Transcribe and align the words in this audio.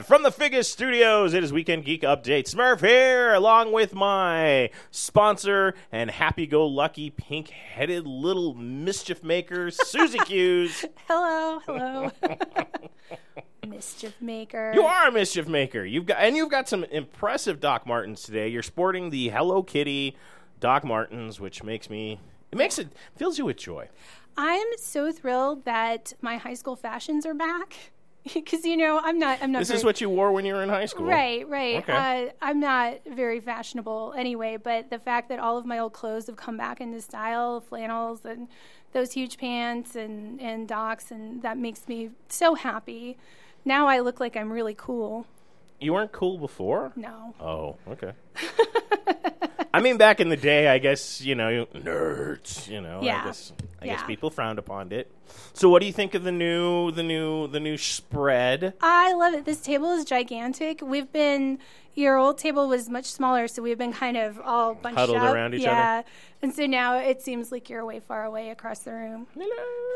Live 0.00 0.06
from 0.06 0.22
the 0.22 0.30
Figus 0.30 0.64
Studios, 0.64 1.34
it 1.34 1.44
is 1.44 1.52
Weekend 1.52 1.84
Geek 1.84 2.00
Update. 2.00 2.50
Smurf 2.50 2.80
here, 2.80 3.34
along 3.34 3.70
with 3.70 3.94
my 3.94 4.70
sponsor 4.90 5.74
and 5.92 6.10
happy-go-lucky, 6.10 7.10
pink-headed 7.10 8.06
little 8.06 8.54
mischief 8.54 9.22
maker, 9.22 9.70
Susie 9.70 10.18
Hughes. 10.26 10.86
Hello, 11.06 11.60
hello. 11.66 12.10
Mischief 13.68 14.14
maker. 14.22 14.72
You 14.74 14.84
are 14.84 15.08
a 15.08 15.12
mischief 15.12 15.46
maker. 15.46 15.84
You've 15.84 16.06
got 16.06 16.16
and 16.20 16.34
you've 16.34 16.50
got 16.50 16.66
some 16.66 16.84
impressive 16.84 17.60
Doc 17.60 17.86
Martens 17.86 18.22
today. 18.22 18.48
You're 18.48 18.62
sporting 18.62 19.10
the 19.10 19.28
Hello 19.28 19.62
Kitty 19.62 20.16
Doc 20.60 20.82
Martens, 20.82 21.40
which 21.40 21.62
makes 21.62 21.90
me 21.90 22.18
it 22.50 22.56
makes 22.56 22.78
it 22.78 22.88
fills 23.16 23.36
you 23.36 23.44
with 23.44 23.58
joy. 23.58 23.90
I'm 24.34 24.66
so 24.78 25.12
thrilled 25.12 25.66
that 25.66 26.14
my 26.22 26.38
high 26.38 26.54
school 26.54 26.74
fashions 26.74 27.26
are 27.26 27.34
back. 27.34 27.92
Because 28.34 28.64
you 28.64 28.76
know 28.76 29.00
I'm 29.02 29.18
not 29.18 29.38
I'm 29.40 29.50
not. 29.52 29.60
This 29.60 29.68
very, 29.68 29.78
is 29.78 29.84
what 29.84 30.00
you 30.00 30.10
wore 30.10 30.30
when 30.32 30.44
you 30.44 30.54
were 30.54 30.62
in 30.62 30.68
high 30.68 30.86
school, 30.86 31.06
Right, 31.06 31.48
right. 31.48 31.76
Okay. 31.76 31.92
Uh, 32.28 32.32
I'm 32.42 32.60
not 32.60 32.98
very 33.06 33.40
fashionable 33.40 34.14
anyway, 34.16 34.58
but 34.58 34.90
the 34.90 34.98
fact 34.98 35.30
that 35.30 35.38
all 35.38 35.56
of 35.56 35.64
my 35.64 35.78
old 35.78 35.94
clothes 35.94 36.26
have 36.26 36.36
come 36.36 36.56
back 36.56 36.80
into 36.80 37.00
style, 37.00 37.60
flannels 37.60 38.24
and 38.24 38.48
those 38.92 39.12
huge 39.12 39.38
pants 39.38 39.96
and, 39.96 40.40
and 40.40 40.68
docks, 40.68 41.10
and 41.10 41.42
that 41.42 41.56
makes 41.56 41.88
me 41.88 42.10
so 42.28 42.54
happy. 42.54 43.16
Now 43.64 43.86
I 43.86 44.00
look 44.00 44.20
like 44.20 44.36
I'm 44.36 44.52
really 44.52 44.74
cool. 44.76 45.26
You 45.80 45.94
weren't 45.94 46.12
cool 46.12 46.38
before. 46.38 46.92
No. 46.96 47.34
Oh, 47.40 47.76
okay. 47.88 48.12
I 49.72 49.80
mean, 49.80 49.98
back 49.98 50.18
in 50.20 50.28
the 50.28 50.36
day, 50.36 50.66
I 50.68 50.78
guess 50.78 51.20
you 51.20 51.34
know 51.34 51.66
nerds. 51.66 52.68
You 52.68 52.80
know, 52.80 52.98
I 53.00 53.04
guess 53.04 53.52
I 53.80 53.86
guess 53.86 54.02
people 54.04 54.30
frowned 54.30 54.58
upon 54.58 54.92
it. 54.92 55.10
So, 55.52 55.68
what 55.68 55.80
do 55.80 55.86
you 55.86 55.92
think 55.92 56.14
of 56.14 56.24
the 56.24 56.32
new, 56.32 56.90
the 56.90 57.02
new, 57.02 57.46
the 57.46 57.60
new 57.60 57.76
spread? 57.76 58.74
I 58.80 59.12
love 59.14 59.34
it. 59.34 59.44
This 59.44 59.60
table 59.60 59.92
is 59.92 60.04
gigantic. 60.04 60.80
We've 60.82 61.10
been 61.12 61.58
your 61.94 62.16
old 62.16 62.38
table 62.38 62.68
was 62.68 62.88
much 62.88 63.06
smaller, 63.06 63.48
so 63.48 63.62
we've 63.62 63.78
been 63.78 63.92
kind 63.92 64.16
of 64.16 64.40
all 64.40 64.74
bunched 64.74 64.98
Huddled 64.98 65.18
up. 65.18 65.34
around 65.34 65.54
each 65.54 65.66
other? 65.66 65.76
yeah. 65.76 66.02
And 66.42 66.54
so 66.54 66.66
now 66.66 66.98
it 66.98 67.20
seems 67.22 67.52
like 67.52 67.68
you're 67.68 67.84
way 67.84 68.00
far 68.00 68.24
away 68.24 68.50
across 68.50 68.80
the 68.80 68.92
room. 68.92 69.26
Hello. 69.34 69.46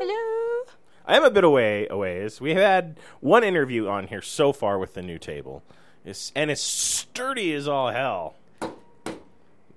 Hello. 0.00 0.72
I 1.06 1.16
am 1.16 1.24
a 1.24 1.30
bit 1.30 1.44
away. 1.44 1.86
Aways. 1.88 2.40
We 2.40 2.50
have 2.54 2.62
had 2.62 3.00
one 3.20 3.44
interview 3.44 3.88
on 3.88 4.08
here 4.08 4.22
so 4.22 4.52
far 4.52 4.78
with 4.78 4.94
the 4.94 5.02
new 5.02 5.18
table, 5.18 5.62
it's, 6.04 6.32
and 6.34 6.50
it's 6.50 6.62
sturdy 6.62 7.52
as 7.54 7.68
all 7.68 7.90
hell. 7.90 8.36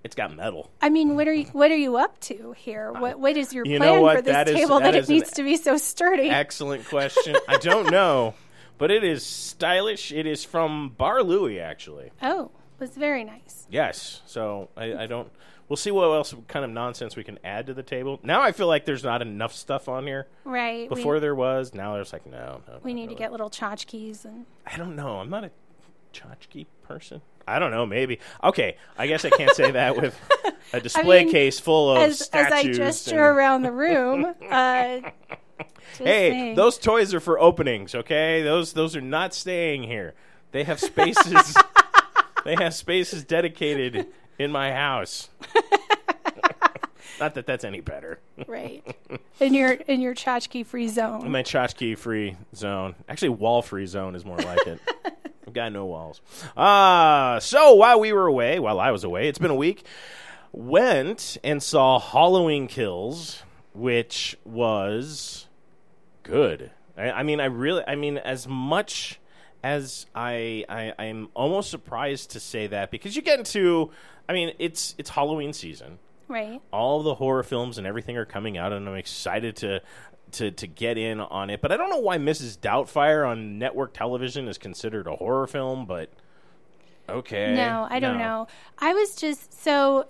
It's 0.07 0.15
got 0.15 0.33
metal. 0.33 0.71
I 0.81 0.87
mean, 0.89 1.17
what 1.17 1.27
are 1.27 1.33
you 1.33 1.47
what 1.47 1.69
are 1.69 1.75
you 1.75 1.97
up 1.97 2.17
to 2.21 2.53
here? 2.55 2.93
What 2.93 3.19
what 3.19 3.35
is 3.35 3.53
your 3.53 3.65
You 3.65 3.77
plan 3.77 3.99
for 3.99 4.21
this 4.21 4.31
That 4.31 4.47
is- 4.47 4.55
table 4.55 4.79
that 4.79 4.93
that, 4.93 4.95
is 4.95 5.09
it 5.09 5.13
needs 5.13 5.31
to 5.31 5.43
be 5.43 5.57
so 5.57 5.75
sturdy? 5.75 6.29
Excellent 6.29 6.87
question. 6.87 7.35
I 7.45 7.57
don't 7.57 7.91
know, 7.91 8.33
but 8.77 8.89
it 8.89 9.03
is 9.03 9.25
stylish. 9.25 10.13
It 10.13 10.25
is 10.25 10.45
from 10.45 10.95
Bar 10.97 11.23
Louie, 11.23 11.59
actually. 11.59 12.11
oh, 12.21 12.51
was 12.79 12.91
very 12.91 13.25
nice. 13.25 13.67
Yes. 13.69 14.21
So 14.25 14.69
I, 14.77 14.93
I 14.93 15.05
don't. 15.07 15.29
We'll 15.67 15.75
see 15.75 15.91
what 15.91 16.05
else 16.05 16.33
kind 16.47 16.63
of 16.63 16.71
nonsense 16.71 17.17
we 17.17 17.25
can 17.25 17.37
add 17.43 17.67
to 17.67 17.73
the 17.73 17.83
table. 17.83 18.21
Now 18.23 18.41
I 18.41 18.53
feel 18.53 18.67
like 18.67 18.85
there's 18.85 19.03
not 19.03 19.21
enough 19.21 19.53
stuff 19.53 19.89
on 19.89 20.07
here. 20.07 20.25
Right. 20.45 20.87
Before 20.87 21.15
we, 21.15 21.19
there 21.19 21.35
was. 21.35 21.73
Now 21.73 21.95
there's 21.95 22.13
like 22.13 22.25
no. 22.25 22.61
no 22.65 22.79
we 22.81 22.93
no, 22.93 23.01
need 23.01 23.09
to 23.09 23.15
get 23.15 23.33
little 23.33 23.49
tchotchkes 23.49 24.23
and 24.23 24.45
I 24.65 24.77
don't 24.77 24.95
know. 24.95 25.17
I'm 25.17 25.29
not 25.29 25.43
a 25.43 25.51
tchotchke 26.13 26.65
person. 26.83 27.21
I 27.47 27.59
don't 27.59 27.71
know. 27.71 27.85
Maybe. 27.85 28.19
Okay. 28.43 28.77
I 28.97 29.07
guess 29.07 29.23
I 29.25 29.29
can't 29.29 29.55
say 29.55 29.71
that 29.71 29.95
with 29.95 30.19
a 30.73 30.79
display 30.81 31.23
mean, 31.23 31.31
case 31.31 31.59
full 31.59 31.91
of 31.91 31.97
as 31.99 32.29
as 32.33 32.51
I 32.51 32.63
gesture 32.71 33.27
and- 33.27 33.37
around 33.37 33.61
the 33.63 33.71
room. 33.71 34.33
Uh, 34.49 35.01
hey, 35.97 36.29
saying. 36.29 36.55
those 36.55 36.77
toys 36.77 37.13
are 37.13 37.19
for 37.19 37.39
openings. 37.39 37.95
Okay, 37.95 38.41
those 38.43 38.73
those 38.73 38.95
are 38.95 39.01
not 39.01 39.33
staying 39.33 39.83
here. 39.83 40.13
They 40.51 40.63
have 40.63 40.79
spaces. 40.79 41.55
they 42.45 42.55
have 42.55 42.73
spaces 42.75 43.23
dedicated 43.23 44.07
in 44.37 44.51
my 44.51 44.71
house. 44.71 45.29
Not 47.19 47.33
that 47.33 47.47
that's 47.47 47.63
any 47.63 47.81
better. 47.81 48.19
right 48.47 48.83
in 49.39 49.53
your 49.55 49.71
in 49.71 50.01
your 50.01 50.13
tchotchke 50.13 50.63
free 50.65 50.87
zone. 50.87 51.25
In 51.25 51.31
My 51.31 51.41
tchotchke 51.41 51.97
free 51.97 52.35
zone. 52.55 52.93
Actually, 53.09 53.29
wall 53.29 53.61
free 53.63 53.87
zone 53.87 54.15
is 54.15 54.23
more 54.23 54.37
like 54.37 54.67
it. 54.67 54.79
Got 55.53 55.71
no 55.71 55.85
walls. 55.85 56.21
Uh, 56.55 57.39
so 57.39 57.73
while 57.75 57.99
we 57.99 58.11
were 58.13 58.27
away, 58.27 58.59
while 58.59 58.79
I 58.79 58.91
was 58.91 59.03
away, 59.03 59.29
it's 59.29 59.39
been 59.39 59.51
a 59.51 59.55
week, 59.55 59.85
went 60.51 61.37
and 61.43 61.61
saw 61.63 61.99
Halloween 61.99 62.67
Kills, 62.67 63.43
which 63.73 64.37
was 64.43 65.47
good. 66.23 66.71
I, 66.97 67.11
I 67.11 67.23
mean, 67.23 67.39
I 67.39 67.45
really, 67.45 67.83
I 67.87 67.95
mean, 67.95 68.17
as 68.17 68.47
much 68.47 69.19
as 69.63 70.05
I, 70.13 70.65
I, 70.67 70.93
I'm 70.99 71.29
almost 71.33 71.69
surprised 71.69 72.31
to 72.31 72.39
say 72.39 72.67
that 72.67 72.91
because 72.91 73.15
you 73.15 73.21
get 73.21 73.39
into, 73.39 73.91
I 74.27 74.33
mean, 74.33 74.53
it's 74.59 74.95
it's 74.97 75.09
Halloween 75.09 75.53
season 75.53 75.99
Right. 76.27 76.61
all 76.73 77.03
the 77.03 77.15
horror 77.15 77.43
films 77.43 77.77
and 77.77 77.87
everything 77.87 78.17
are 78.17 78.25
coming 78.25 78.57
out, 78.57 78.73
and 78.73 78.87
I'm 78.87 78.95
excited 78.95 79.55
to 79.57 79.81
to 80.33 80.51
to 80.51 80.67
get 80.67 80.97
in 80.97 81.19
on 81.19 81.49
it. 81.49 81.61
But 81.61 81.71
I 81.71 81.77
don't 81.77 81.89
know 81.89 81.99
why 81.99 82.17
Mrs. 82.17 82.57
Doubtfire 82.57 83.27
on 83.27 83.57
network 83.59 83.93
television 83.93 84.47
is 84.47 84.57
considered 84.57 85.07
a 85.07 85.15
horror 85.15 85.47
film, 85.47 85.85
but 85.85 86.09
okay. 87.09 87.53
No, 87.55 87.87
I 87.89 87.99
don't 87.99 88.17
No. 88.17 88.23
know. 88.23 88.47
I 88.79 88.93
was 88.93 89.15
just 89.15 89.53
so 89.63 90.07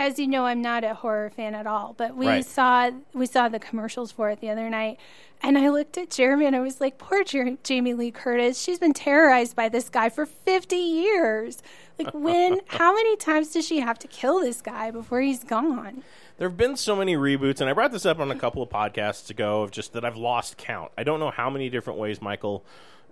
as 0.00 0.16
you 0.16 0.28
know, 0.28 0.46
I'm 0.46 0.62
not 0.62 0.84
a 0.84 0.94
horror 0.94 1.28
fan 1.28 1.56
at 1.56 1.66
all, 1.66 1.92
but 1.96 2.14
we 2.14 2.28
Right. 2.28 2.44
saw 2.44 2.90
we 3.14 3.26
saw 3.26 3.48
the 3.48 3.58
commercials 3.58 4.12
for 4.12 4.30
it 4.30 4.40
the 4.40 4.48
other 4.48 4.70
night, 4.70 4.96
and 5.42 5.58
I 5.58 5.70
looked 5.70 5.98
at 5.98 6.10
Jeremy 6.10 6.46
and 6.46 6.54
I 6.54 6.60
was 6.60 6.80
like, 6.80 6.98
"Poor 6.98 7.24
Jer- 7.24 7.56
Jamie 7.64 7.94
Lee 7.94 8.12
Curtis. 8.12 8.60
She's 8.62 8.78
been 8.78 8.92
terrorized 8.92 9.56
by 9.56 9.68
this 9.68 9.88
guy 9.88 10.08
for 10.08 10.24
50 10.24 10.76
years. 10.76 11.62
Like, 11.98 12.14
when? 12.14 12.60
how 12.68 12.94
many 12.94 13.16
times 13.16 13.48
does 13.52 13.66
she 13.66 13.80
have 13.80 13.98
to 13.98 14.06
kill 14.06 14.38
this 14.38 14.62
guy 14.62 14.92
before 14.92 15.20
he's 15.20 15.42
gone? 15.42 16.04
There 16.38 16.48
have 16.48 16.56
been 16.56 16.76
so 16.76 16.94
many 16.94 17.16
reboots, 17.16 17.60
and 17.60 17.68
I 17.68 17.72
brought 17.72 17.90
this 17.90 18.06
up 18.06 18.20
on 18.20 18.30
a 18.30 18.36
couple 18.36 18.62
of 18.62 18.68
podcasts 18.68 19.28
ago 19.28 19.62
of 19.62 19.72
just 19.72 19.92
that 19.94 20.04
I've 20.04 20.16
lost 20.16 20.56
count. 20.56 20.92
I 20.96 21.02
don't 21.02 21.18
know 21.18 21.30
how 21.32 21.50
many 21.50 21.68
different 21.68 21.98
ways 21.98 22.22
Michael 22.22 22.64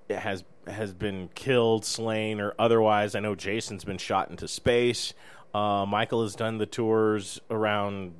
has 0.08 0.44
has 0.68 0.94
been 0.94 1.28
killed, 1.34 1.84
slain, 1.84 2.40
or 2.40 2.54
otherwise. 2.56 3.16
I 3.16 3.20
know 3.20 3.34
Jason's 3.34 3.84
been 3.84 3.98
shot 3.98 4.30
into 4.30 4.46
space. 4.46 5.12
Uh, 5.52 5.84
Michael 5.86 6.22
has 6.22 6.36
done 6.36 6.58
the 6.58 6.66
tours 6.66 7.40
around 7.50 8.14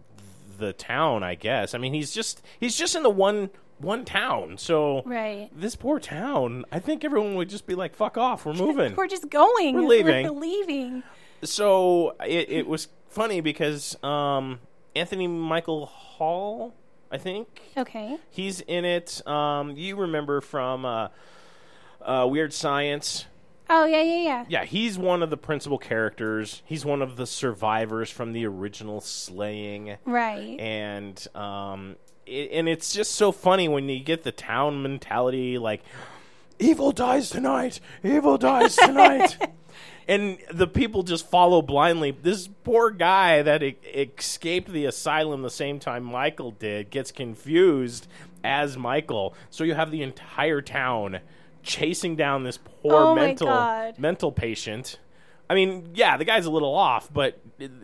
the 0.59 0.73
town. 0.73 1.23
I 1.23 1.37
guess. 1.37 1.73
I 1.75 1.79
mean, 1.79 1.95
he's 1.95 2.11
just 2.13 2.43
he's 2.59 2.77
just 2.77 2.97
in 2.97 3.05
the 3.05 3.11
one 3.11 3.51
one 3.79 4.05
town. 4.05 4.59
So 4.59 5.03
Right. 5.05 5.51
this 5.55 5.77
poor 5.77 6.01
town. 6.01 6.65
I 6.73 6.81
think 6.81 7.05
everyone 7.05 7.37
would 7.37 7.49
just 7.49 7.67
be 7.69 7.77
like, 7.77 7.95
"Fuck 7.95 8.19
off, 8.19 8.45
we're 8.45 8.55
moving." 8.55 8.95
We're 8.97 9.07
just 9.07 9.31
going. 9.31 9.77
We're 9.77 9.83
leaving. 9.83 10.25
We're 10.35 10.41
leaving. 10.41 11.05
so 11.45 12.17
it, 12.27 12.51
it 12.51 12.67
was 12.67 12.89
funny 13.09 13.41
because 13.41 14.03
um, 14.03 14.59
Anthony 14.97 15.27
Michael 15.27 15.87
Hall, 15.87 16.75
I 17.11 17.19
think, 17.19 17.61
Okay. 17.77 18.17
he's 18.31 18.61
in 18.63 18.85
it. 18.85 19.27
Um, 19.27 19.77
you 19.77 19.97
remember 19.97 20.41
from 20.41 20.85
uh, 20.85 21.09
uh, 22.01 22.27
Weird 22.29 22.53
Science? 22.53 23.27
Oh 23.69 23.85
yeah, 23.85 24.01
yeah, 24.03 24.23
yeah. 24.23 24.45
Yeah, 24.49 24.65
he's 24.65 24.97
one 24.97 25.23
of 25.23 25.31
the 25.31 25.37
principal 25.37 25.77
characters. 25.77 26.63
He's 26.65 26.85
one 26.85 27.03
of 27.03 27.17
the 27.17 27.27
survivors 27.27 28.11
from 28.11 28.33
the 28.33 28.47
original 28.47 29.01
slaying, 29.01 29.97
Right. 30.05 30.59
and 30.61 31.27
um, 31.35 31.97
it, 32.27 32.51
and 32.53 32.69
it's 32.69 32.93
just 32.95 33.13
so 33.17 33.33
funny 33.33 33.69
when 33.69 33.89
you 33.89 33.99
get 34.01 34.23
the 34.23 34.31
town 34.33 34.83
mentality, 34.83 35.59
like 35.59 35.83
evil 36.59 36.93
dies 36.93 37.31
tonight, 37.31 37.81
evil 38.03 38.39
dies 38.39 38.77
tonight. 38.77 39.37
And 40.09 40.39
the 40.53 40.69
people 40.69 41.03
just 41.03 41.29
follow 41.29 41.63
blindly. 41.63 42.13
This 42.13 42.49
poor 42.63 42.91
guy 42.91 43.43
that 43.43 43.63
e- 43.63 43.77
escaped 43.93 44.71
the 44.71 44.85
asylum 44.85 45.43
the 45.43 45.51
same 45.51 45.81
time 45.81 46.05
Michael 46.05 46.53
did 46.53 46.91
gets 46.91 47.11
confused 47.11 48.07
as 48.45 48.77
Michael. 48.77 49.35
So 49.51 49.65
you 49.65 49.75
have 49.75 49.91
the 49.91 50.03
entire 50.03 50.63
town 50.63 51.19
chasing 51.65 52.15
down 52.15 52.45
this 52.45 52.57
poor 52.57 52.95
Oh 52.95 53.15
mental 53.17 53.93
mental 53.99 54.31
patient. 54.31 55.01
I 55.51 55.55
mean, 55.55 55.91
yeah, 55.95 56.17
the 56.17 56.25
guy's 56.25 56.47
a 56.47 56.51
little 56.51 56.75
off, 56.75 57.13
but 57.13 57.41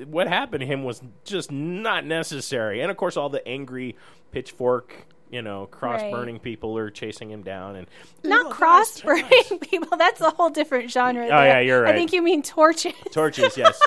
what 0.07 0.29
happened 0.29 0.61
to 0.61 0.67
him 0.67 0.85
was 0.85 1.03
just 1.25 1.51
not 1.51 2.05
necessary. 2.05 2.81
And 2.81 2.91
of 2.91 2.97
course, 2.97 3.17
all 3.17 3.29
the 3.29 3.47
angry 3.47 3.97
pitchfork 4.31 5.07
you 5.32 5.43
know, 5.43 5.67
cross 5.67 6.00
burning 6.02 6.38
people 6.38 6.76
are 6.79 6.90
chasing 6.90 7.31
him 7.31 7.43
down 7.43 7.75
and 7.75 7.87
Not 8.23 8.52
cross 8.52 9.00
burning 9.00 9.58
people. 9.61 9.96
That's 9.96 10.20
a 10.20 10.31
whole 10.31 10.50
different 10.50 10.90
genre. 10.93 11.25
Oh, 11.25 11.29
there. 11.29 11.46
yeah, 11.46 11.58
you're 11.61 11.82
right. 11.82 11.94
I 11.94 11.96
think 11.99 12.12
you 12.12 12.23
mean 12.23 12.43
torches. 12.43 12.93
torches. 13.11 13.56
Yes, 13.56 13.81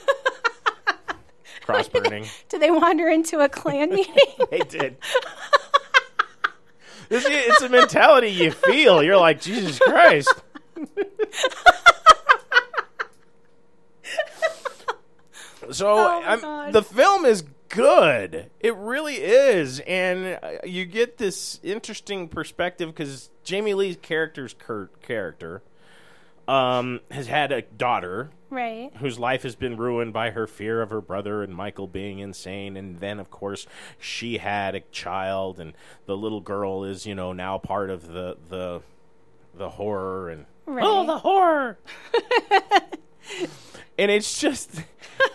cross 1.66 1.88
burning. 1.88 2.24
Do 2.48 2.58
they 2.58 2.70
wander 2.70 3.08
into 3.08 3.40
a 3.40 3.48
Klan 3.48 3.90
meeting? 3.94 4.14
They 4.50 4.60
did. 4.60 4.96
It's, 7.10 7.26
it's 7.28 7.62
a 7.62 7.68
mentality 7.68 8.28
you 8.28 8.52
feel. 8.52 9.02
You're 9.02 9.16
like 9.18 9.40
Jesus 9.40 9.80
Christ. 9.80 10.32
so 15.72 15.86
Oh, 15.88 16.22
I'm- 16.22 16.72
the 16.72 16.82
film 16.82 17.24
is 17.24 17.44
good. 17.70 18.50
It 18.60 18.74
really 18.76 19.16
is, 19.16 19.80
and 19.80 20.38
uh, 20.42 20.50
you 20.64 20.84
get 20.84 21.16
this 21.18 21.58
interesting 21.62 22.28
perspective 22.28 22.90
because 22.90 23.30
Jamie 23.42 23.74
Lee's 23.74 23.96
character's 24.00 24.54
Kurt 24.58 25.00
character 25.00 25.62
um, 26.46 27.00
has 27.10 27.28
had 27.28 27.52
a 27.52 27.62
daughter 27.62 28.30
right. 28.50 28.90
whose 28.98 29.18
life 29.18 29.42
has 29.44 29.54
been 29.56 29.76
ruined 29.76 30.12
by 30.12 30.30
her 30.30 30.46
fear 30.46 30.82
of 30.82 30.90
her 30.90 31.00
brother 31.00 31.42
and 31.42 31.54
Michael 31.54 31.86
being 31.86 32.18
insane. 32.18 32.76
And 32.76 33.00
then, 33.00 33.18
of 33.18 33.30
course, 33.30 33.66
she 33.98 34.38
had 34.38 34.74
a 34.74 34.80
child, 34.92 35.58
and 35.58 35.72
the 36.06 36.16
little 36.16 36.40
girl 36.40 36.84
is, 36.84 37.06
you 37.06 37.14
know, 37.14 37.32
now 37.32 37.56
part 37.58 37.88
of 37.90 38.08
the 38.08 38.36
the 38.48 38.82
the 39.54 39.70
horror 39.70 40.28
and 40.28 40.46
Right. 40.66 40.84
oh, 40.86 41.04
the 41.04 41.18
horror. 41.18 41.78
and 43.98 44.10
it's 44.10 44.40
just, 44.40 44.82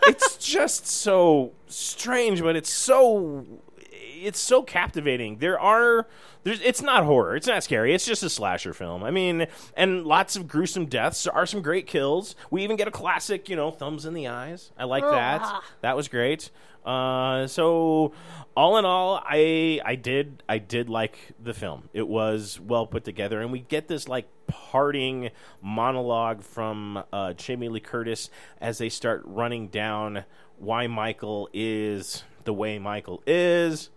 it's 0.07 0.37
just 0.45 0.87
so 0.87 1.51
strange, 1.67 2.41
but 2.41 2.55
it's 2.55 2.71
so, 2.71 3.45
it's 3.89 4.39
so 4.39 4.63
captivating. 4.63 5.37
There 5.37 5.59
are. 5.59 6.07
There's, 6.45 6.61
it's 6.61 6.83
not 6.83 7.05
horror. 7.05 7.35
It's 7.35 7.47
not 7.47 7.63
scary. 7.63 7.91
It's 7.95 8.05
just 8.05 8.21
a 8.21 8.29
slasher 8.29 8.71
film. 8.71 9.03
I 9.03 9.09
mean, 9.09 9.47
and 9.75 10.05
lots 10.05 10.35
of 10.35 10.47
gruesome 10.47 10.85
deaths. 10.85 11.25
Are 11.25 11.47
some 11.47 11.63
great 11.63 11.87
kills. 11.87 12.35
We 12.51 12.63
even 12.63 12.77
get 12.77 12.87
a 12.87 12.91
classic, 12.91 13.49
you 13.49 13.55
know, 13.55 13.71
thumbs 13.71 14.05
in 14.05 14.13
the 14.13 14.27
eyes. 14.27 14.71
I 14.77 14.83
like 14.83 15.03
that. 15.03 15.63
That 15.81 15.95
was 15.95 16.07
great. 16.07 16.51
Uh, 16.85 17.47
so, 17.47 18.13
all 18.55 18.77
in 18.77 18.85
all, 18.85 19.23
I 19.25 19.81
I 19.83 19.95
did 19.95 20.43
I 20.47 20.59
did 20.59 20.87
like 20.87 21.17
the 21.43 21.55
film. 21.55 21.89
It 21.93 22.07
was 22.07 22.59
well 22.59 22.85
put 22.85 23.03
together, 23.03 23.41
and 23.41 23.51
we 23.51 23.61
get 23.61 23.87
this 23.87 24.07
like 24.07 24.27
parting 24.45 25.31
monologue 25.63 26.43
from 26.43 27.03
uh, 27.11 27.33
Jamie 27.33 27.69
Lee 27.69 27.79
Curtis 27.79 28.29
as 28.61 28.77
they 28.77 28.89
start 28.89 29.23
running 29.25 29.69
down 29.69 30.25
why 30.59 30.85
Michael 30.85 31.49
is 31.53 32.23
the 32.43 32.53
way 32.53 32.77
Michael 32.77 33.23
is 33.25 33.89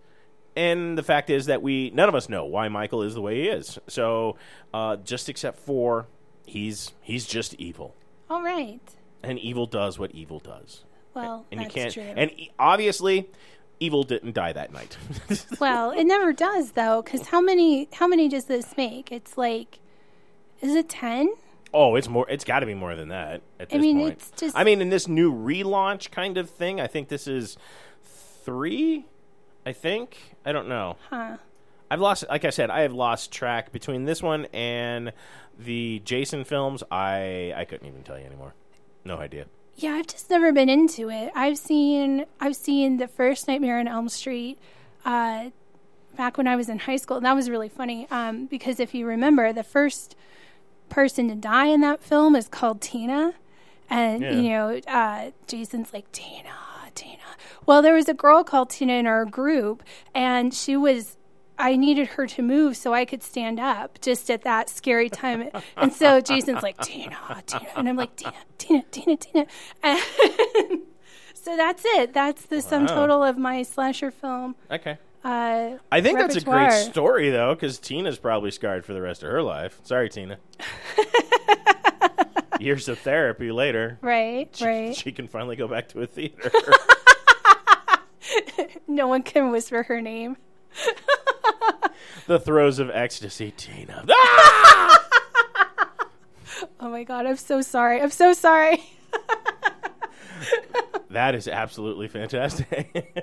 and 0.55 0.97
the 0.97 1.03
fact 1.03 1.29
is 1.29 1.45
that 1.47 1.61
we 1.61 1.89
none 1.91 2.09
of 2.09 2.15
us 2.15 2.29
know 2.29 2.45
why 2.45 2.67
Michael 2.69 3.01
is 3.03 3.13
the 3.13 3.21
way 3.21 3.43
he 3.43 3.47
is. 3.47 3.79
So, 3.87 4.35
uh, 4.73 4.97
just 4.97 5.29
except 5.29 5.59
for 5.59 6.07
he's 6.45 6.93
he's 7.01 7.25
just 7.25 7.53
evil, 7.55 7.95
All 8.29 8.41
right. 8.43 8.79
and 9.23 9.37
evil 9.39 9.65
does 9.65 9.97
what 9.99 10.11
evil 10.11 10.39
does, 10.39 10.83
Well, 11.13 11.45
and 11.51 11.61
that's 11.61 11.75
you 11.75 11.81
can't. 11.81 11.93
true. 11.93 12.03
And 12.03 12.31
e- 12.31 12.51
obviously, 12.59 13.29
evil 13.79 14.03
didn't 14.03 14.33
die 14.33 14.53
that 14.53 14.71
night. 14.73 14.97
well, 15.59 15.91
it 15.91 16.03
never 16.05 16.33
does 16.33 16.71
though, 16.71 17.01
because 17.01 17.27
how 17.27 17.39
many 17.41 17.87
how 17.93 18.07
many 18.07 18.27
does 18.27 18.45
this 18.45 18.75
make? 18.75 19.11
It's 19.11 19.37
like, 19.37 19.79
is 20.61 20.75
it 20.75 20.89
ten? 20.89 21.33
oh, 21.71 21.95
it's 21.95 22.09
more. 22.09 22.27
It's 22.27 22.43
got 22.43 22.61
to 22.61 22.65
be 22.65 22.73
more 22.73 22.95
than 22.95 23.09
that 23.09 23.43
at 23.59 23.69
this 23.69 23.77
I 23.77 23.79
mean, 23.79 23.99
point. 23.99 24.13
it's 24.13 24.31
just- 24.31 24.57
I 24.57 24.63
mean, 24.63 24.81
in 24.81 24.89
this 24.89 25.07
new 25.07 25.31
relaunch 25.31 26.09
kind 26.09 26.35
of 26.39 26.49
thing, 26.49 26.81
I 26.81 26.87
think 26.87 27.09
this 27.09 27.27
is 27.27 27.57
three. 28.43 29.05
I 29.69 29.73
think 29.73 30.17
I 30.45 30.51
don't 30.51 30.67
know. 30.67 30.97
Huh. 31.09 31.37
I've 31.91 32.01
lost, 32.01 32.23
like 32.29 32.45
I 32.45 32.49
said, 32.51 32.69
I 32.69 32.81
have 32.81 32.93
lost 32.93 33.31
track 33.31 33.71
between 33.71 34.05
this 34.05 34.21
one 34.21 34.45
and 34.53 35.11
the 35.57 36.01
Jason 36.05 36.43
films. 36.43 36.83
I 36.91 37.53
I 37.55 37.65
couldn't 37.65 37.87
even 37.87 38.03
tell 38.03 38.17
you 38.19 38.25
anymore. 38.25 38.53
No 39.05 39.17
idea. 39.17 39.45
Yeah, 39.75 39.93
I've 39.93 40.07
just 40.07 40.29
never 40.29 40.51
been 40.51 40.69
into 40.69 41.09
it. 41.09 41.31
I've 41.35 41.57
seen 41.57 42.25
I've 42.39 42.55
seen 42.55 42.97
the 42.97 43.07
first 43.07 43.47
Nightmare 43.47 43.79
on 43.79 43.87
Elm 43.87 44.09
Street 44.09 44.57
uh, 45.05 45.49
back 46.17 46.37
when 46.37 46.47
I 46.47 46.55
was 46.55 46.67
in 46.69 46.79
high 46.79 46.97
school, 46.97 47.17
and 47.17 47.25
that 47.25 47.35
was 47.35 47.49
really 47.49 47.69
funny 47.69 48.05
um, 48.11 48.45
because 48.47 48.79
if 48.79 48.93
you 48.93 49.05
remember, 49.07 49.53
the 49.53 49.63
first 49.63 50.15
person 50.89 51.29
to 51.29 51.35
die 51.35 51.67
in 51.67 51.81
that 51.81 52.01
film 52.03 52.35
is 52.35 52.47
called 52.47 52.81
Tina, 52.81 53.33
and 53.89 54.21
Yeah. 54.21 54.31
you 54.33 54.49
know 54.49 54.79
uh, 54.87 55.31
Jason's 55.47 55.93
like 55.93 56.11
Tina, 56.11 56.49
Tina. 56.99 57.17
Well, 57.65 57.81
there 57.81 57.93
was 57.93 58.09
a 58.09 58.13
girl 58.13 58.43
called 58.43 58.69
Tina 58.69 58.93
in 58.93 59.07
our 59.07 59.25
group, 59.25 59.83
and 60.13 60.53
she 60.53 60.75
was. 60.75 61.15
I 61.57 61.75
needed 61.75 62.07
her 62.09 62.25
to 62.25 62.41
move 62.41 62.77
so 62.77 62.93
I 62.93 63.03
could 63.03 63.21
stand 63.21 63.59
up 63.59 63.99
just 63.99 64.31
at 64.31 64.43
that 64.43 64.69
scary 64.69 65.09
time. 65.09 65.49
And 65.75 65.91
so 65.91 66.21
Jason's 66.21 66.63
like, 66.63 66.77
Tina, 66.77 67.17
Tina. 67.45 67.67
And 67.75 67.89
I'm 67.89 67.97
like, 67.97 68.15
Tina, 68.15 68.33
Tina, 68.57 68.83
Tina, 68.89 69.17
Tina. 69.17 69.45
And 69.83 69.99
so 71.33 71.57
that's 71.57 71.83
it. 71.83 72.13
That's 72.13 72.43
the 72.45 72.61
sum 72.61 72.87
total 72.87 73.21
of 73.21 73.37
my 73.37 73.63
slasher 73.63 74.09
film. 74.09 74.55
Okay. 74.71 74.97
Uh, 75.21 75.71
I 75.91 75.99
think 75.99 76.17
that's 76.17 76.37
a 76.37 76.41
great 76.41 76.71
story 76.71 77.29
though, 77.29 77.53
because 77.55 77.77
Tina's 77.77 78.17
probably 78.17 78.51
scarred 78.51 78.85
for 78.85 78.93
the 78.93 79.01
rest 79.01 79.21
of 79.21 79.29
her 79.29 79.43
life. 79.43 79.81
Sorry, 79.83 80.07
Tina. 80.07 80.37
Years 82.63 82.89
of 82.89 82.99
therapy 82.99 83.51
later, 83.51 83.97
right, 84.01 84.49
right. 84.61 84.95
she 84.95 85.11
can 85.11 85.27
finally 85.27 85.55
go 85.55 85.67
back 85.67 85.87
to 85.89 86.01
a 86.01 86.07
theater. 86.07 86.51
No 88.87 89.07
one 89.07 89.21
can 89.21 89.51
whisper 89.51 89.83
her 89.83 90.01
name. 90.01 90.35
the 92.27 92.39
throes 92.39 92.79
of 92.79 92.89
ecstasy, 92.89 93.53
Tina. 93.55 94.03
Ah! 94.09 95.05
Oh 96.79 96.89
my 96.89 97.03
God, 97.03 97.27
I'm 97.27 97.37
so 97.37 97.61
sorry. 97.61 98.01
I'm 98.01 98.09
so 98.09 98.33
sorry. 98.33 98.83
That 101.11 101.35
is 101.35 101.47
absolutely 101.47 102.07
fantastic. 102.07 103.15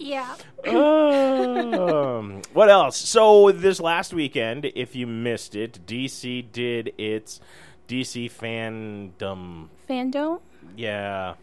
Yeah. 0.00 0.34
um, 0.66 2.40
what 2.54 2.70
else? 2.70 2.96
So 2.96 3.52
this 3.52 3.80
last 3.80 4.14
weekend, 4.14 4.64
if 4.74 4.96
you 4.96 5.06
missed 5.06 5.54
it, 5.54 5.80
DC 5.86 6.50
did 6.52 6.94
its 6.98 7.38
DC 7.86 8.30
fandom. 8.32 9.68
Fandom? 9.88 10.40
Yeah, 10.76 11.34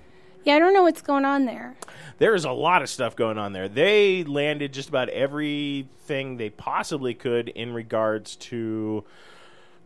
Yeah, 0.44 0.56
I 0.56 0.59
don't 0.59 0.74
know 0.74 0.83
what's 0.83 1.01
going 1.01 1.25
on 1.25 1.45
there. 1.45 1.75
there 2.18 2.33
is 2.33 2.45
a 2.45 2.51
lot 2.51 2.81
of 2.81 2.89
stuff 2.89 3.15
going 3.15 3.38
on 3.38 3.54
there. 3.54 3.68
They 3.69 4.24
landed 4.24 4.74
just 4.74 4.89
about 4.89 5.10
everything 5.10 6.38
they 6.38 6.50
possibly 6.50 7.13
could 7.13 7.50
in 7.50 7.74
regards 7.74 8.36
to 8.38 9.03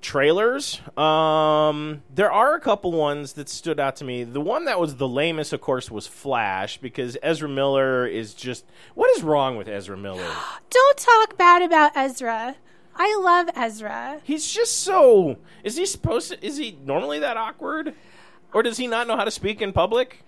trailers. 0.01 0.81
Um, 0.98 2.01
there 2.13 2.31
are 2.31 2.55
a 2.55 2.60
couple 2.60 2.91
ones 2.91 3.34
that 3.34 3.50
stood 3.50 3.79
out 3.79 3.96
to 3.98 4.03
me. 4.03 4.24
The 4.24 4.41
one 4.41 4.65
that 4.65 4.79
was 4.79 4.96
the 4.96 5.08
lamest, 5.08 5.53
of 5.53 5.62
course, 5.62 5.89
was 5.89 6.08
Flash 6.08 6.77
because 6.77 7.17
Ezra 7.22 7.50
Miller 7.50 8.05
is 8.05 8.34
just. 8.34 8.65
What 8.96 9.10
is 9.15 9.24
wrong 9.24 9.58
with 9.58 9.67
Ezra 9.67 9.98
Miller? 9.98 10.27
Don't 10.70 10.98
talk 10.98 11.38
bad 11.38 11.62
about 11.62 11.96
Ezra. 11.96 12.55
I 12.96 13.17
love 13.22 13.50
Ezra. 13.55 14.20
He's 14.24 14.50
just 14.50 14.81
so. 14.81 15.38
Is 15.63 15.77
he 15.77 15.86
supposed 15.86 16.31
to? 16.31 16.46
Is 16.46 16.58
he 16.58 16.77
normally 16.84 17.20
that 17.20 17.38
awkward? 17.38 17.93
Or 18.53 18.63
does 18.63 18.77
he 18.77 18.88
not 18.88 19.08
know 19.08 19.15
how 19.15 19.24
to 19.24 19.31
speak 19.31 19.62
in 19.62 19.72
public? 19.72 20.24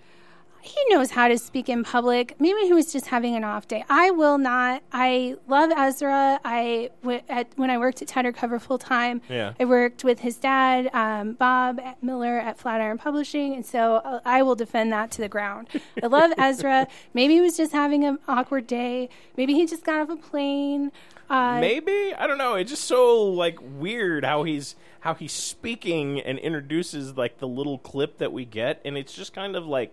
He 0.64 0.80
knows 0.88 1.10
how 1.10 1.28
to 1.28 1.36
speak 1.36 1.68
in 1.68 1.84
public. 1.84 2.40
Maybe 2.40 2.60
he 2.60 2.72
was 2.72 2.90
just 2.90 3.06
having 3.06 3.36
an 3.36 3.44
off 3.44 3.68
day. 3.68 3.84
I 3.90 4.10
will 4.12 4.38
not. 4.38 4.82
I 4.92 5.36
love 5.46 5.70
Ezra. 5.76 6.40
I 6.42 6.88
w- 7.02 7.20
at, 7.28 7.48
when 7.56 7.68
I 7.68 7.76
worked 7.76 8.00
at 8.00 8.08
Tattered 8.08 8.34
Cover 8.34 8.58
full 8.58 8.78
time. 8.78 9.20
Yeah. 9.28 9.52
I 9.60 9.66
worked 9.66 10.04
with 10.04 10.20
his 10.20 10.36
dad, 10.36 10.88
um, 10.94 11.34
Bob 11.34 11.80
Miller 12.00 12.38
at 12.38 12.58
Flatiron 12.58 12.96
Publishing, 12.96 13.54
and 13.54 13.66
so 13.66 13.96
uh, 13.96 14.20
I 14.24 14.42
will 14.42 14.54
defend 14.54 14.90
that 14.92 15.10
to 15.12 15.20
the 15.20 15.28
ground. 15.28 15.68
I 16.02 16.06
love 16.06 16.32
Ezra. 16.38 16.88
Maybe 17.12 17.34
he 17.34 17.40
was 17.42 17.58
just 17.58 17.72
having 17.72 18.02
an 18.04 18.18
awkward 18.26 18.66
day. 18.66 19.10
Maybe 19.36 19.52
he 19.52 19.66
just 19.66 19.84
got 19.84 20.00
off 20.00 20.08
a 20.08 20.16
plane. 20.16 20.92
Uh, 21.28 21.58
Maybe 21.60 22.14
I 22.16 22.26
don't 22.26 22.38
know. 22.38 22.54
It's 22.54 22.70
just 22.70 22.84
so 22.84 23.22
like 23.22 23.58
weird 23.60 24.24
how 24.24 24.44
he's 24.44 24.76
how 25.00 25.12
he's 25.14 25.32
speaking 25.32 26.20
and 26.20 26.38
introduces 26.38 27.16
like 27.18 27.38
the 27.38 27.48
little 27.48 27.76
clip 27.78 28.16
that 28.18 28.32
we 28.32 28.46
get, 28.46 28.80
and 28.84 28.96
it's 28.96 29.12
just 29.14 29.34
kind 29.34 29.56
of 29.56 29.66
like 29.66 29.92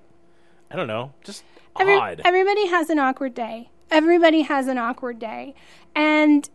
I 0.72 0.76
don't 0.76 0.88
know, 0.88 1.14
just 1.24 1.44
Every- 1.80 1.96
odd. 1.96 2.22
Everybody 2.24 2.68
has 2.68 2.90
an 2.90 3.00
awkward 3.00 3.34
day. 3.34 3.70
Everybody 3.90 4.42
has 4.42 4.68
an 4.68 4.78
awkward 4.78 5.20
day. 5.20 5.54
And 5.96 6.50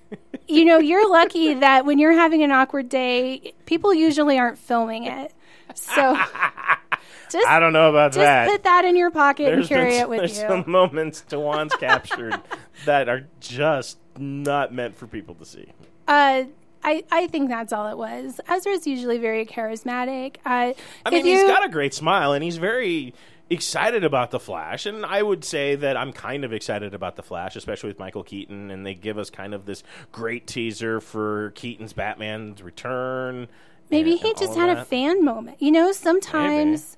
you 0.48 0.64
know, 0.64 0.78
you're 0.78 1.08
lucky 1.10 1.54
that 1.54 1.84
when 1.86 1.98
you're 1.98 2.12
having 2.12 2.42
an 2.42 2.50
awkward 2.52 2.88
day, 2.88 3.54
people 3.66 3.94
usually 3.94 4.38
aren't 4.38 4.58
filming 4.58 5.04
it. 5.04 5.32
So 5.74 6.16
just 7.30 7.48
I 7.48 7.58
don't 7.60 7.72
know 7.72 7.88
about 7.88 8.12
just 8.12 8.18
that. 8.20 8.48
put 8.50 8.64
that 8.64 8.84
in 8.84 8.96
your 8.96 9.10
pocket 9.10 9.46
and 9.48 9.56
There's 9.58 9.68
carry 9.68 9.90
been- 9.92 10.00
it 10.00 10.08
with 10.08 10.18
there's 10.18 10.38
you. 10.42 10.48
some 10.48 10.64
moments 10.66 11.22
Tawan's 11.22 11.74
captured 11.76 12.38
that 12.84 13.08
are 13.08 13.26
just 13.40 13.98
not 14.18 14.72
meant 14.74 14.96
for 14.96 15.06
people 15.06 15.34
to 15.36 15.44
see. 15.46 15.66
Uh 16.06 16.44
I, 16.84 17.04
I 17.12 17.28
think 17.28 17.48
that's 17.48 17.72
all 17.72 17.86
it 17.92 17.96
was. 17.96 18.40
Ezra's 18.48 18.88
usually 18.88 19.16
very 19.18 19.46
charismatic. 19.46 20.38
Uh, 20.44 20.72
I 21.06 21.10
mean, 21.10 21.20
if 21.20 21.24
he's 21.24 21.40
you- 21.40 21.46
got 21.46 21.64
a 21.64 21.68
great 21.68 21.94
smile, 21.94 22.32
and 22.32 22.42
he's 22.42 22.56
very 22.56 23.14
excited 23.52 24.04
about 24.04 24.30
the 24.30 24.40
Flash. 24.40 24.86
And 24.86 25.04
I 25.06 25.22
would 25.22 25.44
say 25.44 25.74
that 25.76 25.96
I'm 25.96 26.12
kind 26.12 26.44
of 26.44 26.52
excited 26.52 26.94
about 26.94 27.16
the 27.16 27.22
Flash, 27.22 27.54
especially 27.56 27.88
with 27.88 27.98
Michael 27.98 28.22
Keaton. 28.24 28.70
And 28.70 28.84
they 28.84 28.94
give 28.94 29.18
us 29.18 29.30
kind 29.30 29.54
of 29.54 29.66
this 29.66 29.82
great 30.10 30.46
teaser 30.46 31.00
for 31.00 31.52
Keaton's 31.54 31.92
Batman's 31.92 32.62
return. 32.62 33.48
maybe 33.90 34.12
and- 34.12 34.20
he 34.20 34.28
and 34.30 34.38
just 34.38 34.54
had 34.56 34.70
a 34.70 34.84
fan 34.84 35.24
moment. 35.24 35.60
You 35.60 35.70
know, 35.70 35.92
sometimes 35.92 36.96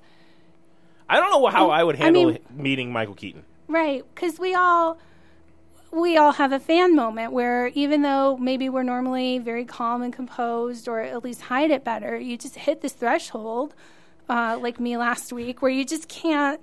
I 1.09 1.19
don't 1.19 1.29
know 1.29 1.45
how 1.47 1.69
I 1.69 1.83
would 1.83 1.95
I 1.95 2.03
handle 2.05 2.25
mean- 2.31 2.39
meeting 2.49 2.91
Michael 2.91 3.15
Keaton. 3.15 3.43
right 3.67 4.03
because 4.13 4.39
we 4.39 4.53
all 4.55 4.97
we 5.91 6.17
all 6.17 6.33
have 6.33 6.51
a 6.51 6.59
fan 6.59 6.95
moment 6.95 7.31
where 7.31 7.67
even 7.67 8.01
though 8.01 8.35
maybe 8.37 8.67
we're 8.69 8.83
normally 8.83 9.37
very 9.39 9.63
calm 9.65 10.01
and 10.01 10.11
composed 10.13 10.87
or 10.87 10.99
at 10.99 11.23
least 11.23 11.41
hide 11.43 11.71
it 11.71 11.83
better, 11.85 12.17
you 12.19 12.37
just 12.37 12.55
hit 12.55 12.81
this 12.81 12.91
threshold, 12.93 13.73
uh, 14.29 14.57
like 14.61 14.79
me 14.79 14.97
last 14.97 15.31
week, 15.33 15.61
where 15.61 15.71
you 15.71 15.85
just 15.85 16.07
can't. 16.07 16.61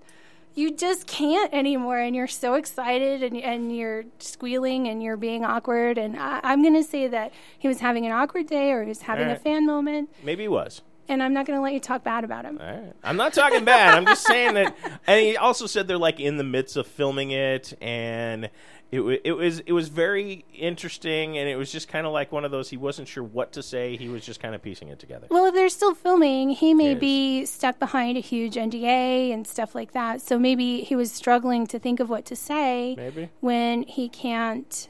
You 0.54 0.70
just 0.70 1.06
can't 1.06 1.50
anymore, 1.54 1.96
and 1.98 2.14
you're 2.14 2.26
so 2.28 2.54
excited, 2.54 3.22
and 3.22 3.38
and 3.38 3.74
you're 3.74 4.04
squealing, 4.18 4.86
and 4.86 5.02
you're 5.02 5.16
being 5.16 5.46
awkward. 5.46 5.96
And 5.96 6.14
I, 6.18 6.40
I'm 6.42 6.60
going 6.60 6.74
to 6.74 6.84
say 6.84 7.08
that 7.08 7.32
he 7.58 7.68
was 7.68 7.80
having 7.80 8.04
an 8.04 8.12
awkward 8.12 8.48
day, 8.48 8.70
or 8.72 8.82
he 8.82 8.88
was 8.88 9.00
having 9.02 9.28
a 9.28 9.36
fan 9.36 9.64
moment, 9.64 10.10
Maybe 10.22 10.42
he 10.42 10.48
was. 10.48 10.82
and 11.08 11.22
I'm 11.22 11.32
not 11.32 11.46
going 11.46 11.58
to 11.58 11.62
let 11.62 11.72
you 11.72 11.80
talk 11.80 12.04
bad 12.04 12.22
about 12.22 12.44
him. 12.44 12.58
All 12.60 12.66
right. 12.66 12.92
I'm 13.02 13.16
not 13.16 13.32
talking 13.32 13.64
bad. 13.64 13.94
I'm 13.94 14.04
just 14.04 14.26
saying 14.26 14.52
that. 14.54 14.76
And 15.06 15.20
he 15.24 15.38
also 15.38 15.66
said 15.66 15.88
they're 15.88 15.96
like 15.96 16.20
in 16.20 16.36
the 16.36 16.44
midst 16.44 16.76
of 16.76 16.86
filming 16.86 17.30
it, 17.30 17.72
and 17.80 18.50
it 18.92 19.22
it 19.24 19.32
was 19.32 19.60
it 19.60 19.72
was 19.72 19.88
very 19.88 20.44
interesting, 20.54 21.38
and 21.38 21.48
it 21.48 21.56
was 21.56 21.72
just 21.72 21.88
kind 21.88 22.06
of 22.06 22.12
like 22.12 22.30
one 22.30 22.44
of 22.44 22.50
those. 22.50 22.68
He 22.68 22.76
wasn't 22.76 23.08
sure 23.08 23.24
what 23.24 23.52
to 23.52 23.62
say. 23.62 23.96
He 23.96 24.08
was 24.08 24.24
just 24.24 24.38
kind 24.40 24.54
of 24.54 24.62
piecing 24.62 24.88
it 24.88 24.98
together. 24.98 25.26
Well, 25.30 25.46
if 25.46 25.54
they're 25.54 25.70
still 25.70 25.94
filming, 25.94 26.50
he 26.50 26.74
may 26.74 26.94
be 26.94 27.46
stuck 27.46 27.78
behind 27.78 28.18
a 28.18 28.20
huge 28.20 28.54
NDA 28.56 29.32
and 29.32 29.46
stuff 29.46 29.74
like 29.74 29.92
that. 29.92 30.20
So 30.20 30.38
maybe 30.38 30.82
he 30.82 30.94
was 30.94 31.10
struggling 31.10 31.66
to 31.68 31.78
think 31.78 32.00
of 32.00 32.10
what 32.10 32.26
to 32.26 32.36
say 32.36 32.94
Maybe 32.96 33.30
when 33.40 33.84
he 33.84 34.10
can't 34.10 34.88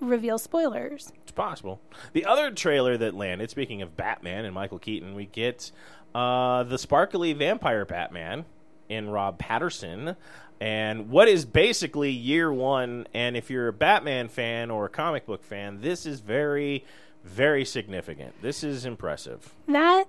reveal 0.00 0.38
spoilers. 0.38 1.12
it's 1.22 1.32
possible. 1.32 1.80
The 2.12 2.26
other 2.26 2.50
trailer 2.50 2.98
that 2.98 3.14
landed, 3.14 3.48
speaking 3.48 3.80
of 3.80 3.96
Batman 3.96 4.44
and 4.44 4.54
Michael 4.54 4.78
Keaton, 4.78 5.14
we 5.14 5.26
get 5.26 5.70
uh, 6.14 6.64
the 6.64 6.76
sparkly 6.76 7.32
vampire 7.32 7.86
Batman 7.86 8.44
in 8.88 9.08
Rob 9.08 9.38
Pattinson. 9.38 10.16
And 10.62 11.10
what 11.10 11.26
is 11.26 11.44
basically 11.44 12.12
year 12.12 12.52
one, 12.52 13.08
and 13.12 13.36
if 13.36 13.50
you're 13.50 13.66
a 13.66 13.72
Batman 13.72 14.28
fan 14.28 14.70
or 14.70 14.84
a 14.84 14.88
comic 14.88 15.26
book 15.26 15.42
fan, 15.42 15.80
this 15.80 16.06
is 16.06 16.20
very, 16.20 16.84
very 17.24 17.64
significant. 17.64 18.40
This 18.42 18.62
is 18.62 18.84
impressive. 18.84 19.52
That 19.66 20.04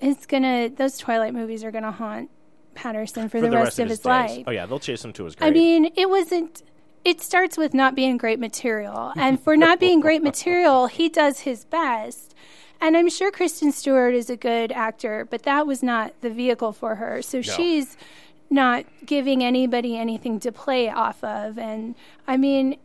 is 0.00 0.26
gonna; 0.26 0.70
those 0.70 0.98
Twilight 0.98 1.34
movies 1.34 1.62
are 1.62 1.70
gonna 1.70 1.92
haunt 1.92 2.30
Pattinson 2.74 3.30
for, 3.30 3.40
the, 3.40 3.48
rest, 3.48 3.78
of 3.78 3.90
his, 3.90 4.00
days. 4.00 4.04
life. 4.04 4.44
Oh 4.48 4.50
yeah, 4.50 4.66
they'll 4.66 4.80
chase 4.80 5.04
him 5.04 5.12
to 5.12 5.24
his 5.24 5.36
grave. 5.36 5.48
I 5.48 5.54
mean, 5.54 5.92
it 5.94 6.10
wasn't. 6.10 6.64
It 7.04 7.20
starts 7.20 7.56
with 7.56 7.72
not 7.72 7.94
being 7.94 8.16
great 8.16 8.40
material, 8.40 9.12
and 9.14 9.40
for 9.40 9.56
not 9.56 9.78
being 9.78 10.00
great 10.00 10.22
material, 10.32 10.88
he 10.88 11.08
does 11.10 11.38
his 11.40 11.64
best. 11.64 12.34
And 12.80 12.96
I'm 12.96 13.08
sure 13.08 13.30
Kristen 13.30 13.70
Stewart 13.70 14.14
is 14.14 14.28
a 14.28 14.36
good 14.36 14.72
actor, 14.72 15.28
but 15.30 15.44
that 15.44 15.64
was 15.64 15.80
not 15.80 16.20
the 16.22 16.30
vehicle 16.30 16.72
for 16.72 16.96
her. 16.96 17.22
So 17.22 17.40
she's 17.40 17.96
not 18.52 18.84
giving 19.06 19.42
anybody 19.42 19.96
anything 19.96 20.38
to 20.40 20.52
play 20.52 20.88
off 20.88 21.24
of. 21.24 21.58
And 21.58 21.94
I 22.28 22.36
mean, 22.36 22.76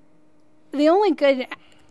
the 0.72 0.88
only 0.90 1.12
good, 1.12 1.46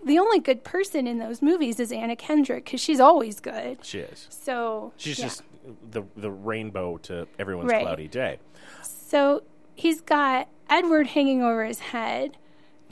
the 0.04 0.18
only 0.18 0.40
good 0.40 0.64
person 0.64 1.06
in 1.06 1.18
those 1.18 1.42
movies 1.42 1.78
is 1.78 1.92
Anna 1.92 2.16
Kendrick 2.16 2.64
because 2.64 2.80
she's 2.80 3.00
always 3.00 3.38
good. 3.38 3.85
she 3.85 3.99
is. 4.00 4.26
So 4.30 4.92
She's 4.97 5.18
yeah. 5.18 5.26
just 5.26 5.42
the 5.90 6.02
the 6.16 6.30
rainbow 6.30 6.97
to 6.99 7.26
everyone's 7.38 7.71
Right. 7.71 7.83
cloudy 7.83 8.09
day. 8.09 8.38
So 8.83 9.42
he's 9.75 10.00
got 10.00 10.49
Edward 10.71 11.09
hanging 11.09 11.42
over 11.42 11.64
his 11.64 11.78
head. 11.80 12.37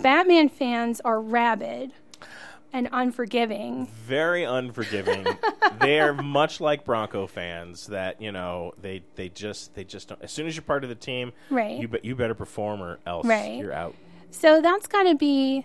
Batman 0.01 0.49
fans 0.49 1.01
are 1.01 1.21
rabid 1.21 1.93
and 2.75 2.89
unforgiving. 2.93 3.87
very 4.05 4.43
unforgiving. 4.45 5.25
they 5.81 6.01
are 6.01 6.13
much 6.13 6.61
like 6.61 6.85
Bronco 6.85 7.27
fans 7.27 7.87
that 7.87 8.21
you 8.21 8.33
know 8.33 8.75
they 8.83 9.03
they 9.15 9.31
just 9.31 9.75
they 9.75 9.85
just 9.85 10.09
don't. 10.09 10.21
As 10.21 10.31
soon 10.33 10.47
as 10.47 10.55
you're 10.57 10.63
part 10.63 10.83
of 10.85 10.91
the 10.91 10.95
team, 10.97 11.33
Right. 11.49 11.79
You 11.81 11.89
be, 11.89 12.01
you 12.03 12.15
better 12.15 12.35
perform 12.35 12.83
or 12.83 12.99
else 13.07 13.25
Right. 13.27 13.59
you're 13.59 13.73
out. 13.73 13.95
So 14.31 14.61
that's 14.61 14.87
got 14.89 15.05
to 15.05 15.15
be 15.15 15.65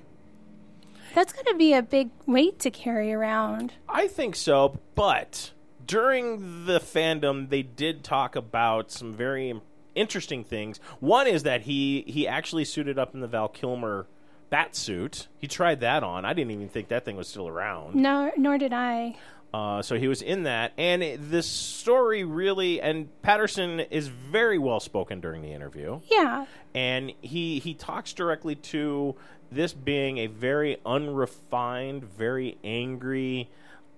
that's 1.15 1.33
got 1.33 1.45
to 1.47 1.55
be 1.55 1.73
a 1.73 1.81
big 1.81 2.11
weight 2.27 2.59
to 2.59 2.69
carry 2.71 3.11
around. 3.11 3.73
I 3.89 4.07
think 4.07 4.35
so, 4.35 4.79
but 4.93 5.51
during 5.85 6.65
the 6.65 6.79
fandom, 6.79 7.49
they 7.49 7.63
did 7.63 8.03
talk 8.03 8.35
about 8.35 8.91
some 8.91 9.11
very 9.11 9.59
interesting 9.95 10.43
things. 10.43 10.79
One 10.99 11.25
is 11.25 11.41
that 11.43 11.63
he 11.63 12.03
he 12.07 12.27
actually 12.27 12.65
suited 12.65 12.99
up 12.99 13.15
in 13.15 13.21
the 13.21 13.27
Val 13.27 13.47
Kilmer 13.47 14.05
bat 14.49 14.75
suit. 14.75 15.27
He 15.37 15.47
tried 15.47 15.79
that 15.81 16.03
on. 16.03 16.25
I 16.25 16.33
didn't 16.33 16.51
even 16.51 16.69
think 16.69 16.87
that 16.89 17.05
thing 17.05 17.15
was 17.15 17.27
still 17.27 17.47
around. 17.47 17.95
No, 17.95 18.31
nor 18.37 18.57
did 18.57 18.73
I. 18.73 19.15
Uh, 19.53 19.81
so 19.81 19.97
he 19.97 20.07
was 20.07 20.21
in 20.21 20.43
that, 20.43 20.73
and 20.77 21.01
it, 21.01 21.31
this 21.31 21.47
story 21.47 22.23
really 22.23 22.79
and 22.79 23.09
Pattinson 23.23 23.87
is 23.89 24.07
very 24.07 24.59
well 24.59 24.79
spoken 24.79 25.19
during 25.21 25.41
the 25.41 25.51
interview, 25.51 26.01
Yeah. 26.11 26.45
and 26.75 27.11
he 27.21 27.57
he 27.57 27.73
talks 27.73 28.13
directly 28.13 28.53
to 28.55 29.15
this 29.51 29.73
being 29.73 30.19
a 30.19 30.27
very 30.27 30.77
unrefined, 30.85 32.03
very 32.03 32.59
angry, 32.63 33.49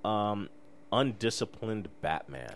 um, 0.05 0.47
undisciplined 0.93 1.89
Batman. 2.01 2.53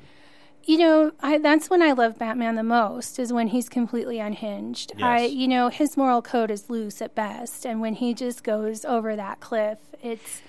You 0.67 0.77
know, 0.79 1.11
I, 1.21 1.37
that's 1.37 1.69
when 1.69 1.83
I 1.83 1.91
love 1.91 2.17
Batman 2.17 2.55
the 2.55 2.63
most 2.63 3.19
is 3.19 3.31
when 3.31 3.49
he's 3.49 3.69
completely 3.69 4.19
unhinged. 4.19 4.93
I, 5.01 5.25
you 5.25 5.47
know, 5.47 5.69
his 5.69 5.95
moral 5.95 6.23
code 6.23 6.49
is 6.49 6.69
loose 6.71 7.03
at 7.03 7.13
best, 7.13 7.65
and 7.67 7.81
when 7.81 7.93
he 7.93 8.15
just 8.15 8.43
goes 8.43 8.83
over 8.83 9.15
that 9.15 9.39
cliff, 9.39 9.77
it's 10.01 10.41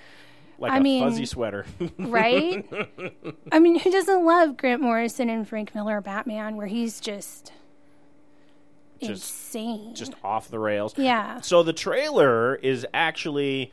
Like 0.57 0.71
I 0.71 0.77
a 0.77 0.81
mean- 0.81 1.03
fuzzy 1.03 1.25
sweater. 1.27 1.67
right. 1.99 2.65
I 3.51 3.59
mean, 3.59 3.77
who 3.79 3.91
doesn't 3.91 4.25
love 4.25 4.57
Grant 4.57 4.81
Morrison 4.81 5.29
and 5.29 5.47
Frank 5.47 5.75
Miller 5.75 6.01
Batman, 6.01 6.55
where 6.55 6.65
he's 6.67 6.99
just, 6.99 7.51
Just- 8.99 9.11
insane? 9.11 9.93
just 9.93 10.13
off 10.23 10.49
the 10.49 10.57
rails. 10.57 10.95
yeah, 10.97 11.41
So 11.41 11.61
the 11.61 11.73
trailer 11.73 12.55
is 12.55 12.87
actually, 12.91 13.71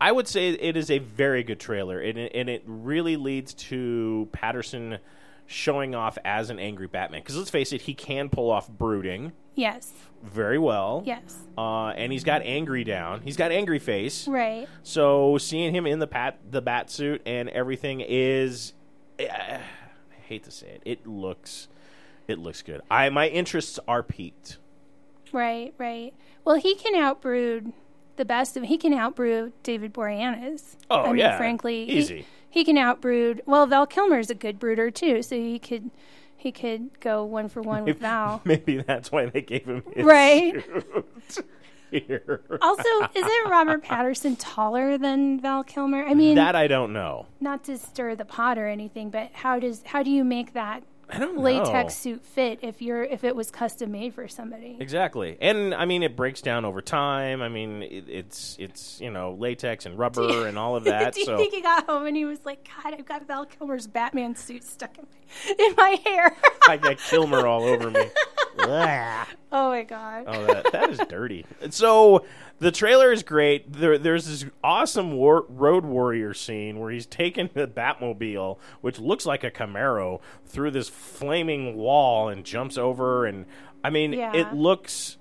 I 0.00 0.10
would 0.10 0.26
say 0.26 0.48
it 0.48 0.76
is 0.76 0.90
a 0.90 0.98
very 0.98 1.44
good 1.44 1.60
trailer, 1.60 2.00
and 2.00 2.18
it, 2.18 2.32
and 2.34 2.48
it 2.48 2.64
really 2.66 3.16
leads 3.16 3.54
to 3.54 4.28
Pattinson 4.32 4.98
showing 5.46 5.94
off 5.94 6.16
as 6.24 6.50
an 6.50 6.58
angry 6.58 6.86
Batman. 6.86 7.20
Because 7.20 7.36
let's 7.36 7.50
face 7.50 7.72
it, 7.72 7.82
he 7.82 7.94
can 7.94 8.28
pull 8.28 8.50
off 8.50 8.68
brooding 8.68 9.32
yes, 9.54 9.92
very 10.22 10.58
well. 10.58 11.02
yes, 11.06 11.36
Uh, 11.58 11.88
and 11.88 12.12
he's 12.12 12.24
got 12.24 12.42
angry 12.42 12.82
down. 12.84 13.20
He's 13.22 13.36
got 13.36 13.52
angry 13.52 13.78
face. 13.78 14.26
right. 14.26 14.66
So 14.82 15.38
seeing 15.38 15.74
him 15.74 15.86
in 15.86 15.98
the 15.98 16.06
pat 16.06 16.38
the 16.50 16.62
bat 16.62 16.90
suit 16.90 17.22
and 17.26 17.48
everything 17.50 18.00
is, 18.06 18.72
eh, 19.18 19.28
I 19.30 19.60
hate 20.26 20.44
to 20.44 20.50
say 20.50 20.68
it, 20.68 20.82
it 20.84 21.06
looks, 21.06 21.68
it 22.26 22.38
looks 22.38 22.62
good. 22.62 22.80
I 22.90 23.08
my 23.10 23.28
interests 23.28 23.78
are 23.86 24.02
peaked. 24.02 24.58
Right, 25.32 25.74
right. 25.78 26.14
Well, 26.44 26.56
he 26.56 26.74
can 26.74 26.94
outbrood 26.94 27.72
the 28.16 28.24
best 28.24 28.56
of. 28.56 28.62
He 28.64 28.78
can 28.78 28.92
outbrew 28.94 29.52
David 29.64 29.92
Boreanaz. 29.92 30.76
Oh, 30.90 31.02
I 31.02 31.06
mean, 31.08 31.16
yeah. 31.16 31.36
frankly, 31.36 31.82
Easy. 31.90 32.26
He, 32.54 32.64
can 32.64 32.76
outbrood. 32.78 33.42
Well, 33.46 33.66
Val 33.66 33.86
Kilmer's 33.86 34.30
a 34.30 34.34
good 34.34 34.58
brooder 34.58 34.90
too, 34.90 35.22
so 35.22 35.36
he 35.36 35.58
could 35.58 35.90
he 36.36 36.52
could 36.52 37.00
go 37.00 37.24
one 37.24 37.48
for 37.48 37.60
one 37.62 37.84
with 37.84 37.98
Val. 37.98 38.40
Maybe 38.44 38.78
that's 38.80 39.10
why 39.10 39.26
they 39.26 39.40
gave 39.42 39.64
him 39.66 39.82
his 39.94 40.04
Right. 40.04 40.64
here. 41.90 42.42
Also, 42.60 42.88
isn't 43.14 43.48
Robert 43.50 43.84
Pattinson 43.84 44.36
taller 44.38 44.98
than 44.98 45.40
Val 45.40 45.64
Kilmer? 45.64 46.04
I 46.04 46.14
mean, 46.14 46.34
that 46.36 46.56
I 46.56 46.66
don't 46.66 46.92
know. 46.92 47.26
not 47.40 47.64
to 47.64 47.78
stir 47.78 48.14
the 48.14 48.24
pot 48.24 48.58
or 48.58 48.66
anything, 48.66 49.10
but 49.10 49.30
how 49.32 49.58
does 49.58 49.82
how 49.86 50.02
do 50.02 50.10
you 50.10 50.24
make 50.24 50.52
that 50.54 50.82
I 51.10 51.18
don't 51.18 51.36
know. 51.36 51.42
latex 51.42 51.94
suit 51.94 52.24
fit 52.24 52.60
if 52.62 52.80
you're 52.80 53.04
if 53.04 53.24
it 53.24 53.36
was 53.36 53.50
custom 53.50 53.92
made 53.92 54.14
for 54.14 54.26
somebody? 54.28 54.76
Exactly, 54.80 55.36
and 55.40 55.74
I 55.74 55.84
mean 55.84 56.02
it 56.02 56.16
breaks 56.16 56.40
down 56.40 56.64
over 56.64 56.80
time. 56.80 57.42
I 57.42 57.48
mean 57.48 57.82
it, 57.82 58.04
it's 58.08 58.56
it's 58.58 59.00
you 59.00 59.10
know 59.10 59.32
latex 59.38 59.86
and 59.86 59.98
rubber 59.98 60.46
and 60.46 60.58
all 60.58 60.76
of 60.76 60.84
that. 60.84 61.14
Do 61.14 61.20
you 61.20 61.26
so 61.26 61.36
think 61.36 61.52
he 61.54 61.60
got 61.62 61.86
home 61.86 62.06
and 62.06 62.16
he 62.16 62.24
was 62.24 62.44
like, 62.44 62.68
God, 62.82 62.94
I've 62.94 63.06
got 63.06 63.26
Val 63.26 63.44
Kilmer's 63.46 63.86
Batman 63.86 64.34
suit 64.34 64.64
stuck 64.64 64.96
in 64.98 65.06
my, 65.10 65.54
in 65.66 65.74
my 65.76 66.00
hair? 66.04 66.36
I 66.68 66.76
got 66.76 66.98
Kilmer 66.98 67.46
all 67.46 67.64
over 67.64 67.90
me. 67.90 68.06
Oh 68.58 69.68
my 69.70 69.82
God. 69.82 70.24
Oh, 70.26 70.46
that, 70.46 70.72
that 70.72 70.90
is 70.90 70.98
dirty. 71.08 71.44
So 71.70 72.24
the 72.58 72.70
trailer 72.72 73.12
is 73.12 73.22
great. 73.22 73.72
There, 73.72 73.98
there's 73.98 74.26
this 74.26 74.44
awesome 74.62 75.12
war, 75.12 75.44
road 75.48 75.84
warrior 75.84 76.34
scene 76.34 76.78
where 76.80 76.90
he's 76.90 77.06
taking 77.06 77.50
the 77.52 77.66
Batmobile, 77.66 78.58
which 78.80 78.98
looks 78.98 79.26
like 79.26 79.44
a 79.44 79.50
Camaro, 79.50 80.20
through 80.46 80.70
this 80.72 80.88
flaming 80.88 81.76
wall 81.76 82.28
and 82.28 82.44
jumps 82.44 82.76
over. 82.78 83.26
And 83.26 83.46
I 83.82 83.90
mean, 83.90 84.12
Yeah. 84.12 84.32
it 84.34 84.52
looks. 84.54 85.18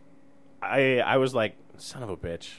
I 0.61 0.99
I 0.99 1.17
was 1.17 1.33
like, 1.35 1.55
son 1.77 2.03
of 2.03 2.09
a 2.09 2.17
bitch. 2.17 2.49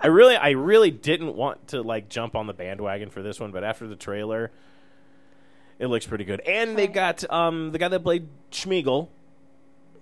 I 0.00 0.06
really, 0.08 0.36
I 0.36 0.50
really 0.50 0.90
didn't 0.90 1.34
want 1.34 1.68
to 1.68 1.82
like 1.82 2.08
jump 2.08 2.34
on 2.36 2.46
the 2.46 2.52
bandwagon 2.54 3.10
for 3.10 3.22
this 3.22 3.40
one, 3.40 3.52
but 3.52 3.64
after 3.64 3.86
the 3.88 3.96
trailer, 3.96 4.50
it 5.78 5.86
looks 5.86 6.06
pretty 6.06 6.24
good. 6.24 6.40
And 6.40 6.76
they 6.78 6.86
got 6.86 7.28
um 7.30 7.72
the 7.72 7.78
guy 7.78 7.88
that 7.88 8.02
played 8.02 8.28
Sméagol. 8.52 9.08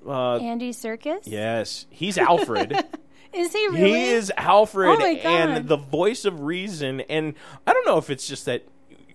Uh, 0.07 0.37
Andy 0.37 0.71
Serkis? 0.73 1.21
yes, 1.25 1.87
he's 1.91 2.19
Alfred. 2.19 2.73
Is 3.33 3.53
he 3.53 3.67
really? 3.69 3.93
He 3.93 4.11
is 4.11 4.31
Alfred 4.37 4.99
Oh 5.01 5.07
and 5.07 5.67
the 5.67 5.79
voice 5.79 6.27
of 6.27 6.41
reason. 6.41 7.01
And 7.01 7.33
I 7.67 7.73
don't 7.73 7.87
know 7.87 7.97
if 7.97 8.11
it's 8.11 8.29
just 8.29 8.45
that 8.45 8.67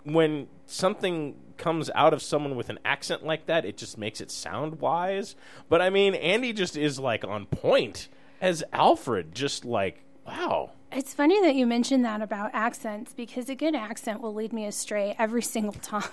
when 0.05 0.47
something 0.65 1.35
comes 1.57 1.89
out 1.93 2.13
of 2.13 2.21
someone 2.21 2.55
with 2.55 2.69
an 2.69 2.79
accent 2.83 3.23
like 3.23 3.45
that, 3.45 3.63
it 3.63 3.77
just 3.77 3.97
makes 3.97 4.19
it 4.19 4.31
sound 4.31 4.79
wise. 4.79 5.35
But 5.69 5.81
I 5.81 5.91
mean, 5.91 6.15
Andy 6.15 6.51
just 6.51 6.75
is 6.75 6.99
like 6.99 7.23
on 7.25 7.45
point 7.45 8.07
as 8.41 8.63
Alfred. 8.73 9.35
Just 9.35 9.65
like, 9.65 10.03
wow. 10.25 10.71
It's 10.91 11.13
funny 11.13 11.39
that 11.41 11.55
you 11.55 11.67
mentioned 11.67 12.03
that 12.05 12.21
about 12.21 12.51
accents 12.53 13.13
because 13.13 13.49
a 13.49 13.55
good 13.55 13.75
accent 13.75 14.21
will 14.21 14.33
lead 14.33 14.51
me 14.53 14.65
astray 14.65 15.15
every 15.19 15.41
single 15.43 15.73
time. 15.81 16.09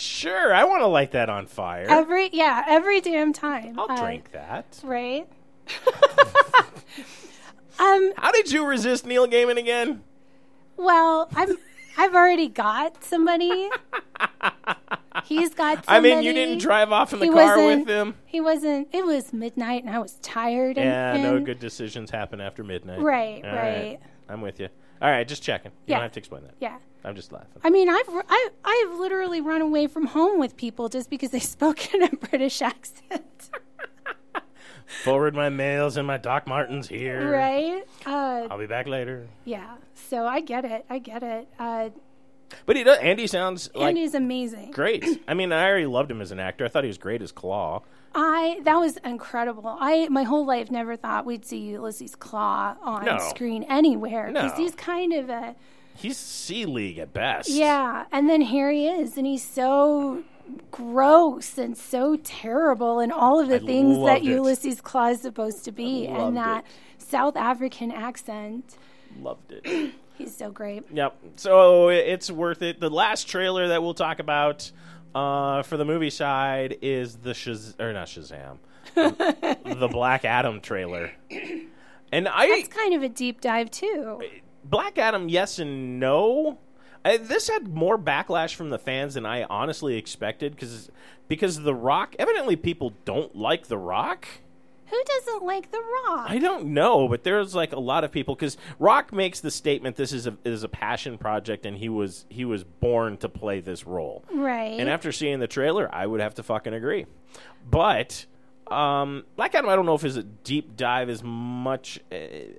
Sure, 0.00 0.52
I 0.54 0.64
want 0.64 0.82
to 0.82 0.86
light 0.86 1.12
that 1.12 1.28
on 1.28 1.46
fire. 1.46 1.86
Every 1.88 2.30
yeah, 2.32 2.64
every 2.66 3.00
damn 3.00 3.32
time. 3.32 3.78
I'll 3.78 3.90
Uh, 3.90 4.00
drink 4.02 4.32
that. 4.32 4.80
Right? 4.82 5.28
um, 7.78 8.12
How 8.16 8.32
did 8.32 8.50
you 8.50 8.66
resist 8.66 9.06
Neil 9.06 9.26
Gaiman 9.26 9.58
again? 9.58 10.02
well, 10.76 11.28
I'm 11.36 11.56
I've 11.98 12.14
already 12.14 12.48
got 12.48 13.04
somebody. 13.04 13.68
He's 15.24 15.52
got 15.54 15.84
somebody. 15.84 16.12
I 16.12 16.14
mean, 16.14 16.22
you 16.24 16.32
didn't 16.32 16.58
drive 16.58 16.92
off 16.92 17.12
in 17.12 17.18
the 17.18 17.26
He 17.26 17.32
car 17.32 17.56
with 17.66 17.86
him. 17.86 18.14
He 18.26 18.40
wasn't 18.40 18.88
it 18.92 19.04
was 19.04 19.32
midnight 19.32 19.84
and 19.84 19.94
I 19.94 19.98
was 19.98 20.14
tired 20.22 20.78
and, 20.78 20.86
Yeah, 20.86 21.22
no 21.22 21.40
good 21.40 21.58
decisions 21.58 22.10
happen 22.10 22.40
after 22.40 22.64
midnight. 22.64 23.00
Right, 23.00 23.42
Right. 23.44 23.98
I'm 24.28 24.40
with 24.40 24.60
you. 24.60 24.68
All 25.02 25.10
right, 25.10 25.26
just 25.26 25.42
checking. 25.42 25.70
You 25.72 25.76
Yeah. 25.92 25.96
don't 25.96 26.02
have 26.04 26.12
to 26.12 26.18
explain 26.18 26.42
that. 26.44 26.54
Yeah. 26.60 26.76
I'm 27.04 27.14
just 27.16 27.32
laughing. 27.32 27.60
I 27.64 27.70
mean, 27.70 27.88
I've 27.88 28.08
I, 28.08 28.48
I've 28.64 28.98
literally 28.98 29.40
run 29.40 29.62
away 29.62 29.86
from 29.86 30.06
home 30.06 30.38
with 30.38 30.56
people 30.56 30.88
just 30.90 31.08
because 31.08 31.30
they 31.30 31.38
spoke 31.56 31.94
in 31.94 32.02
a 32.02 32.10
British 32.10 32.60
accent, 32.60 33.50
Forward 35.04 35.34
my 35.36 35.48
mails 35.48 35.96
and 35.96 36.06
my 36.06 36.16
Doc 36.16 36.46
Martens 36.46 36.88
here. 36.88 37.30
right? 37.30 37.84
Uh, 38.04 38.48
I'll 38.50 38.58
be 38.58 38.66
back 38.66 38.86
later. 38.88 39.28
yeah. 39.44 39.76
So 39.94 40.26
I 40.26 40.40
get 40.40 40.64
it. 40.64 40.84
I 40.90 40.98
get 40.98 41.22
it. 41.22 41.46
Uh, 41.58 41.90
But 42.66 42.74
he 42.76 42.82
does. 42.82 42.98
Andy 42.98 43.26
sounds 43.28 43.70
like 43.74 43.90
Andy's 43.90 44.14
amazing. 44.14 44.72
great. 44.72 45.04
I 45.28 45.34
mean, 45.34 45.52
I 45.52 45.64
already 45.68 45.86
loved 45.86 46.10
him 46.10 46.20
as 46.20 46.32
an 46.32 46.40
actor. 46.40 46.64
I 46.64 46.68
thought 46.68 46.82
he 46.84 46.88
was 46.88 46.98
great 46.98 47.22
as 47.22 47.32
Klaue. 47.32 47.82
I 48.14 48.60
that 48.64 48.74
was 48.76 48.96
incredible. 48.98 49.76
I 49.78 50.08
my 50.08 50.24
whole 50.24 50.44
life 50.44 50.70
never 50.70 50.96
thought 50.96 51.24
we'd 51.26 51.44
see 51.44 51.58
Ulysses 51.58 52.16
Klaue 52.16 52.76
on 52.82 53.04
No. 53.04 53.18
screen 53.18 53.62
anywhere 53.64 54.28
because 54.32 54.52
No. 54.52 54.56
he's 54.64 54.74
kind 54.74 55.12
of 55.12 55.28
a 55.30 55.54
He's 55.94 56.16
C 56.16 56.64
League 56.64 56.98
at 56.98 57.12
best. 57.12 57.48
yeah. 57.50 58.06
And 58.10 58.28
then 58.28 58.40
here 58.40 58.70
he 58.70 58.88
is, 58.88 59.16
and 59.18 59.26
he's 59.26 59.44
so 59.44 60.24
gross 60.70 61.58
and 61.58 61.76
so 61.76 62.16
terrible, 62.16 62.98
and 63.00 63.12
all 63.12 63.38
of 63.38 63.48
the 63.48 63.56
I 63.56 63.58
things 63.66 63.96
that 63.96 64.02
loved 64.02 64.24
it. 64.24 64.30
Ulysses 64.30 64.80
Klaue 64.80 65.12
is 65.12 65.20
supposed 65.20 65.64
to 65.66 65.72
be, 65.72 66.06
loved 66.08 66.20
and 66.20 66.36
that. 66.38 66.64
South 66.98 67.36
African 67.36 67.90
accent. 67.92 68.76
Loved 69.20 69.52
it. 69.52 69.92
He's 70.18 70.36
so 70.36 70.50
great. 70.50 70.84
Yep. 70.92 71.16
So 71.36 71.88
it's 71.88 72.30
worth 72.30 72.62
it. 72.62 72.78
The 72.80 72.90
last 72.90 73.28
trailer 73.28 73.68
that 73.68 73.82
we'll 73.82 73.94
talk 73.94 74.18
about 74.18 74.70
uh, 75.14 75.62
for 75.62 75.76
the 75.76 75.84
movie 75.84 76.10
side 76.10 76.76
is 76.82 77.16
the 77.16 77.30
Shaz- 77.30 77.78
or 77.80 77.92
not 77.92 78.06
Shazam, 78.06 78.58
the 78.94 79.88
Black 79.90 80.24
Adam 80.24 80.60
trailer. 80.60 81.12
And 82.12 82.26
I 82.26 82.46
It's 82.46 82.66
kind 82.66 82.92
of 82.92 83.04
a 83.04 83.08
deep 83.08 83.40
dive 83.40 83.70
too. 83.70 84.20
Black 84.64 84.98
Adam, 84.98 85.28
yes 85.28 85.60
and 85.60 86.00
no. 86.00 86.58
I, 87.04 87.18
this 87.18 87.48
had 87.48 87.68
more 87.68 87.96
backlash 87.96 88.54
from 88.56 88.70
the 88.70 88.80
fans 88.80 89.14
than 89.14 89.24
I 89.24 89.44
honestly 89.44 89.96
expected 89.96 90.56
because 90.56 90.90
because 91.28 91.60
The 91.60 91.72
Rock. 91.72 92.16
Evidently, 92.18 92.56
people 92.56 92.94
don't 93.04 93.36
like 93.36 93.68
The 93.68 93.78
Rock. 93.78 94.26
Who 94.90 95.02
doesn't 95.06 95.44
like 95.44 95.70
The 95.70 95.78
Rock? 95.78 96.26
I 96.28 96.38
don't 96.38 96.66
know, 96.66 97.06
but 97.08 97.22
there's 97.22 97.54
like 97.54 97.72
a 97.72 97.78
lot 97.80 98.02
of 98.04 98.10
people 98.10 98.34
because 98.34 98.56
Rock 98.78 99.12
makes 99.12 99.40
the 99.40 99.50
statement 99.50 99.96
this 99.96 100.12
is 100.12 100.26
a 100.26 100.36
is 100.44 100.62
a 100.64 100.68
passion 100.68 101.16
project 101.16 101.64
and 101.64 101.76
he 101.76 101.88
was 101.88 102.26
he 102.28 102.44
was 102.44 102.64
born 102.64 103.16
to 103.18 103.28
play 103.28 103.60
this 103.60 103.86
role. 103.86 104.24
right. 104.32 104.78
And 104.80 104.88
after 104.90 105.12
seeing 105.12 105.38
the 105.38 105.46
trailer, 105.46 105.88
I 105.94 106.06
would 106.06 106.20
have 106.20 106.34
to 106.34 106.42
fucking 106.42 106.74
agree. 106.74 107.06
But 107.70 108.26
um, 108.68 109.24
Black 109.36 109.54
Adam, 109.54 109.68
I 109.70 109.76
don't 109.76 109.86
know 109.86 109.94
if 109.94 110.04
is 110.04 110.16
a 110.16 110.22
deep 110.22 110.76
dive 110.76 111.08
as 111.08 111.22
much. 111.24 112.00
Uh, 112.10 112.16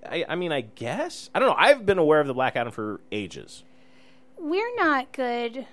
I, 0.09 0.25
I 0.29 0.35
mean, 0.35 0.51
I 0.51 0.61
guess 0.61 1.29
I 1.35 1.39
don't 1.39 1.49
know. 1.49 1.55
I've 1.57 1.85
been 1.85 1.97
aware 1.97 2.19
of 2.21 2.27
the 2.27 2.33
Black 2.33 2.55
Adam 2.55 2.71
for 2.71 3.01
ages. 3.11 3.63
we're 4.37 4.75
not 4.75 5.11
good. 5.11 5.65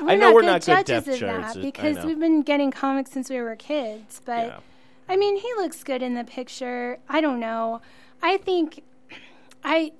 We're 0.00 0.10
I 0.10 0.14
know 0.16 0.26
not 0.26 0.34
we're 0.34 0.40
good 0.42 0.46
not 0.46 0.64
good 0.66 0.86
judges 0.86 1.14
of 1.14 1.20
that 1.20 1.62
because 1.62 2.04
we've 2.04 2.18
been 2.18 2.42
getting 2.42 2.70
comics 2.70 3.10
since 3.12 3.30
we 3.30 3.40
were 3.40 3.56
kids. 3.56 4.20
But 4.24 4.46
Yeah. 4.46 4.58
I 5.08 5.16
mean, 5.16 5.36
he 5.36 5.48
looks 5.56 5.82
good 5.84 6.02
in 6.02 6.14
the 6.14 6.24
picture. 6.24 6.98
I 7.08 7.20
don't 7.20 7.40
know. 7.40 7.80
I 8.22 8.36
think 8.38 8.82
I 9.64 9.92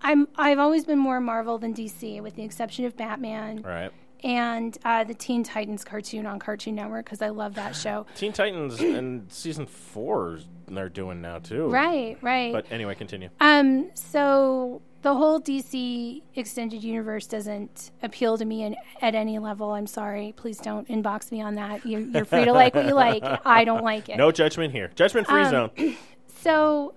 I'm 0.00 0.28
I've 0.36 0.58
always 0.58 0.84
been 0.84 0.98
more 0.98 1.20
Marvel 1.20 1.58
than 1.58 1.74
DC, 1.74 2.22
with 2.22 2.36
the 2.36 2.42
exception 2.42 2.84
of 2.84 2.96
Batman 2.96 3.62
Right. 3.62 3.90
and 4.22 4.76
uh, 4.84 5.04
the 5.04 5.14
Teen 5.14 5.42
Titans 5.42 5.84
cartoon 5.84 6.24
on 6.26 6.38
Cartoon 6.38 6.74
Network 6.76 7.04
because 7.06 7.20
I 7.22 7.28
love 7.30 7.54
that 7.54 7.74
show. 7.74 8.06
Teen 8.14 8.32
Titans 8.32 8.80
and 8.80 9.30
season 9.32 9.66
four 9.66 10.38
they're 10.68 10.88
doing 10.88 11.20
now 11.22 11.38
too. 11.38 11.66
Right, 11.68 12.18
right. 12.22 12.52
But 12.52 12.66
anyway, 12.70 12.94
continue. 12.94 13.30
Um, 13.40 13.90
so 13.94 14.82
the 15.02 15.14
whole 15.14 15.40
DC 15.40 16.22
extended 16.34 16.82
universe 16.82 17.26
doesn't 17.26 17.92
appeal 18.02 18.36
to 18.38 18.44
me 18.44 18.64
in, 18.64 18.76
at 19.00 19.14
any 19.14 19.38
level. 19.38 19.70
I'm 19.72 19.86
sorry. 19.86 20.34
Please 20.36 20.58
don't 20.58 20.88
inbox 20.88 21.30
me 21.30 21.40
on 21.40 21.54
that. 21.54 21.86
You're, 21.86 22.00
you're 22.00 22.24
free 22.24 22.44
to 22.44 22.52
like 22.52 22.74
what 22.74 22.86
you 22.88 22.94
like. 22.94 23.22
I 23.46 23.64
don't 23.64 23.84
like 23.84 24.08
it. 24.08 24.16
No 24.16 24.32
judgment 24.32 24.72
here. 24.72 24.90
Judgment 24.96 25.26
free 25.26 25.42
Um, 25.42 25.50
zone. 25.76 25.96
So 26.40 26.94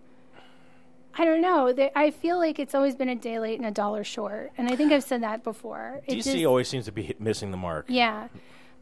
I 1.18 1.26
don't 1.26 1.42
know. 1.42 1.74
I 1.96 2.12
feel 2.12 2.38
like 2.38 2.60
it's 2.60 2.74
always 2.76 2.96
been 2.96 3.10
a 3.10 3.16
day 3.16 3.40
late 3.40 3.58
and 3.60 3.68
a 3.68 3.72
dollar 3.72 4.04
short, 4.04 4.52
and 4.58 4.70
I 4.70 4.76
think 4.76 4.92
I've 4.92 5.04
said 5.04 5.24
that 5.24 5.44
before. 5.44 6.02
It 6.08 6.20
DC 6.20 6.24
just- 6.34 6.46
always 6.46 6.68
seems 6.68 6.86
to 6.86 6.92
be 6.92 7.16
missing 7.20 7.50
the 7.52 7.58
mark. 7.58 7.86
yeah, 7.90 8.28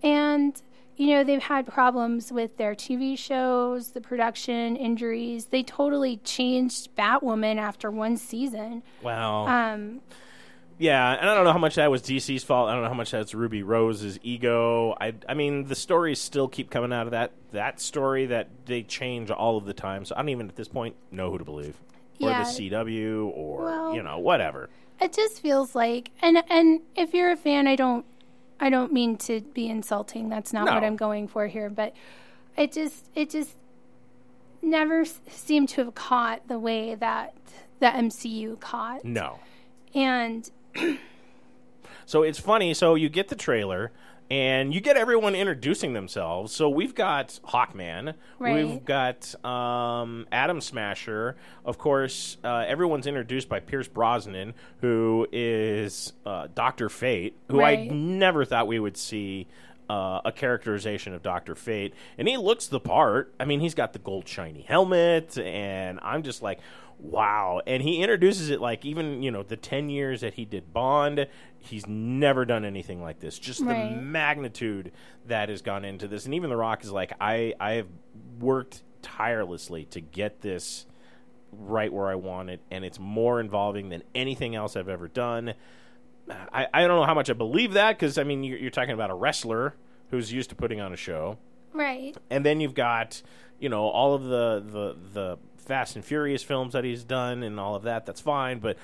and 0.04 0.62
you 0.98 1.08
know 1.16 1.24
they've 1.24 1.42
had 1.44 1.66
problems 1.66 2.32
with 2.32 2.58
their 2.58 2.76
TV 2.76 3.18
shows, 3.18 3.92
the 3.92 4.02
production 4.02 4.76
injuries. 4.76 5.46
They 5.46 5.64
totally 5.64 6.18
changed 6.18 6.96
Batwoman 6.96 7.58
after 7.58 7.90
one 7.90 8.18
season. 8.18 8.84
Wow. 9.02 9.48
Um, 9.48 10.02
Yeah, 10.78 11.12
and 11.20 11.30
I 11.30 11.36
don't 11.36 11.44
know 11.44 11.52
how 11.52 11.58
much 11.60 11.76
that 11.76 11.92
was 11.92 12.02
DC's 12.02 12.44
fault. 12.46 12.70
I 12.70 12.74
don't 12.74 12.84
know 12.84 12.88
how 12.90 12.94
much 12.96 13.12
that's 13.12 13.34
Ruby 13.34 13.64
Rose's 13.64 14.18
ego. 14.24 14.96
I, 15.00 15.14
I 15.28 15.34
mean, 15.34 15.66
the 15.66 15.76
stories 15.76 16.22
still 16.22 16.48
keep 16.48 16.70
coming 16.70 16.94
out 16.94 17.06
of 17.08 17.12
that 17.12 17.32
that 17.52 17.82
story 17.82 18.28
that 18.28 18.48
they 18.66 18.84
change 18.84 19.30
all 19.32 19.58
of 19.58 19.66
the 19.66 19.74
time. 19.74 20.06
So 20.06 20.16
I 20.16 20.20
don't 20.20 20.30
even 20.30 20.48
at 20.50 20.56
this 20.56 20.68
point 20.70 20.96
know 21.12 21.32
who 21.32 21.38
to 21.38 21.44
believe, 21.46 21.76
or 22.22 22.30
Yeah. 22.30 22.44
the 22.44 22.50
CW, 22.50 23.26
or 23.36 23.64
Well- 23.66 23.96
you 23.96 24.04
know 24.04 24.20
whatever. 24.20 24.70
it 25.02 25.14
just 25.14 25.42
feels 25.42 25.76
like, 25.76 26.12
and 26.22 26.44
and 26.50 26.82
if 26.96 27.14
you're 27.14 27.32
a 27.32 27.38
fan, 27.38 27.68
I 27.68 27.76
don't, 27.76 28.06
I 28.60 28.69
don't 28.69 28.91
mean 28.91 29.17
to 29.17 29.41
be 29.41 29.67
insulting. 29.69 30.30
That's 30.30 30.52
not 30.54 30.65
what 30.65 30.84
I'm 30.84 30.95
going 30.95 31.28
for 31.28 31.48
here, 31.48 31.69
but 31.69 31.93
it 32.58 32.72
just, 32.74 33.10
it 33.15 33.30
just 33.30 33.52
never 34.62 35.02
s- 35.02 35.22
seemed 35.30 35.69
to 35.69 35.86
have 35.86 35.95
caught 35.95 36.48
the 36.48 36.60
way 36.60 36.95
that 36.95 37.34
the 37.80 37.88
MCU 37.88 38.60
caught, 38.60 39.06
No. 39.06 39.39
and 39.95 40.50
So 42.06 42.24
it's 42.24 42.39
funny. 42.39 42.74
So 42.74 42.95
you 42.95 43.08
get 43.08 43.28
the 43.30 43.36
trailer. 43.36 43.91
And 44.32 44.74
you 44.74 44.80
get 44.80 44.96
everyone 44.96 45.34
introducing 45.34 45.94
themselves. 45.94 46.54
So 46.54 46.70
we've 46.70 46.94
got 46.94 47.39
Hawkman. 47.48 48.13
Right. 48.38 48.65
We've 48.65 48.86
got 48.86 49.34
um, 49.44 50.28
Atom 50.32 50.62
Smasher. 50.62 51.36
Of 51.65 51.80
course, 51.80 52.38
uh, 52.44 52.65
everyone's 52.68 53.08
introduced 53.08 53.50
by 53.50 53.60
Pierce 53.60 53.88
Brosnan, 53.88 54.54
who 54.82 55.28
is 55.32 56.13
uh, 56.26 56.48
Doctor 56.54 56.89
Fate, 56.89 57.38
who 57.48 57.62
I 57.62 57.88
never 57.88 58.46
thought 58.46 58.68
we 58.68 58.80
would 58.80 58.98
see 58.98 59.48
uh, 59.89 60.22
a 60.24 60.32
characterization 60.32 61.13
of 61.13 61.24
Doctor 61.24 61.56
Fate. 61.56 61.94
And 62.18 62.28
he 62.28 62.38
looks 62.38 62.68
the 62.68 62.80
part. 62.80 63.34
I 63.39 63.46
mean, 63.46 63.60
he's 63.60 63.74
got 63.74 63.94
the 63.94 64.00
gold 64.00 64.28
shiny 64.28 64.62
helmet, 64.62 65.38
and 65.39 66.00
I'm 66.04 66.22
just 66.22 66.44
like, 66.44 66.60
wow. 67.00 67.62
And 67.65 67.82
he 67.82 68.02
introduces 68.02 68.50
it 68.50 68.62
like 68.62 68.86
even, 68.86 69.24
you 69.24 69.32
know, 69.32 69.42
the 69.42 69.58
10 69.58 69.89
years 69.89 70.22
that 70.22 70.36
he 70.36 70.46
did 70.46 70.72
Bond, 70.74 71.28
he's 71.60 71.86
never 71.88 72.45
done 72.45 72.65
anything 72.65 73.02
like 73.02 73.19
this. 73.19 73.38
Just 73.38 73.60
the 73.65 73.89
magnitude 74.02 74.91
that 75.28 75.50
has 75.50 75.62
gone 75.62 75.86
into 75.86 76.08
this. 76.08 76.26
And 76.26 76.34
even 76.34 76.50
The 76.50 76.58
Rock 76.58 76.84
is 76.84 76.91
like, 76.91 77.13
I, 77.19 77.54
I 77.60 77.74
have 77.74 77.88
worked 78.39 78.82
tirelessly 79.02 79.86
to 79.86 80.02
get 80.02 80.41
this 80.41 80.86
right 81.52 81.91
where 81.91 82.08
I 82.08 82.15
want 82.15 82.50
it, 82.50 82.62
and 82.72 82.86
it's 82.86 83.00
more 83.00 83.39
involving 83.39 83.89
than 83.89 84.04
anything 84.13 84.56
else 84.56 84.76
I've 84.76 84.89
ever 84.89 85.08
done. 85.08 85.54
I, 86.30 86.67
I 86.74 86.88
don't 86.88 87.00
know 87.00 87.06
how 87.06 87.13
much 87.13 87.30
I 87.30 87.34
believe 87.34 87.74
that 87.74 87.98
because 87.98 88.17
I 88.17 88.24
mean 88.24 88.43
you're, 88.43 88.60
you're 88.60 88.72
talking 88.72 88.93
about 88.93 89.10
a 89.10 89.15
wrestler 89.15 89.74
who's 90.12 90.32
used 90.32 90.50
to 90.52 90.56
putting 90.56 90.80
on 90.80 90.93
a 90.93 90.95
show, 90.95 91.38
right, 91.74 92.15
and 92.30 92.45
then 92.45 92.60
you've 92.60 92.76
got 92.76 93.22
you 93.60 93.67
know 93.67 93.88
all 93.88 94.13
of 94.13 94.24
the 94.26 94.63
the 94.63 94.95
the 95.13 95.38
Fast 95.58 95.95
and 95.95 96.06
Furious 96.06 96.43
films 96.43 96.74
that 96.74 96.84
he's 96.84 97.04
done 97.04 97.41
and 97.41 97.60
all 97.60 97.76
of 97.76 97.84
that. 97.84 98.06
That's 98.06 98.22
fine, 98.22 98.60
but 98.60 98.78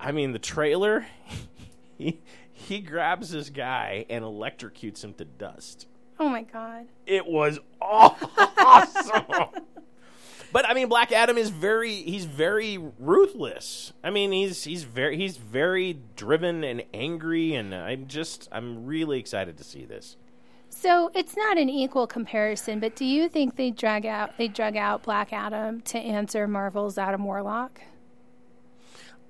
I 0.00 0.12
mean 0.12 0.32
the 0.32 0.38
trailer. 0.38 1.06
he 1.98 2.20
he 2.52 2.80
grabs 2.80 3.30
this 3.30 3.50
guy 3.50 4.06
and 4.08 4.24
electrocutes 4.24 5.04
him 5.04 5.14
to 5.14 5.24
dust. 5.24 5.86
Oh 6.18 6.28
my 6.28 6.42
god. 6.42 6.86
It 7.06 7.26
was 7.26 7.58
awesome. 7.80 9.24
but 10.52 10.68
I 10.68 10.74
mean, 10.74 10.88
Black 10.88 11.12
Adam 11.12 11.36
is 11.38 11.50
very 11.50 11.92
he's 11.94 12.24
very 12.24 12.78
ruthless. 12.98 13.92
I 14.02 14.10
mean, 14.10 14.32
he's 14.32 14.64
he's 14.64 14.84
very 14.84 15.16
he's 15.16 15.36
very 15.36 15.98
driven 16.16 16.64
and 16.64 16.82
angry, 16.94 17.54
and 17.54 17.74
I'm 17.74 18.06
just 18.06 18.48
I'm 18.50 18.86
really 18.86 19.18
excited 19.18 19.56
to 19.58 19.64
see 19.64 19.84
this. 19.84 20.16
So 20.70 21.10
it's 21.14 21.36
not 21.36 21.58
an 21.58 21.68
equal 21.68 22.06
comparison, 22.06 22.78
but 22.78 22.94
do 22.94 23.04
you 23.04 23.28
think 23.28 23.56
they 23.56 23.70
drag 23.70 24.06
out 24.06 24.36
they 24.38 24.48
drug 24.48 24.76
out 24.76 25.02
Black 25.02 25.32
Adam 25.32 25.80
to 25.82 25.98
answer 25.98 26.46
Marvel's 26.46 26.98
Adam 26.98 27.24
Warlock? 27.24 27.80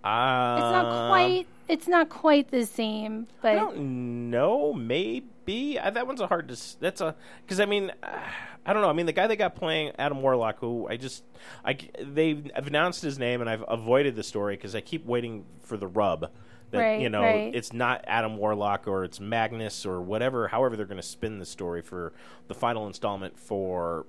Uh, 0.04 0.56
It's 0.58 0.72
not 0.72 1.08
quite 1.08 1.46
it's 1.68 1.86
not 1.88 2.08
quite 2.08 2.50
the 2.50 2.64
same, 2.66 3.26
but 3.42 3.52
I 3.52 3.54
don't 3.54 4.30
know. 4.30 4.72
Maybe 4.72 5.78
uh, 5.78 5.90
that 5.90 6.06
one's 6.06 6.20
a 6.20 6.26
hard 6.26 6.48
to. 6.48 6.52
s- 6.52 6.76
That's 6.80 7.00
a 7.00 7.14
because 7.44 7.60
I 7.60 7.66
mean, 7.66 7.92
uh, 8.02 8.18
I 8.66 8.72
don't 8.74 8.82
know. 8.82 8.90
I 8.90 8.92
mean, 8.92 9.06
the 9.06 9.12
guy 9.12 9.26
that 9.26 9.36
got 9.36 9.54
playing 9.54 9.92
Adam 9.98 10.20
Warlock, 10.20 10.58
who 10.58 10.86
I 10.88 10.98
just, 10.98 11.24
I 11.64 11.72
c- 11.74 11.90
they've 12.00 12.50
announced 12.54 13.00
his 13.00 13.18
name 13.18 13.40
and 13.40 13.48
I've 13.48 13.64
avoided 13.66 14.14
the 14.14 14.22
story 14.22 14.56
because 14.56 14.74
I 14.74 14.80
keep 14.82 15.06
waiting 15.06 15.44
for 15.62 15.76
the 15.78 15.86
rub. 15.86 16.30
That 16.70 16.78
Right, 16.80 17.00
you 17.00 17.08
know, 17.08 17.22
right. 17.22 17.54
it's 17.54 17.72
not 17.72 18.04
Adam 18.06 18.36
Warlock 18.36 18.86
or 18.86 19.02
it's 19.04 19.20
Magnus 19.20 19.86
or 19.86 20.02
whatever. 20.02 20.48
However, 20.48 20.76
they're 20.76 20.84
going 20.84 21.00
to 21.00 21.06
spin 21.06 21.38
the 21.38 21.46
story 21.46 21.80
for 21.80 22.12
the 22.48 22.52
final 22.54 22.86
installment 22.86 23.38
for 23.38 24.04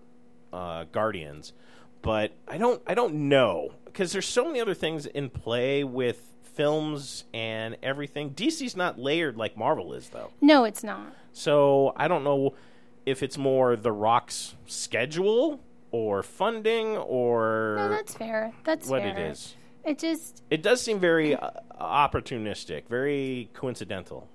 uh, 0.52 0.84
Guardians. 0.92 1.54
But 2.02 2.34
I 2.50 2.58
don't, 2.58 2.82
I 2.86 2.96
don't 2.96 3.14
know 3.30 3.72
because 3.86 4.12
there's 4.12 4.28
so 4.28 4.44
many 4.46 4.60
other 4.60 4.74
things 4.74 5.06
in 5.06 5.30
play 5.30 5.86
with 5.86 6.36
films 6.50 7.24
and 7.34 7.78
everything. 7.84 8.32
DC's 8.32 8.76
not 8.76 9.00
layered 9.00 9.38
like 9.38 9.56
Marvel 9.58 9.94
is, 9.94 10.10
though. 10.10 10.32
no, 10.42 10.64
it's 10.66 10.84
not. 10.84 11.14
So 11.32 11.94
I 11.96 12.08
don't 12.08 12.24
know 12.24 12.54
if 13.06 13.24
it's 13.24 13.38
more 13.38 13.76
The 13.76 13.92
Rock's 13.92 14.56
schedule 14.68 15.60
or 15.92 16.22
funding 16.24 16.98
or 16.98 17.76
No, 17.78 17.90
that's 17.90 18.14
fair. 18.14 18.54
That's 18.64 18.88
what 18.88 19.02
fair. 19.02 19.18
it 19.18 19.32
is. 19.32 19.56
It 19.84 19.98
just 20.00 20.44
It 20.50 20.62
does 20.62 20.82
seem 20.82 21.00
very 21.00 21.36
uh, 21.36 21.50
opportunistic, 21.80 22.88
very 22.90 23.50
coincidental. 23.54 24.28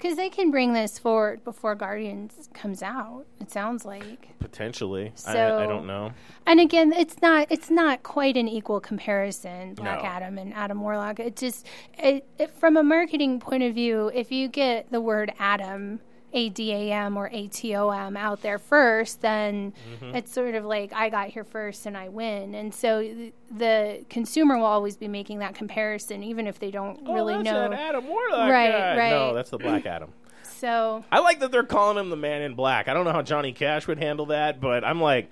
Because 0.00 0.16
they 0.16 0.30
can 0.30 0.50
bring 0.50 0.72
this 0.72 0.98
forward 0.98 1.44
before 1.44 1.74
Guardians 1.74 2.48
comes 2.54 2.82
out. 2.82 3.26
It 3.40 3.50
sounds 3.50 3.84
like. 3.84 4.28
Potentially, 4.38 5.12
I, 5.26 5.32
I 5.32 5.66
don't 5.66 5.86
know. 5.86 6.12
And 6.46 6.58
again, 6.58 6.92
it's 6.92 7.20
not 7.20 7.48
it's 7.50 7.70
not 7.70 8.02
quite 8.02 8.36
an 8.36 8.48
equal 8.48 8.80
comparison, 8.80 9.74
Black 9.74 10.02
No. 10.02 10.08
Adam 10.08 10.38
and 10.38 10.54
Adam 10.54 10.80
Warlock. 10.80 11.20
It 11.20 11.36
just 11.36 11.66
it, 11.98 12.26
it, 12.38 12.50
from 12.58 12.76
a 12.76 12.82
marketing 12.82 13.40
point 13.40 13.62
of 13.62 13.74
view, 13.74 14.10
if 14.14 14.32
you 14.32 14.48
get 14.48 14.90
the 14.90 15.00
word 15.00 15.32
Adam, 15.38 16.00
A 16.32 16.48
D 16.48 16.72
A 16.72 16.92
M 16.92 17.16
or 17.16 17.28
A 17.32 17.46
T 17.48 17.74
O 17.76 17.90
M 17.90 18.16
out 18.16 18.42
there 18.42 18.58
first, 18.58 19.20
then 19.20 19.72
Mm-hmm. 20.00 20.14
it's 20.16 20.32
sort 20.32 20.54
of 20.54 20.64
like 20.64 20.92
I 20.92 21.08
got 21.08 21.28
here 21.28 21.44
first 21.44 21.86
and 21.86 21.96
I 21.96 22.08
win. 22.08 22.54
And 22.54 22.72
so 22.74 23.02
th- 23.02 23.32
the 23.50 24.04
consumer 24.08 24.56
will 24.56 24.64
always 24.66 24.96
be 24.96 25.08
making 25.08 25.40
that 25.40 25.54
comparison, 25.54 26.22
even 26.22 26.46
if 26.46 26.58
they 26.58 26.70
don't 26.70 27.06
really 27.08 27.34
oh, 27.34 27.42
that's 27.42 27.44
know. 27.44 27.68
that 27.70 27.78
Adam 27.78 28.06
Warlock 28.06 28.50
Right, 28.50 28.70
guy. 28.72 28.96
right. 28.96 29.10
No, 29.10 29.34
that's 29.34 29.50
the 29.50 29.58
Black 29.58 29.86
Adam. 29.86 30.12
So 30.42 31.04
I 31.10 31.20
like 31.20 31.40
that 31.40 31.50
they're 31.52 31.62
calling 31.64 31.96
him 31.96 32.10
the 32.10 32.16
Man 32.16 32.42
in 32.42 32.54
Black. 32.54 32.86
I 32.88 32.94
don't 32.94 33.04
know 33.04 33.12
how 33.12 33.22
Johnny 33.22 33.52
Cash 33.52 33.86
would 33.86 33.98
handle 33.98 34.26
that, 34.26 34.60
but 34.60 34.84
I'm 34.84 35.00
like, 35.00 35.30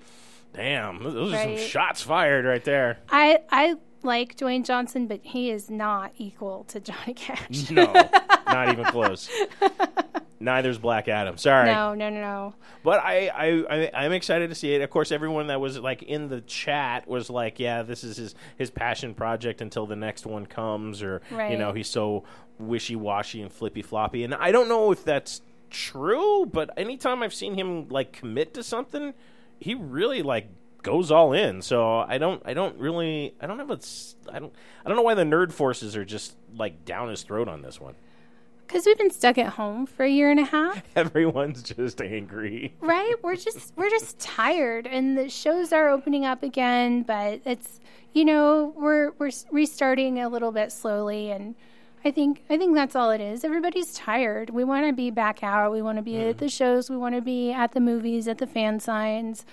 damn, 0.53 1.03
those 1.03 1.33
are 1.33 1.43
some 1.43 1.57
shots 1.57 2.01
fired 2.01 2.45
right 2.45 2.63
there. 2.63 2.99
I 3.09 3.39
I 3.51 3.75
like 4.03 4.37
Dwayne 4.37 4.65
Johnson, 4.65 5.07
but 5.07 5.19
he 5.23 5.49
is 5.51 5.69
not 5.69 6.13
equal 6.17 6.63
to 6.65 6.79
Johnny 6.79 7.13
Cash. 7.13 7.69
No, 7.71 7.91
not 8.47 8.69
even 8.69 8.85
close. 8.91 9.29
Neither's 10.39 10.77
Black 10.77 11.07
Adam. 11.07 11.37
Sorry. 11.37 11.67
No, 11.67 11.93
no, 11.93 12.09
no, 12.09 12.21
no. 12.21 12.55
But 12.83 13.01
I, 13.03 13.27
I, 13.27 13.47
I, 13.69 13.91
I'm 14.05 14.13
excited 14.13 14.49
to 14.49 14.55
see 14.55 14.73
it. 14.73 14.81
Of 14.81 14.89
course, 14.89 15.11
everyone 15.11 15.47
that 15.47 15.59
was 15.59 15.77
like 15.79 16.03
in 16.03 16.29
the 16.29 16.41
chat 16.41 17.07
was 17.07 17.29
like, 17.29 17.59
"Yeah, 17.59 17.83
this 17.83 18.03
is 18.03 18.17
his 18.17 18.35
his 18.57 18.69
passion 18.69 19.13
project 19.13 19.61
until 19.61 19.85
the 19.85 19.97
next 19.97 20.25
one 20.25 20.45
comes," 20.45 21.03
or 21.03 21.21
you 21.31 21.57
know, 21.57 21.73
he's 21.73 21.89
so 21.89 22.23
wishy 22.57 22.95
washy 22.95 23.41
and 23.41 23.51
flippy 23.51 23.81
floppy. 23.81 24.23
And 24.23 24.33
I 24.33 24.51
don't 24.51 24.69
know 24.69 24.91
if 24.91 25.03
that's 25.03 25.41
true, 25.69 26.45
but 26.45 26.69
anytime 26.77 27.21
I've 27.21 27.33
seen 27.33 27.55
him 27.55 27.89
like 27.89 28.13
commit 28.13 28.53
to 28.53 28.63
something, 28.63 29.13
he 29.59 29.75
really 29.75 30.21
like 30.21 30.47
goes 30.83 31.11
all 31.11 31.33
in. 31.33 31.61
So 31.61 31.99
I 31.99 32.17
don't, 32.17 32.41
I 32.45 32.53
don't 32.53 32.77
really, 32.77 33.35
I 33.39 33.47
don't 33.47 33.59
have 33.59 33.71
a, 33.71 33.79
I 34.31 34.39
don't, 34.39 34.53
I 34.85 34.87
don't 34.87 34.97
know 34.97 35.03
why 35.03 35.15
the 35.15 35.23
nerd 35.23 35.51
forces 35.51 35.95
are 35.95 36.05
just 36.05 36.35
like 36.55 36.85
down 36.85 37.09
his 37.09 37.23
throat 37.23 37.47
on 37.47 37.61
this 37.61 37.79
one. 37.79 37.95
Because 38.69 38.85
we've 38.85 38.99
been 38.99 39.09
stuck 39.09 39.39
at 39.39 39.53
home 39.53 39.87
for 39.87 40.03
a 40.03 40.09
year 40.09 40.29
and 40.29 40.39
a 40.39 40.45
half, 40.45 40.83
Everyone's 40.95 41.63
just 41.63 41.99
angry. 42.03 42.75
right? 42.81 43.15
We're 43.23 43.35
just 43.35 43.73
we're 43.75 43.89
just 43.89 44.19
tired, 44.19 44.85
and 44.85 45.17
the 45.17 45.27
shows 45.27 45.73
are 45.73 45.89
opening 45.89 46.23
up 46.23 46.43
again, 46.43 47.01
but 47.01 47.41
it's 47.45 47.79
you 48.13 48.23
know 48.23 48.71
we're 48.77 49.09
we're 49.17 49.31
restarting 49.51 50.19
a 50.19 50.29
little 50.29 50.51
bit 50.51 50.71
slowly, 50.71 51.31
and 51.31 51.55
I 52.05 52.11
think 52.11 52.43
I 52.47 52.57
think 52.57 52.75
that's 52.75 52.95
all 52.95 53.09
it 53.09 53.21
is. 53.21 53.43
Everybody's 53.43 53.91
tired. 53.93 54.51
We 54.51 54.63
want 54.63 54.85
to 54.85 54.93
be 54.93 55.09
back 55.09 55.43
out. 55.43 55.71
We 55.71 55.81
want 55.81 55.97
to 55.97 56.03
be 56.03 56.17
at 56.17 56.27
mm-hmm. 56.27 56.37
the 56.37 56.49
shows. 56.49 56.91
We 56.91 56.97
want 56.97 57.15
to 57.15 57.21
be 57.21 57.51
at 57.51 57.71
the 57.71 57.79
movies, 57.79 58.27
at 58.27 58.37
the 58.37 58.45
fan 58.45 58.79
signs. 58.79 59.47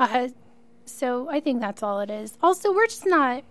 Uh, 0.00 0.28
so 0.86 1.28
I 1.30 1.38
think 1.40 1.60
that's 1.60 1.82
all 1.82 2.00
it 2.00 2.10
is. 2.10 2.36
Also, 2.42 2.72
we're 2.74 2.86
just 2.86 3.06
not 3.06 3.44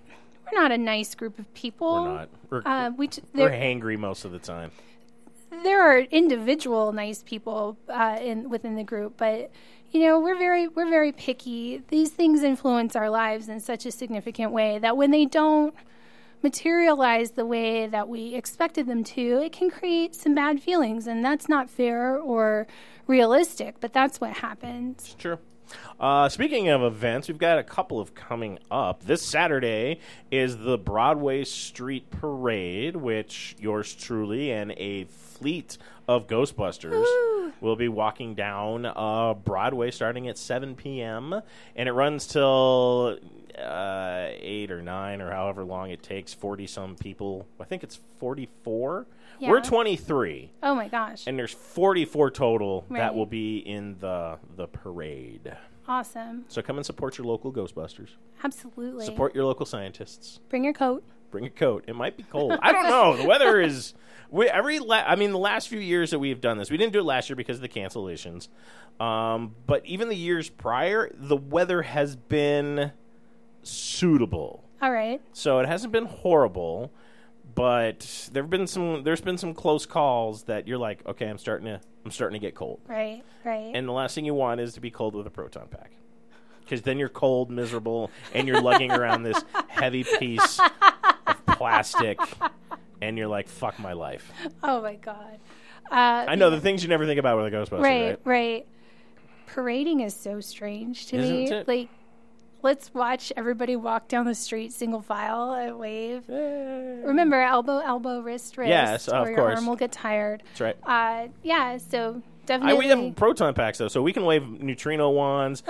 we're 0.52 0.60
not 0.62 0.72
a 0.72 0.78
nice 0.78 1.14
group 1.16 1.38
of 1.40 1.52
people. 1.54 2.04
We're 2.04 2.14
not. 2.14 2.30
We're, 2.50 2.62
Uh, 2.66 2.92
we 2.98 3.08
j- 3.08 3.22
we're 3.34 3.52
hangry 3.52 3.98
most 3.98 4.26
of 4.26 4.32
the 4.32 4.40
time. 4.40 4.72
there 5.64 5.82
are 5.82 6.00
individual 6.00 6.92
nice 6.92 7.22
people 7.24 7.78
uh, 7.88 8.18
in 8.22 8.50
within 8.50 8.76
the 8.76 8.84
group, 8.84 9.14
but 9.18 9.52
you 9.92 10.02
know 10.06 10.20
we're 10.20 10.38
very 10.38 10.68
we're 10.68 10.90
very 10.90 11.12
picky. 11.12 11.84
These 11.90 12.10
things 12.12 12.42
influence 12.44 12.96
our 12.96 13.10
lives 13.10 13.48
in 13.48 13.60
such 13.60 13.86
a 13.86 13.92
significant 13.92 14.52
way 14.52 14.80
that 14.80 14.98
when 14.98 15.12
they 15.12 15.26
don't 15.26 15.74
materialize 16.42 17.32
the 17.32 17.46
way 17.46 17.86
that 17.88 18.08
we 18.08 18.34
expected 18.34 18.88
them 18.88 19.04
to, 19.04 19.42
it 19.44 19.52
can 19.52 19.70
create 19.70 20.16
some 20.16 20.34
bad 20.34 20.62
feelings, 20.62 21.06
and 21.06 21.24
that's 21.24 21.48
not 21.50 21.70
fair 21.70 22.18
or 22.18 22.66
realistic. 23.08 23.76
But 23.80 23.94
that's 23.94 24.20
what 24.22 24.34
happens. 24.38 25.16
Sure. 25.20 25.38
Uh, 26.00 26.30
speaking 26.30 26.70
of 26.70 26.82
events, 26.82 27.28
we've 27.28 27.38
got 27.38 27.60
a 27.60 27.64
couple 27.64 28.00
of 28.00 28.16
coming 28.16 28.60
up. 28.72 29.04
This 29.04 29.22
Saturday 29.22 30.00
is 30.32 30.58
the 30.58 30.78
Broadway 30.78 31.44
Street 31.44 32.10
Parade, 32.10 32.96
which 32.96 33.56
yours 33.60 33.94
truly 33.94 34.52
and 34.52 34.72
a 34.78 35.06
fleet 35.06 35.78
of 36.08 36.28
Ghostbusters 36.28 37.06
will 37.62 37.76
be 37.76 37.88
walking 37.88 38.36
down 38.36 38.86
uh, 38.86 39.34
Broadway 39.34 39.92
starting 39.92 40.28
at 40.28 40.38
7 40.38 40.76
p.m. 40.76 41.42
and 41.76 41.90
it 41.90 41.92
runs 41.92 42.28
till 42.28 43.18
uh, 43.60 44.30
8 44.39 44.72
or 44.72 44.82
9 44.82 45.22
or 45.22 45.32
however 45.32 45.63
long 45.63 45.91
it 45.91 46.02
takes. 46.04 46.34
40 46.34 46.67
some 46.67 46.95
people. 46.95 47.45
I 47.60 47.63
think 47.65 47.84
it's 47.84 48.00
44. 48.19 49.06
We're 49.41 49.62
23 49.62 50.52
Oh 50.63 50.76
my 50.76 50.89
gosh! 50.89 51.24
and 51.26 51.39
there's 51.39 51.54
44 51.54 52.32
total 52.32 52.86
that 52.89 53.15
will 53.15 53.26
be 53.26 53.60
in 53.60 53.95
the 54.00 54.38
the 54.58 54.67
parade. 54.67 55.56
awesome, 55.88 56.43
So 56.50 56.62
come 56.62 56.76
and 56.78 56.86
support 56.86 57.17
your 57.17 57.26
local 57.26 57.52
Ghostbusters. 57.54 58.10
absolutely. 58.43 59.06
Support 59.06 59.34
your 59.36 59.45
local 59.45 59.65
scientists. 59.65 60.39
Bring 60.50 60.65
your 60.65 60.74
coat. 60.74 61.04
Bring 61.32 61.45
a 61.45 61.50
coat. 61.50 61.86
It 61.88 61.95
might 61.95 62.17
be 62.17 62.24
cold. 62.24 62.58
I 62.62 62.72
don't 62.74 62.89
know. 62.89 63.15
The 63.15 63.28
weather 63.28 63.62
is. 63.69 63.93
We, 64.32 64.48
every 64.50 64.80
la- 64.80 65.04
I 65.08 65.15
mean, 65.15 65.32
the 65.32 65.38
last 65.39 65.69
few 65.69 65.80
years 65.80 66.12
that 66.12 66.19
we've 66.19 66.41
done 66.41 66.58
this, 66.58 66.69
we 66.69 66.76
didn't 66.78 66.91
do 66.93 67.00
it 67.00 67.04
last 67.06 67.30
year 67.30 67.36
because 67.38 67.58
of 67.58 67.62
the 67.62 67.69
cancellations. 67.69 68.48
Um, 69.00 69.56
but 69.67 69.86
even 69.86 70.10
the 70.10 70.15
years 70.17 70.50
prior, 70.50 71.10
the 71.15 71.38
weather 71.38 71.82
has 71.84 72.15
been 72.17 72.91
suitable. 73.63 74.63
All 74.82 74.91
right. 74.91 75.22
So 75.34 75.60
it 75.60 75.67
hasn't 75.67 75.91
been 75.91 76.06
horrible, 76.06 76.91
but 77.56 78.30
there've 78.32 78.50
been 78.50 78.67
some. 78.67 79.04
There's 79.04 79.22
been 79.22 79.38
some 79.38 79.54
close 79.54 79.86
calls 79.86 80.43
that 80.43 80.67
you're 80.67 80.78
like, 80.78 81.06
okay, 81.06 81.28
I'm 81.28 81.38
starting 81.38 81.65
to. 81.67 81.82
I'm 82.06 82.12
starting 82.12 82.39
to 82.39 82.45
get 82.45 82.56
cold. 82.56 82.80
Right. 82.88 83.24
Right. 83.43 83.72
And 83.74 83.88
the 83.88 83.91
last 83.91 84.15
thing 84.15 84.26
you 84.26 84.34
want 84.34 84.62
is 84.62 84.74
to 84.76 84.80
be 84.82 84.89
cold 84.89 85.15
with 85.15 85.28
a 85.28 85.30
proton 85.30 85.67
pack. 85.67 85.91
Because 86.62 86.82
then 86.84 86.98
you're 87.00 87.10
cold, 87.10 87.50
miserable, 87.50 88.12
and 88.34 88.48
you're 88.48 88.62
lugging 88.62 88.91
around 88.91 89.24
this 89.24 89.43
heavy 89.67 90.04
piece 90.04 90.60
of 90.60 91.45
plastic, 91.58 92.19
and 93.02 93.17
you're 93.17 93.28
like, 93.28 93.48
fuck 93.48 93.80
my 93.80 93.93
life. 93.93 94.32
oh 94.63 94.82
my 94.82 94.95
god. 94.95 95.39
Uh, 95.91 96.26
I 96.28 96.36
know 96.36 96.52
the 96.52 96.62
things 96.62 96.84
you 96.84 96.89
never 96.89 97.08
think 97.08 97.19
about 97.19 97.38
with 97.38 97.52
a 97.52 97.58
Ghostbusters, 97.58 97.82
right, 97.82 98.10
right? 98.10 98.19
right. 98.24 98.67
Parading 99.48 100.02
is 100.02 100.15
so 100.15 100.39
strange 100.39 101.08
to 101.08 101.17
Isn't 101.17 101.36
me. 101.36 101.52
it? 101.52 101.67
Like, 101.67 101.89
let's 102.62 102.93
watch 102.93 103.32
everybody 103.38 103.76
walk 103.76 104.08
down 104.08 104.26
the 104.26 104.36
street 104.36 104.74
single 104.74 105.02
file 105.02 105.54
and 105.54 105.78
wave. 105.78 106.24
Remember, 106.28 107.41
elbow, 107.41 107.80
elbow, 107.80 108.22
wrist, 108.22 108.58
wrist. 108.58 108.69
Yes, 108.69 109.10
or 109.10 109.15
of 109.15 109.28
your 109.30 109.38
course. 109.38 109.58
arm 109.58 109.65
will 109.67 109.76
get 109.76 109.91
tired. 109.91 110.43
That's 110.58 110.62
right. 110.62 110.78
Uh, 110.84 111.28
yeah, 111.43 111.78
so 111.78 112.22
definitely. 112.45 112.80
we 112.80 112.88
have 112.88 113.15
proton 113.15 113.54
packs 113.54 113.78
though, 113.78 113.88
so 113.88 114.02
we 114.02 114.13
can 114.13 114.26
wave 114.26 114.48
neutrino 114.48 115.10
wands. 115.10 115.63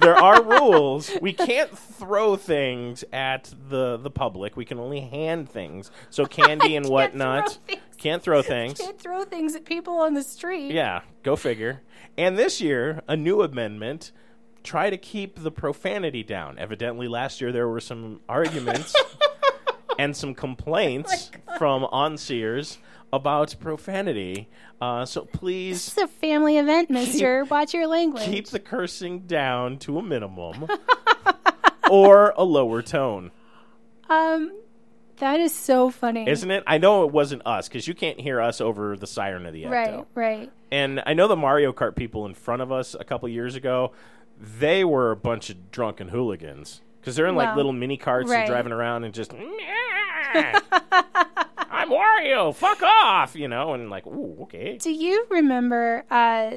there 0.00 0.16
are 0.16 0.42
rules. 0.60 1.10
We 1.20 1.32
can't 1.32 1.76
throw 1.76 2.36
things 2.36 3.04
at 3.12 3.52
the 3.68 3.96
the 3.96 4.10
public. 4.10 4.56
We 4.56 4.64
can 4.64 4.78
only 4.78 5.00
hand 5.00 5.48
things. 5.48 5.90
So 6.10 6.26
candy 6.26 6.76
and 6.76 6.86
whatnot. 6.88 7.58
throw. 7.66 7.76
Can't 7.98 8.22
throw 8.22 8.42
things. 8.42 8.78
Can't 8.78 9.00
throw 9.00 9.24
things 9.24 9.54
at 9.56 9.64
people 9.64 9.98
on 9.98 10.14
the 10.14 10.22
street. 10.22 10.70
Yeah, 10.70 11.00
go 11.22 11.34
figure. 11.34 11.82
And 12.18 12.38
this 12.38 12.60
year, 12.60 13.02
a 13.08 13.16
new 13.16 13.42
amendment 13.42 14.12
try 14.66 14.90
to 14.90 14.98
keep 14.98 15.42
the 15.42 15.50
profanity 15.50 16.22
down. 16.22 16.58
Evidently, 16.58 17.08
last 17.08 17.40
year 17.40 17.52
there 17.52 17.68
were 17.68 17.80
some 17.80 18.20
arguments 18.28 18.94
and 19.98 20.14
some 20.16 20.34
complaints 20.34 21.30
from 21.58 21.84
onseers 21.84 22.76
about 23.12 23.54
profanity. 23.60 24.48
Uh, 24.80 25.06
so 25.06 25.24
please 25.24 25.86
It's 25.88 25.96
a 25.96 26.06
family 26.08 26.58
event, 26.58 26.90
mister. 26.90 27.44
Watch 27.44 27.72
your 27.72 27.86
language. 27.86 28.24
keep 28.24 28.48
the 28.48 28.58
cursing 28.60 29.20
down 29.20 29.78
to 29.78 29.98
a 29.98 30.02
minimum 30.02 30.66
or 31.90 32.34
a 32.36 32.44
lower 32.44 32.82
tone. 32.82 33.30
um, 34.10 34.52
that 35.18 35.40
is 35.40 35.54
so 35.54 35.88
funny. 35.88 36.28
Isn't 36.28 36.50
it? 36.50 36.62
I 36.66 36.76
know 36.76 37.04
it 37.06 37.10
wasn't 37.10 37.40
us 37.46 37.68
because 37.68 37.88
you 37.88 37.94
can't 37.94 38.20
hear 38.20 38.38
us 38.38 38.60
over 38.60 38.98
the 38.98 39.06
siren 39.06 39.46
of 39.46 39.54
the 39.54 39.62
Ecto. 39.62 39.70
Right, 39.70 40.04
right. 40.14 40.52
And 40.70 41.02
I 41.06 41.14
know 41.14 41.26
the 41.26 41.36
Mario 41.36 41.72
Kart 41.72 41.96
people 41.96 42.26
in 42.26 42.34
front 42.34 42.60
of 42.60 42.70
us 42.70 42.94
a 42.98 43.02
couple 43.04 43.26
years 43.30 43.54
ago, 43.54 43.92
they 44.38 44.84
were 44.84 45.10
a 45.10 45.16
bunch 45.16 45.50
of 45.50 45.70
drunken 45.70 46.08
hooligans 46.08 46.82
because 47.00 47.16
they're 47.16 47.26
in 47.26 47.36
like 47.36 47.56
little 47.56 47.72
mini 47.72 47.96
carts 47.96 48.30
right. 48.30 48.40
and 48.40 48.48
driving 48.48 48.72
around 48.72 49.04
and 49.04 49.14
just. 49.14 49.32
I'm 51.68 51.90
Wario. 51.90 52.54
Fuck 52.54 52.82
off, 52.82 53.36
you 53.36 53.48
know, 53.48 53.74
and 53.74 53.90
like, 53.90 54.06
ooh, 54.06 54.38
okay. 54.42 54.76
Do 54.76 54.90
you 54.90 55.26
remember 55.30 56.04
uh, 56.10 56.56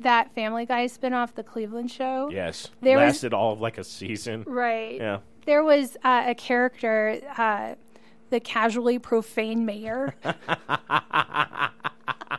that 0.00 0.34
Family 0.34 0.66
Guy 0.66 0.86
spinoff, 0.86 1.34
The 1.34 1.44
Cleveland 1.44 1.90
Show? 1.90 2.30
Yes, 2.32 2.68
There 2.80 2.96
was- 2.96 3.14
lasted 3.14 3.32
all 3.34 3.52
of 3.52 3.60
like 3.60 3.78
a 3.78 3.84
season. 3.84 4.44
Right. 4.46 4.96
Yeah. 4.96 5.18
There 5.46 5.62
was 5.64 5.96
uh, 6.04 6.24
a 6.26 6.34
character, 6.34 7.20
uh, 7.38 7.74
the 8.30 8.40
casually 8.40 8.98
profane 8.98 9.64
mayor. 9.64 10.14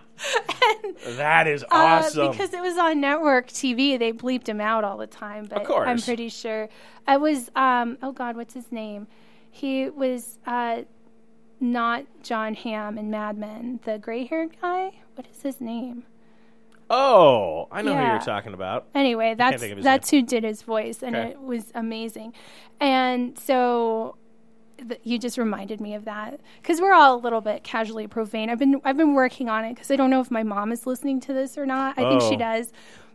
That 1.17 1.47
is 1.47 1.63
Uh, 1.63 1.67
awesome. 1.71 2.31
because 2.31 2.53
it 2.53 2.61
was 2.61 2.77
on 2.77 3.01
network 3.01 3.47
TV, 3.47 3.97
they 3.97 4.13
bleeped 4.13 4.47
him 4.47 4.61
out 4.61 4.83
all 4.83 4.97
the 4.97 5.07
time. 5.07 5.45
But 5.49 5.65
course. 5.65 5.87
I'm 5.87 5.99
pretty 5.99 6.29
sure 6.29 6.69
I 7.07 7.17
was. 7.17 7.49
Um, 7.55 7.97
oh 8.03 8.11
God, 8.11 8.35
what's 8.35 8.53
his 8.53 8.71
name? 8.71 9.07
He 9.49 9.89
was 9.89 10.37
uh, 10.45 10.83
not 11.59 12.05
John 12.21 12.53
Hamm 12.53 12.97
in 12.97 13.09
Mad 13.09 13.37
Men, 13.37 13.79
the 13.83 13.97
gray-haired 13.97 14.51
guy. 14.61 14.91
What 15.15 15.25
is 15.33 15.41
his 15.41 15.59
name? 15.59 16.03
oh, 16.93 17.67
I 17.71 17.81
know 17.81 17.95
who 17.95 18.03
you're 18.03 18.19
talking 18.19 18.53
about. 18.53 18.87
Anyway, 18.93 19.33
that's 19.33 19.63
that's 19.81 20.09
who 20.11 20.21
did 20.21 20.43
his 20.43 20.61
voice, 20.61 21.01
and 21.01 21.15
Okay. 21.15 21.29
it 21.31 21.41
was 21.41 21.71
amazing. 21.73 22.33
And 22.79 23.37
so 23.39 24.17
you 25.03 25.19
just 25.19 25.37
reminded 25.37 25.79
me 25.81 25.93
of 25.95 26.05
that 26.05 26.39
because 26.61 26.79
we're 26.81 26.93
all 26.93 27.15
a 27.15 27.21
little 27.21 27.41
bit 27.41 27.63
casually 27.63 28.07
profane. 28.07 28.49
I've 28.49 28.59
been 28.59 28.81
I've 28.83 28.97
been 28.97 29.13
working 29.13 29.49
on 29.49 29.65
it 29.65 29.75
because 29.75 29.91
I 29.91 29.95
don't 29.95 30.09
know 30.09 30.21
if 30.21 30.31
my 30.31 30.43
mom 30.43 30.71
is 30.71 30.85
listening 30.87 31.19
to 31.21 31.33
this 31.33 31.57
or 31.57 31.65
not. 31.65 31.97
I 31.97 32.09
think 32.09 32.21
she 32.21 32.35
Oh. 32.35 32.37
does, 32.37 32.71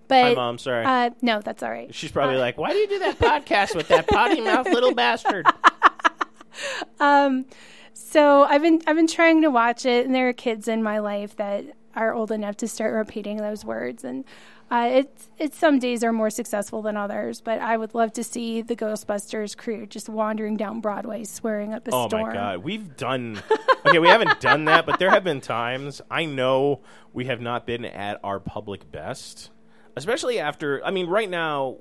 but 0.09 0.23
Hi, 0.25 0.35
mom. 0.35 0.59
Sorry. 0.59 0.85
Uh, 0.85 1.11
no, 1.23 1.41
that's 1.41 1.63
all 1.63 1.71
right. 1.71 1.95
She's 1.95 2.13
probably 2.13 2.37
like, 2.37 2.57
"Why 2.59 2.71
do 2.71 2.77
you 2.79 2.89
do 2.89 2.99
that 3.01 3.19
podcast 3.19 3.75
with 3.75 3.89
that 3.89 4.07
potty 4.09 4.41
mouth 4.41 4.67
little 4.69 4.95
bastard?" 4.95 5.47
um, 7.01 7.47
So 7.95 8.45
I've 8.45 8.63
been 8.63 8.83
I've 8.87 8.97
been 8.97 9.07
trying 9.07 9.43
to 9.43 9.51
watch 9.51 9.85
it, 9.87 10.07
and 10.07 10.15
there 10.15 10.29
are 10.29 10.33
kids 10.33 10.69
in 10.69 10.83
my 10.83 10.99
life 10.99 11.37
that 11.37 11.65
are 11.95 12.15
old 12.15 12.31
enough 12.31 12.57
to 12.59 12.69
start 12.69 12.93
repeating 12.95 13.39
those 13.39 13.65
words, 13.65 14.05
and 14.05 14.25
uh, 14.71 14.89
it's 14.93 15.31
it's 15.39 15.57
some 15.59 15.79
days 15.79 16.03
are 16.03 16.13
more 16.13 16.31
successful 16.31 16.83
than 16.83 16.97
others. 16.97 17.41
But 17.41 17.61
I 17.61 17.77
would 17.77 17.95
love 17.95 18.13
to 18.15 18.25
see 18.25 18.63
the 18.63 18.75
Ghostbusters 18.77 19.57
crew 19.57 19.87
just 19.87 20.09
wandering 20.09 20.57
down 20.57 20.81
Broadway, 20.81 21.25
swearing 21.25 21.73
up 21.73 21.87
a 21.87 21.91
Oh 21.95 22.09
storm. 22.09 22.29
my 22.29 22.33
god, 22.35 22.59
we've 22.65 22.97
done 22.97 23.41
okay. 23.87 23.99
We 23.99 24.09
haven't 24.09 24.41
done 24.41 24.65
that, 24.67 24.87
but 24.87 24.99
there 24.99 25.11
have 25.11 25.25
been 25.25 25.41
times 25.41 26.01
I 26.11 26.25
know 26.25 26.81
we 27.13 27.27
have 27.27 27.41
not 27.41 27.67
been 27.67 27.85
at 27.85 28.19
our 28.25 28.41
public 28.41 28.91
best, 28.91 29.51
especially 29.97 30.39
after. 30.39 30.85
I 30.85 30.91
mean, 30.91 31.07
right 31.07 31.31
now, 31.31 31.77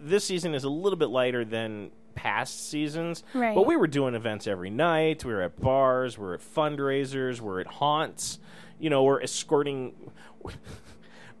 this 0.00 0.24
season 0.24 0.54
is 0.54 0.64
a 0.64 0.70
little 0.70 0.98
bit 0.98 1.08
lighter 1.10 1.44
than 1.44 1.90
past 2.14 2.68
seasons, 2.68 3.22
Right. 3.34 3.54
but 3.54 3.66
we 3.66 3.76
were 3.76 3.86
doing 3.86 4.14
events 4.14 4.46
every 4.46 4.70
night. 4.70 5.24
We 5.24 5.32
were 5.32 5.42
at 5.42 5.58
bars, 5.60 6.18
we're 6.18 6.34
at 6.34 6.40
fundraisers, 6.40 7.40
we're 7.40 7.60
at 7.60 7.66
haunts. 7.66 8.38
You 8.78 8.90
know, 8.90 9.02
we're 9.04 9.20
escorting. 9.22 9.94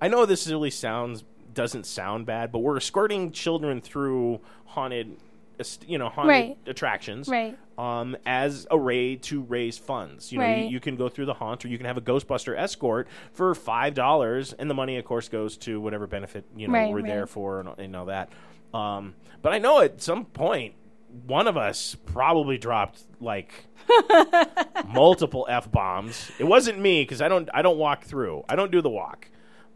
I 0.00 0.08
know 0.08 0.26
this 0.26 0.46
really 0.48 0.70
sounds 0.70 1.24
doesn't 1.52 1.84
sound 1.84 2.26
bad, 2.26 2.52
but 2.52 2.60
we're 2.60 2.76
escorting 2.76 3.32
children 3.32 3.80
through 3.80 4.40
haunted, 4.66 5.16
you 5.86 5.98
know, 5.98 6.08
haunted 6.08 6.28
Right. 6.30 6.58
attractions, 6.66 7.28
Right. 7.28 7.58
Um, 7.76 8.16
as 8.24 8.66
a 8.70 8.76
way 8.76 9.16
to 9.16 9.40
raise 9.42 9.76
funds. 9.76 10.30
You 10.30 10.38
know, 10.38 10.44
Right. 10.44 10.58
you, 10.58 10.64
you 10.70 10.80
can 10.80 10.94
go 10.96 11.08
through 11.08 11.26
the 11.26 11.34
haunt, 11.34 11.64
or 11.64 11.68
you 11.68 11.76
can 11.76 11.86
have 11.86 11.96
a 11.96 12.00
Ghostbuster 12.00 12.56
escort 12.56 13.08
for 13.32 13.54
five 13.54 13.94
dollars, 13.94 14.52
and 14.52 14.70
the 14.70 14.74
money, 14.74 14.96
of 14.96 15.04
course, 15.04 15.28
goes 15.28 15.56
to 15.58 15.80
whatever 15.80 16.06
benefit 16.06 16.44
you 16.56 16.68
know 16.68 16.74
Right, 16.74 16.92
we're 16.92 17.02
there 17.02 17.26
for, 17.26 17.60
and, 17.60 17.68
and 17.78 17.96
all 17.96 18.06
that. 18.06 18.30
Um, 18.72 19.14
but 19.42 19.52
I 19.52 19.58
know 19.58 19.80
at 19.80 20.00
some 20.02 20.24
point. 20.26 20.74
One 21.26 21.48
of 21.48 21.56
us 21.56 21.96
probably 22.06 22.56
dropped 22.56 23.02
like 23.20 23.66
multiple 24.86 25.46
f 25.48 25.70
bombs. 25.70 26.30
It 26.38 26.44
wasn't 26.44 26.78
me 26.78 27.02
because 27.02 27.20
I 27.20 27.28
don't 27.28 27.48
I 27.52 27.62
don't 27.62 27.78
walk 27.78 28.04
through. 28.04 28.44
I 28.48 28.56
don't 28.56 28.70
do 28.70 28.80
the 28.80 28.90
walk, 28.90 29.28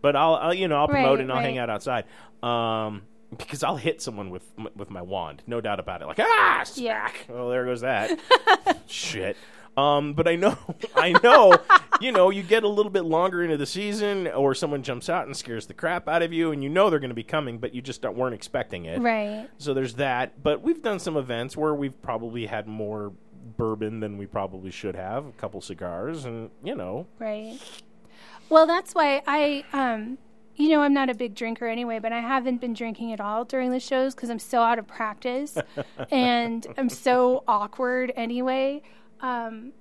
but 0.04 0.14
I'll, 0.14 0.34
I'll 0.34 0.54
you 0.54 0.68
know 0.68 0.76
I'll 0.76 0.86
promote 0.86 1.12
Right, 1.12 1.20
it 1.20 1.22
and 1.22 1.32
I'll 1.32 1.40
hang 1.40 1.56
out 1.56 1.70
outside. 1.70 2.04
Um, 2.42 3.04
because 3.38 3.62
I'll 3.64 3.78
hit 3.78 4.02
someone 4.02 4.28
with 4.28 4.44
with 4.76 4.90
my 4.90 5.00
wand, 5.00 5.42
no 5.46 5.62
doubt 5.62 5.80
about 5.80 6.02
it. 6.02 6.06
Like 6.06 6.20
ah, 6.20 6.62
Yeah. 6.74 7.10
Well, 7.26 7.48
there 7.48 7.64
goes 7.64 7.80
that 7.80 8.20
shit. 8.86 9.38
Um, 9.78 10.12
but 10.12 10.28
I 10.28 10.36
know, 10.36 10.58
I 10.94 11.12
know, 11.22 11.56
you 12.02 12.12
know, 12.12 12.28
you 12.28 12.42
get 12.42 12.64
a 12.64 12.68
little 12.68 12.92
bit 12.92 13.06
longer 13.06 13.42
into 13.42 13.56
the 13.56 13.66
season, 13.66 14.28
or 14.28 14.54
someone 14.54 14.82
jumps 14.82 15.08
out 15.08 15.26
and 15.26 15.34
scares 15.34 15.66
the 15.66 15.74
crap 15.74 16.06
out 16.06 16.22
of 16.22 16.32
you, 16.34 16.52
and 16.52 16.62
you 16.62 16.68
know 16.68 16.90
they're 16.90 17.00
going 17.00 17.08
to 17.08 17.14
be 17.14 17.24
coming, 17.24 17.58
but 17.58 17.74
you 17.74 17.80
just 17.82 18.02
don't, 18.02 18.16
weren't 18.16 18.34
expecting 18.34 18.84
it. 18.84 19.00
Right. 19.00 19.48
So 19.58 19.72
there's 19.74 19.94
that. 19.94 20.42
But 20.42 20.60
we've 20.62 20.80
done 20.82 21.00
some 21.00 21.16
events 21.16 21.56
where 21.56 21.74
we've 21.74 22.00
probably 22.02 22.46
had 22.46 22.68
more 22.68 23.12
bourbon 23.56 23.98
than 24.00 24.16
we 24.16 24.26
probably 24.26 24.70
should 24.70 24.94
have, 24.94 25.26
a 25.26 25.32
couple 25.32 25.60
cigars, 25.60 26.24
and 26.24 26.50
you 26.62 26.76
know, 26.76 27.06
Right. 27.18 27.58
Well, 28.48 28.66
that's 28.66 28.94
why 28.94 29.22
I, 29.26 29.64
um, 29.72 30.18
you 30.56 30.68
know, 30.68 30.82
I'm 30.82 30.92
not 30.94 31.10
a 31.10 31.14
big 31.14 31.34
drinker 31.34 31.66
anyway, 31.66 31.98
but 31.98 32.12
I 32.12 32.20
haven't 32.20 32.60
been 32.60 32.74
drinking 32.74 33.12
at 33.12 33.20
all 33.20 33.44
during 33.44 33.70
the 33.70 33.80
shows 33.80 34.14
because 34.14 34.30
I'm 34.30 34.38
so 34.38 34.60
out 34.62 34.78
of 34.78 34.86
practice 34.86 35.56
and 36.10 36.66
I'm 36.78 36.88
so 36.88 37.42
awkward 37.48 38.12
anyway. 38.16 38.82
Um, 39.20 39.72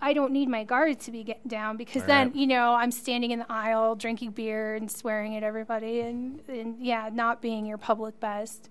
I 0.00 0.12
don't 0.12 0.32
need 0.32 0.48
my 0.48 0.62
guard 0.62 1.00
to 1.00 1.10
be 1.10 1.24
getting 1.24 1.48
down 1.48 1.78
because 1.78 2.04
then, 2.04 2.28
Right. 2.28 2.36
you 2.36 2.46
know, 2.46 2.74
I'm 2.74 2.90
standing 2.90 3.30
in 3.30 3.38
the 3.38 3.50
aisle 3.50 3.94
drinking 3.96 4.32
beer 4.32 4.74
and 4.74 4.90
swearing 4.90 5.36
at 5.36 5.42
everybody 5.42 6.00
and, 6.00 6.40
and 6.48 6.78
yeah, 6.84 7.08
not 7.10 7.40
being 7.40 7.64
your 7.64 7.78
public 7.78 8.20
best. 8.20 8.68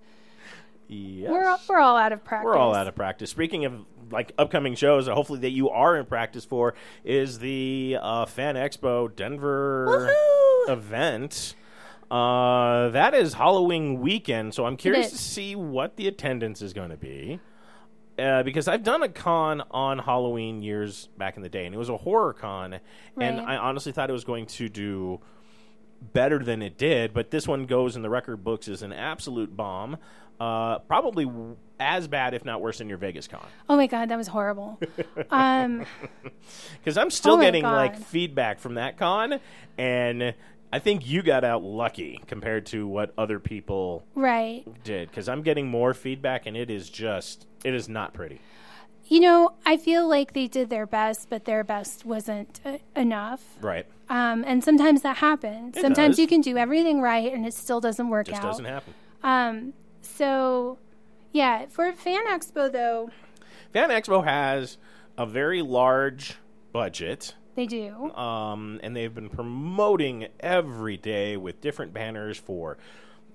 yes. 0.86 1.28
We're, 1.30 1.44
all- 1.48 1.60
we're 1.68 1.80
all 1.80 1.96
out 1.96 2.12
of 2.12 2.22
practice. 2.24 2.44
We're 2.46 2.56
all 2.56 2.74
out 2.74 2.86
of 2.86 2.94
practice. 2.94 3.28
Speaking 3.30 3.64
of 3.64 3.84
like 4.10 4.32
upcoming 4.38 4.74
shows, 4.74 5.08
hopefully 5.08 5.40
that 5.40 5.50
you 5.50 5.70
are 5.70 5.96
in 5.96 6.06
practice 6.06 6.44
for 6.44 6.74
is 7.04 7.38
the 7.38 7.96
uh, 8.00 8.26
Fan 8.26 8.54
Expo 8.54 9.14
Denver 9.14 10.10
Woohoo! 10.66 10.72
event. 10.72 11.54
Uh, 12.10 12.88
that 12.88 13.14
is 13.14 13.34
Halloween 13.34 14.00
weekend, 14.00 14.54
so 14.54 14.66
I'm 14.66 14.76
curious 14.76 15.10
to 15.10 15.18
see 15.18 15.54
what 15.54 15.96
the 15.96 16.08
attendance 16.08 16.60
is 16.60 16.72
going 16.72 16.90
to 16.90 16.96
be. 16.96 17.38
Uh, 18.18 18.42
because 18.42 18.68
I've 18.68 18.82
done 18.82 19.02
a 19.02 19.08
con 19.08 19.62
on 19.70 19.98
Halloween 19.98 20.60
years 20.60 21.08
back 21.16 21.36
in 21.36 21.42
the 21.42 21.48
day, 21.48 21.64
and 21.64 21.74
it 21.74 21.78
was 21.78 21.88
a 21.88 21.96
horror 21.96 22.34
con, 22.34 22.80
and 23.18 23.40
I 23.40 23.56
honestly 23.56 23.92
thought 23.92 24.10
it 24.10 24.12
was 24.12 24.24
going 24.24 24.46
to 24.46 24.68
do 24.68 25.20
better 26.12 26.38
than 26.38 26.62
it 26.62 26.76
did, 26.76 27.14
but 27.14 27.30
this 27.30 27.46
one 27.46 27.66
goes 27.66 27.96
in 27.96 28.02
the 28.02 28.10
record 28.10 28.42
books 28.42 28.68
as 28.68 28.82
an 28.82 28.92
absolute 28.92 29.56
bomb. 29.56 29.96
Uh, 30.40 30.78
probably 30.80 31.30
as 31.78 32.08
bad, 32.08 32.32
if 32.34 32.44
not 32.44 32.60
worse, 32.62 32.78
than 32.78 32.88
your 32.88 32.98
Vegas 32.98 33.28
con. 33.28 33.46
Oh 33.68 33.76
my 33.76 33.86
God, 33.86 34.08
that 34.08 34.16
was 34.16 34.28
horrible. 34.28 34.80
um, 35.30 35.84
Because 36.78 36.96
I'm 36.96 37.10
still 37.10 37.34
Oh 37.34 37.40
getting 37.40 37.62
like 37.62 37.98
feedback 37.98 38.58
from 38.58 38.74
that 38.74 38.96
con, 38.96 39.38
and 39.76 40.34
I 40.72 40.78
think 40.78 41.06
you 41.06 41.22
got 41.22 41.44
out 41.44 41.62
lucky 41.62 42.22
compared 42.26 42.66
to 42.66 42.86
what 42.86 43.12
other 43.18 43.38
people 43.38 44.04
right. 44.14 44.64
did. 44.82 45.10
Because 45.10 45.28
I'm 45.28 45.42
getting 45.42 45.68
more 45.68 45.92
feedback, 45.92 46.46
and 46.46 46.56
it 46.56 46.70
is 46.70 46.88
just 46.88 47.46
it 47.64 47.74
is 47.74 47.88
not 47.88 48.14
pretty. 48.14 48.40
You 49.06 49.18
know, 49.20 49.54
I 49.66 49.76
feel 49.76 50.08
like 50.08 50.34
they 50.34 50.46
did 50.46 50.70
their 50.70 50.86
best, 50.86 51.28
but 51.28 51.44
their 51.44 51.64
best 51.64 52.04
wasn't 52.06 52.60
uh, 52.64 52.78
enough. 52.94 53.42
Right? 53.60 53.84
Um, 54.08 54.44
and 54.46 54.62
sometimes 54.62 55.02
that 55.02 55.16
happens. 55.16 55.78
sometimes 55.80 56.12
does. 56.16 56.20
you 56.20 56.28
can 56.28 56.40
do 56.40 56.56
everything 56.56 57.00
right 57.00 57.32
and 57.32 57.44
it 57.44 57.52
still 57.54 57.80
doesn't 57.80 58.08
work 58.08 58.26
Just 58.28 58.38
out. 58.38 58.42
doesn't 58.44 58.64
happen. 58.64 58.94
Um, 59.22 59.72
so, 60.02 60.78
yeah, 61.32 61.66
for 61.68 61.92
Fan 61.92 62.26
Expo, 62.26 62.70
though, 62.70 63.10
Fan 63.72 63.90
Expo 63.90 64.24
has 64.24 64.78
a 65.16 65.26
very 65.26 65.62
large 65.62 66.34
budget 66.72 67.34
They 67.54 67.66
do. 67.66 68.10
um, 68.14 68.80
and 68.82 68.96
they've 68.96 69.14
been 69.14 69.28
promoting 69.28 70.28
every 70.40 70.96
day 70.96 71.36
with 71.36 71.60
different 71.60 71.92
banners 71.92 72.38
for. 72.38 72.78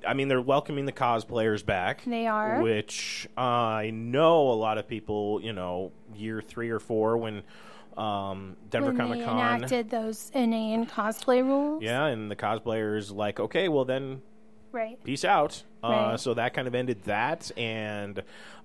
I 0.05 0.13
mean, 0.13 0.27
they're 0.27 0.41
welcoming 0.41 0.85
the 0.85 0.91
cosplayers 0.91 1.65
back. 1.65 2.03
They 2.05 2.27
are. 2.27 2.61
which 2.61 3.27
uh, 3.37 3.41
I 3.41 3.89
know 3.91 4.49
a 4.51 4.53
lot 4.53 4.77
of 4.77 4.87
people. 4.87 5.39
You 5.41 5.53
know, 5.53 5.91
year 6.15 6.41
three 6.41 6.69
or 6.69 6.79
four 6.79 7.17
when 7.17 7.41
um, 7.97 8.55
Denver 8.69 8.89
when 8.89 8.97
Comic 8.97 9.25
Con. 9.25 9.37
enacted 9.39 9.89
those 9.89 10.31
inane 10.35 10.85
cosplay 10.85 11.41
rules. 11.43 11.81
Yeah, 11.81 12.05
and 12.05 12.29
the 12.29 12.35
cosplayers 12.35 13.13
like, 13.15 13.39
okay, 13.39 13.67
well 13.69 13.85
then 13.85 14.21
Right. 14.71 15.01
peace 15.03 15.23
out. 15.25 15.63
Uh, 15.85 16.17
so 16.17 16.33
that 16.33 16.53
kind 16.53 16.67
of 16.67 16.75
ended 16.75 17.03
that, 17.03 17.51
and 17.57 18.19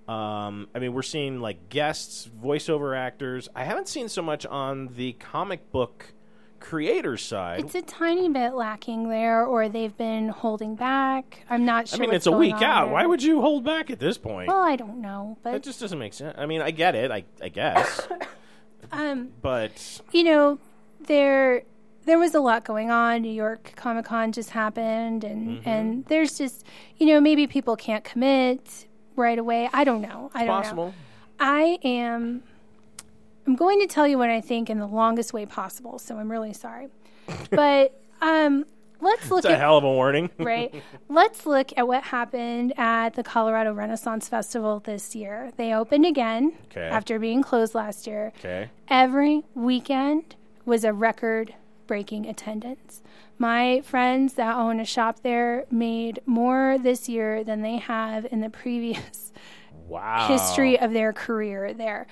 um, 0.07 0.67
I 0.75 0.79
mean, 0.79 0.93
we're 0.93 1.01
seeing 1.03 1.39
like 1.39 1.69
guests, 1.69 2.29
voiceover 2.43 2.97
actors. 2.97 3.47
I 3.55 3.63
haven't 3.63 3.87
seen 3.87 4.09
so 4.09 4.21
much 4.21 4.45
on 4.45 4.89
the 4.95 5.13
comic 5.13 5.71
book 5.71 6.13
creator 6.59 7.17
side. 7.17 7.59
It's 7.59 7.75
a 7.75 7.81
tiny 7.81 8.29
bit 8.29 8.53
lacking 8.53 9.09
there, 9.09 9.45
or 9.45 9.67
they've 9.69 9.95
been 9.95 10.29
holding 10.29 10.75
back. 10.75 11.43
I'm 11.49 11.65
not 11.65 11.87
sure. 11.87 11.97
I 11.97 12.01
mean, 12.01 12.13
it's 12.13 12.27
a 12.27 12.31
week 12.31 12.61
out. 12.61 12.85
there. 12.85 12.93
Why 12.93 13.05
would 13.05 13.21
you 13.21 13.41
hold 13.41 13.63
back 13.63 13.89
at 13.89 13.99
this 13.99 14.17
point? 14.17 14.47
Well, 14.47 14.61
I 14.61 14.75
don't 14.75 15.01
know, 15.01 15.37
that 15.43 15.51
but 15.53 15.63
just 15.63 15.79
doesn't 15.79 15.99
make 15.99 16.13
sense. 16.13 16.35
I 16.37 16.45
mean, 16.45 16.61
I 16.61 16.71
get 16.71 16.95
it. 16.95 17.11
I, 17.11 17.25
I 17.41 17.49
guess, 17.49 18.07
um, 18.91 19.29
but 19.41 20.01
you 20.11 20.23
know, 20.23 20.59
there 21.01 21.63
there 22.05 22.17
was 22.19 22.33
a 22.35 22.39
lot 22.39 22.63
going 22.65 22.89
on. 22.91 23.21
New 23.21 23.31
York 23.31 23.73
Comic 23.75 24.05
Con 24.05 24.31
just 24.31 24.51
happened, 24.51 25.23
and 25.23 25.59
Mm-hmm. 25.59 25.69
and 25.69 26.05
there's 26.05 26.37
just 26.37 26.65
you 26.97 27.05
know 27.07 27.19
maybe 27.21 27.47
people 27.47 27.75
can't 27.75 28.03
commit 28.03 28.87
right 29.15 29.37
away. 29.39 29.69
I 29.73 29.83
don't 29.83 30.01
know. 30.01 30.31
I 30.33 30.45
don't 30.45 30.75
know. 30.75 30.93
I 31.39 31.77
am. 31.83 32.43
I'm 33.47 33.55
going 33.55 33.79
to 33.81 33.87
tell 33.87 34.07
you 34.07 34.17
what 34.17 34.29
I 34.29 34.39
think 34.41 34.69
in 34.69 34.77
the 34.79 34.85
longest 34.87 35.33
way 35.33 35.45
possible. 35.45 35.97
So 35.99 36.17
I'm 36.17 36.29
really 36.31 36.53
sorry, 36.53 36.87
but 37.49 37.99
um, 38.21 38.65
let's 39.01 39.31
look 39.31 39.39
It's 39.39 39.47
a 39.47 39.53
at 39.53 39.59
hell 39.59 39.77
of 39.77 39.83
a 39.83 39.91
warning. 39.91 40.29
right. 40.37 40.73
Let's 41.09 41.45
look 41.47 41.71
at 41.75 41.87
what 41.87 42.03
happened 42.03 42.73
at 42.77 43.15
the 43.15 43.23
Colorado 43.23 43.73
Renaissance 43.73 44.29
Festival 44.29 44.79
this 44.79 45.15
year. 45.15 45.51
They 45.57 45.73
opened 45.73 46.05
again 46.05 46.53
Okay. 46.71 46.87
after 46.87 47.17
being 47.17 47.41
closed 47.41 47.73
last 47.73 48.05
year. 48.05 48.31
okay. 48.39 48.69
Every 48.89 49.43
weekend 49.55 50.35
was 50.65 50.83
a 50.83 50.93
record 50.93 51.55
breaking 51.91 52.25
attendance. 52.25 53.01
My 53.37 53.81
friends 53.81 54.35
that 54.35 54.55
own 54.55 54.79
a 54.79 54.85
shop 54.85 55.23
there 55.23 55.65
made 55.69 56.21
more 56.25 56.77
this 56.81 57.09
year 57.09 57.43
than 57.43 57.63
they 57.63 57.79
have 57.79 58.25
in 58.31 58.39
the 58.39 58.49
previous 58.49 59.33
Wow. 59.89 60.25
history 60.29 60.79
of 60.79 60.93
their 60.93 61.11
career 61.11 61.73
there. 61.73 62.07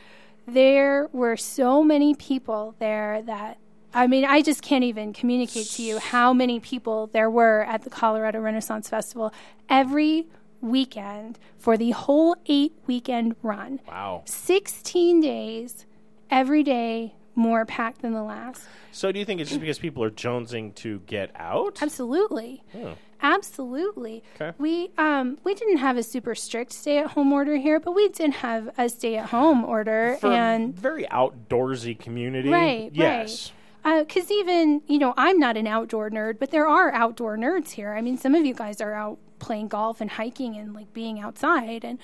There 0.46 1.08
were 1.14 1.38
so 1.38 1.82
many 1.82 2.14
people 2.14 2.76
there 2.80 3.22
that 3.22 3.58
I 3.94 4.06
mean, 4.08 4.26
I 4.26 4.42
just 4.42 4.62
can't 4.62 4.84
even 4.84 5.14
communicate 5.14 5.68
to 5.68 5.82
you 5.82 6.00
how 6.00 6.34
many 6.34 6.60
people 6.60 7.08
there 7.08 7.30
were 7.30 7.64
at 7.64 7.84
the 7.84 7.90
Colorado 7.90 8.42
Renaissance 8.42 8.90
Festival 8.90 9.34
every 9.70 10.28
weekend 10.60 11.40
for 11.58 11.78
the 11.78 11.92
whole 11.92 12.36
eight 12.48 12.74
weekend 12.86 13.38
run. 13.42 13.80
Wow. 13.88 14.24
16 14.26 15.22
days, 15.22 15.86
every 16.30 16.64
day 16.64 17.16
more 17.40 17.66
packed 17.66 18.02
than 18.04 18.14
the 18.14 18.22
last. 18.24 18.62
So, 18.92 19.12
do 19.12 19.18
you 19.20 19.26
think 19.26 19.40
it's 19.42 19.50
just 19.50 19.62
because 19.62 19.80
people 19.80 20.04
are 20.04 20.12
jonesing 20.12 20.76
to 20.76 21.00
get 21.08 21.32
out? 21.36 21.80
Absolutely. 21.82 22.64
Absolutely. 23.22 24.24
Okay. 24.36 24.56
We 24.58 24.92
um 24.98 25.38
we 25.44 25.54
didn't 25.54 25.78
have 25.78 25.98
a 25.98 26.04
super 26.04 26.36
strict 26.36 26.72
stay 26.74 27.00
at 27.00 27.08
home 27.12 27.32
order 27.34 27.58
here, 27.58 27.80
but 27.80 27.92
we 27.94 28.08
did 28.10 28.32
have 28.32 28.70
a 28.78 28.88
stay 28.90 29.18
at 29.18 29.28
home 29.30 29.64
order 29.66 30.18
For 30.22 30.32
and 30.32 30.74
a 30.78 30.80
very 30.80 31.04
outdoorsy 31.06 31.98
community. 32.00 32.50
Right, 32.50 32.92
Yes. 32.94 33.52
because 33.84 34.32
even 34.32 34.82
you 34.88 35.00
know 35.00 35.14
I'm 35.18 35.38
not 35.38 35.58
an 35.58 35.68
outdoor 35.68 36.10
nerd, 36.10 36.40
but 36.40 36.52
there 36.52 36.68
are 36.68 36.92
outdoor 36.94 37.38
nerds 37.38 37.72
here. 37.72 37.94
I 37.94 38.02
mean, 38.02 38.18
some 38.18 38.36
of 38.36 38.46
you 38.46 38.54
guys 38.54 38.80
are 38.82 38.94
out 38.94 39.18
playing 39.40 39.68
golf 39.68 40.02
and 40.02 40.12
hiking 40.12 40.56
and 40.56 40.74
like 40.74 40.94
being 40.94 41.20
outside, 41.20 41.84
and 41.84 42.00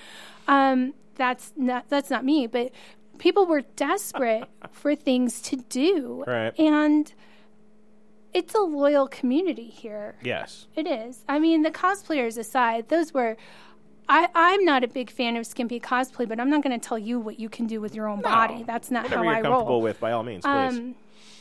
um, 0.48 0.94
that's 1.16 1.54
not 1.56 1.88
that's 1.90 2.10
not 2.10 2.26
me. 2.26 2.46
But 2.46 2.72
people 3.18 3.46
were 3.46 3.62
desperate 3.76 4.48
for 4.72 4.96
things 4.96 5.42
to 5.44 5.58
do, 5.58 6.24
Right. 6.28 6.58
and 6.60 7.14
it's 8.34 8.54
a 8.54 8.60
loyal 8.60 9.08
community 9.08 9.68
here. 9.68 10.16
Yes. 10.24 10.68
It 10.76 10.88
is. 10.88 11.24
I 11.28 11.40
mean, 11.40 11.62
the 11.62 11.72
cosplayers 11.72 12.38
aside, 12.38 12.90
those 12.90 13.14
were. 13.14 13.38
I, 14.08 14.28
I'm 14.36 14.64
not 14.66 14.84
a 14.84 14.88
big 14.88 15.10
fan 15.10 15.36
of 15.36 15.48
skimpy 15.48 15.80
cosplay, 15.80 16.28
but 16.28 16.40
I'm 16.40 16.48
not 16.50 16.62
going 16.62 16.80
to 16.80 16.88
tell 16.88 17.00
you 17.00 17.20
what 17.20 17.40
you 17.40 17.50
can 17.50 17.66
do 17.66 17.82
with 17.82 17.96
your 17.96 18.08
own 18.08 18.22
body. 18.22 18.62
That's 18.62 18.92
not 18.92 19.06
Whatever 19.06 19.24
how 19.24 19.30
you're 19.32 19.40
I 19.40 19.42
comfortable 19.42 19.68
roll. 19.72 19.82
with, 19.82 20.00
by 20.00 20.12
all 20.12 20.22
means, 20.22 20.44
please. 20.44 20.78
Um, 20.78 20.96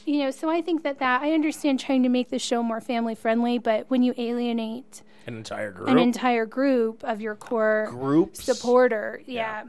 you 0.07 0.21
know, 0.21 0.31
so 0.31 0.49
I 0.49 0.63
think 0.63 0.83
that 0.83 0.99
that 1.01 1.21
I 1.21 1.33
understand 1.33 1.79
trying 1.79 2.03
to 2.05 2.09
make 2.09 2.31
the 2.31 2.39
show 2.39 2.63
more 2.63 2.81
family 2.81 3.15
friendly, 3.15 3.59
but 3.59 3.91
when 3.91 4.03
you 4.03 4.15
alienate 4.17 5.03
An 5.27 5.37
entire 5.37 5.73
group. 5.73 5.89
an 5.91 5.99
entire 5.99 6.47
group 6.47 7.05
of 7.05 7.21
your 7.21 7.35
core 7.35 7.89
Groups. 7.91 8.43
supporter, 8.43 9.21
yeah. 9.27 9.65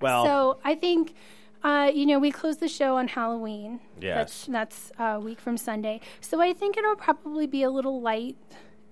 Well, 0.00 0.24
So 0.24 0.58
I 0.64 0.74
think, 0.74 1.14
uh, 1.62 1.90
you 1.94 2.06
know, 2.06 2.18
we 2.18 2.30
close 2.30 2.56
the 2.58 2.68
show 2.68 2.96
on 2.96 3.08
Halloween. 3.08 3.80
Yes. 4.00 4.16
That's 4.16 4.46
that's 4.46 4.92
a 4.98 5.20
week 5.20 5.40
from 5.40 5.56
Sunday. 5.56 6.00
So 6.20 6.40
I 6.40 6.52
think 6.52 6.76
it'll 6.76 6.96
probably 6.96 7.46
be 7.46 7.62
a 7.62 7.70
little 7.70 8.00
light 8.00 8.36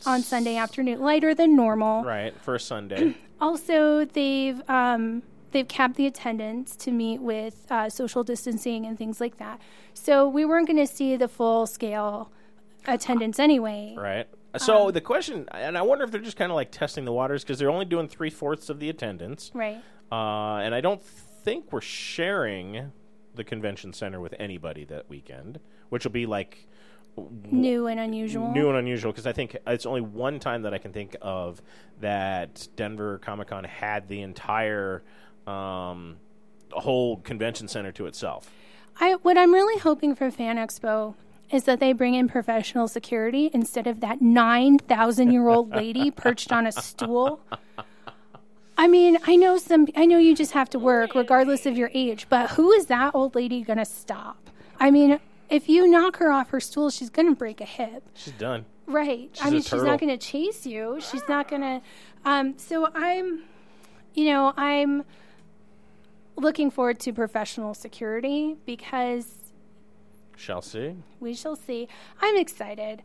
on 0.06 0.22
Sunday 0.22 0.56
afternoon, 0.56 1.00
lighter 1.00 1.34
than 1.34 1.54
normal. 1.56 2.04
right, 2.04 2.34
for 2.40 2.58
Sunday. 2.58 3.14
Also, 3.42 4.04
they've 4.04 4.60
um, 4.68 5.22
they've 5.52 5.66
capped 5.66 5.96
the 5.96 6.04
attendance 6.06 6.76
to 6.76 6.90
meet 6.90 7.22
with 7.22 7.64
uh, 7.70 7.88
social 7.88 8.22
distancing 8.22 8.84
and 8.84 8.98
things 8.98 9.18
like 9.18 9.38
that. 9.38 9.58
So 9.94 10.28
we 10.28 10.44
weren't 10.44 10.66
going 10.66 10.76
to 10.78 10.86
see 10.86 11.16
the 11.16 11.26
full 11.26 11.66
scale 11.66 12.30
attendance 12.86 13.38
anyway. 13.38 13.94
right. 13.96 14.28
So 14.58 14.88
Um, 14.88 14.92
the 14.92 15.00
question, 15.00 15.48
and 15.52 15.78
I 15.78 15.82
wonder 15.82 16.04
if 16.04 16.10
they're 16.10 16.20
just 16.20 16.36
kind 16.36 16.50
of 16.52 16.56
like 16.56 16.70
testing 16.70 17.04
the 17.06 17.12
waters 17.12 17.42
because 17.42 17.58
they're 17.58 17.70
only 17.70 17.84
doing 17.86 18.08
three 18.08 18.28
fourths 18.30 18.68
of 18.68 18.78
the 18.78 18.90
attendance. 18.90 19.50
Right. 19.54 19.80
Uh, 20.10 20.56
and 20.56 20.74
I 20.74 20.80
don't 20.80 21.02
think 21.02 21.72
we're 21.72 21.80
sharing 21.80 22.92
the 23.34 23.44
convention 23.44 23.92
center 23.92 24.20
with 24.20 24.34
anybody 24.38 24.84
that 24.86 25.08
weekend, 25.08 25.60
which 25.88 26.04
will 26.04 26.10
be 26.10 26.26
like 26.26 26.66
New 27.50 27.86
and 27.86 28.00
unusual. 28.00 28.52
new 28.52 28.68
and 28.68 28.78
unusual 28.78 29.12
because 29.12 29.26
I 29.26 29.32
think 29.32 29.56
it's 29.66 29.84
only 29.84 30.00
one 30.00 30.38
time 30.38 30.62
that 30.62 30.72
I 30.72 30.78
can 30.78 30.92
think 30.92 31.16
of 31.20 31.60
that 32.00 32.68
Denver 32.76 33.18
Comic 33.18 33.48
Con 33.48 33.64
had 33.64 34.08
the 34.08 34.22
entire 34.22 35.02
um, 35.46 36.16
whole 36.70 37.18
convention 37.18 37.68
center 37.68 37.92
to 37.92 38.06
itself. 38.06 38.50
I 39.00 39.14
what 39.14 39.36
I'm 39.36 39.52
really 39.52 39.78
hoping 39.80 40.14
for 40.14 40.30
Fan 40.30 40.56
Expo 40.56 41.14
is 41.50 41.64
that 41.64 41.80
they 41.80 41.92
bring 41.92 42.14
in 42.14 42.28
professional 42.28 42.86
security 42.86 43.50
instead 43.52 43.86
of 43.86 44.00
that 44.00 44.22
nine 44.22 44.78
thousand 44.78 45.32
year 45.32 45.48
old 45.48 45.70
lady 45.70 46.10
perched 46.10 46.52
on 46.52 46.66
a 46.66 46.72
stool. 46.72 47.40
I 48.80 48.88
mean, 48.88 49.18
I 49.26 49.36
know 49.36 49.58
some. 49.58 49.88
I 49.94 50.06
know 50.06 50.16
you 50.16 50.34
just 50.34 50.52
have 50.52 50.70
to 50.70 50.78
work 50.78 51.14
regardless 51.14 51.66
of 51.66 51.76
your 51.76 51.90
age, 51.92 52.26
but 52.30 52.52
who 52.52 52.72
is 52.72 52.86
that 52.86 53.14
old 53.14 53.34
lady 53.34 53.60
going 53.60 53.76
to 53.78 53.84
stop? 53.84 54.48
I 54.78 54.90
mean, 54.90 55.20
if 55.50 55.68
you 55.68 55.86
knock 55.86 56.16
her 56.16 56.32
off 56.32 56.48
her 56.48 56.60
stool, 56.60 56.88
she's 56.88 57.10
going 57.10 57.28
to 57.28 57.34
break 57.34 57.60
a 57.60 57.66
hip. 57.66 58.08
She's 58.14 58.32
done. 58.32 58.64
Right. 58.86 59.28
She's 59.34 59.46
I 59.46 59.50
mean, 59.50 59.60
she's 59.60 59.82
not 59.82 60.00
going 60.00 60.08
to 60.08 60.16
chase 60.16 60.64
you. 60.64 60.98
She's 60.98 61.28
not 61.28 61.46
going 61.46 61.60
to. 61.60 61.82
Um, 62.24 62.56
so 62.56 62.88
I'm, 62.94 63.42
you 64.14 64.24
know, 64.24 64.54
I'm 64.56 65.04
looking 66.36 66.70
forward 66.70 67.00
to 67.00 67.12
professional 67.12 67.74
security 67.74 68.56
because 68.64 69.39
Shall 70.40 70.62
see. 70.62 70.94
we 71.20 71.34
shall 71.34 71.54
see. 71.54 71.86
I'm 72.22 72.36
excited. 72.38 73.02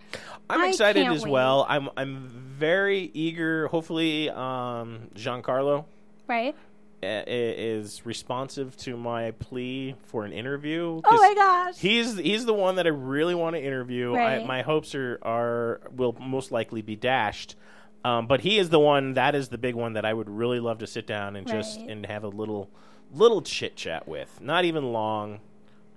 I'm 0.49 0.61
I 0.61 0.67
excited 0.69 1.05
as 1.07 1.23
wait. 1.25 1.31
well. 1.31 1.65
I'm 1.67 1.89
I'm 1.97 2.29
very 2.29 3.11
eager. 3.13 3.67
Hopefully, 3.67 4.29
um, 4.29 5.09
Giancarlo 5.15 5.83
Right? 6.27 6.55
uh, 7.03 7.23
is 7.27 8.05
responsive 8.05 8.77
to 8.77 8.95
my 8.95 9.31
plea 9.31 9.95
for 10.05 10.23
an 10.23 10.31
interview. 10.31 11.01
Oh 11.03 11.17
my 11.17 11.33
gosh. 11.35 11.77
He's 11.77 12.17
he's 12.17 12.45
the 12.45 12.53
one 12.53 12.75
that 12.77 12.85
I 12.85 12.91
really 12.91 13.35
want 13.35 13.57
to 13.57 13.61
interview. 13.61 14.15
I, 14.15 14.45
my 14.45 14.61
hopes 14.61 14.95
are 14.95 15.19
are 15.21 15.81
will 15.91 16.13
most 16.13 16.53
likely 16.53 16.81
be 16.81 16.95
dashed. 16.95 17.57
Um, 18.05 18.27
but 18.27 18.41
he 18.41 18.59
is 18.59 18.69
the 18.69 18.79
one 18.79 19.15
that 19.15 19.35
is 19.35 19.49
the 19.49 19.57
big 19.57 19.75
one 19.75 19.93
that 19.93 20.05
I 20.05 20.13
would 20.13 20.29
really 20.29 20.61
love 20.61 20.77
to 20.77 20.87
sit 20.87 21.05
down 21.05 21.35
and 21.35 21.45
just 21.45 21.79
and 21.81 22.05
have 22.05 22.23
a 22.23 22.29
little 22.29 22.69
little 23.11 23.41
chit 23.41 23.75
chat 23.75 24.07
with. 24.07 24.39
Not 24.41 24.63
even 24.63 24.93
long. 24.93 25.41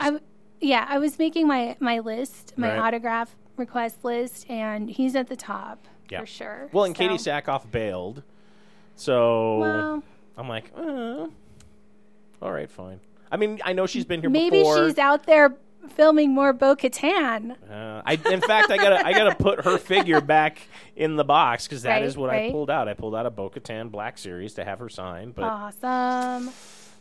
I 0.00 0.06
w- 0.06 0.24
yeah, 0.60 0.86
I 0.88 0.98
was 0.98 1.18
making 1.18 1.46
my 1.46 1.76
my 1.80 1.98
list, 2.00 2.54
my 2.56 2.70
Right. 2.70 2.78
autograph 2.78 3.34
request 3.56 4.04
list, 4.04 4.48
and 4.50 4.88
he's 4.90 5.14
at 5.16 5.28
the 5.28 5.36
top 5.36 5.86
Yeah. 6.10 6.20
for 6.20 6.26
sure. 6.26 6.68
Well, 6.72 6.84
and 6.84 6.94
Katee 6.94 7.18
So- 7.18 7.30
Sackhoff 7.30 7.70
bailed, 7.70 8.22
so 8.94 9.58
Well, 9.58 10.02
I'm 10.36 10.48
like, 10.48 10.70
uh, 10.76 11.26
all 12.40 12.52
right, 12.52 12.70
fine. 12.70 13.00
I 13.30 13.36
mean, 13.36 13.60
I 13.64 13.72
know 13.72 13.86
she's 13.86 14.04
been 14.04 14.20
here 14.20 14.30
maybe 14.30 14.58
before. 14.58 14.86
she's 14.88 14.98
out 14.98 15.24
there 15.24 15.56
filming 15.90 16.32
more 16.32 16.52
Bo 16.52 16.74
Katan. 16.76 17.52
Uh, 17.70 18.02
I, 18.04 18.18
in 18.30 18.40
fact, 18.40 18.70
I 18.70 18.76
gotta, 18.76 19.06
I 19.06 19.12
gotta 19.12 19.34
put 19.34 19.64
her 19.64 19.76
figure 19.78 20.20
back 20.20 20.60
in 20.96 21.16
the 21.16 21.24
box 21.24 21.66
because 21.66 21.82
that 21.82 21.94
Right, 21.96 22.02
is 22.04 22.16
what 22.16 22.30
I 22.30 22.50
pulled 22.50 22.70
out. 22.70 22.88
I 22.88 22.94
pulled 22.94 23.14
out 23.14 23.26
a 23.26 23.30
Bo-Katan 23.30 23.90
Black 23.90 24.18
Series 24.18 24.54
to 24.54 24.64
have 24.64 24.78
her 24.78 24.88
sign, 24.88 25.32
but 25.32 25.44
Awesome. 25.44 26.50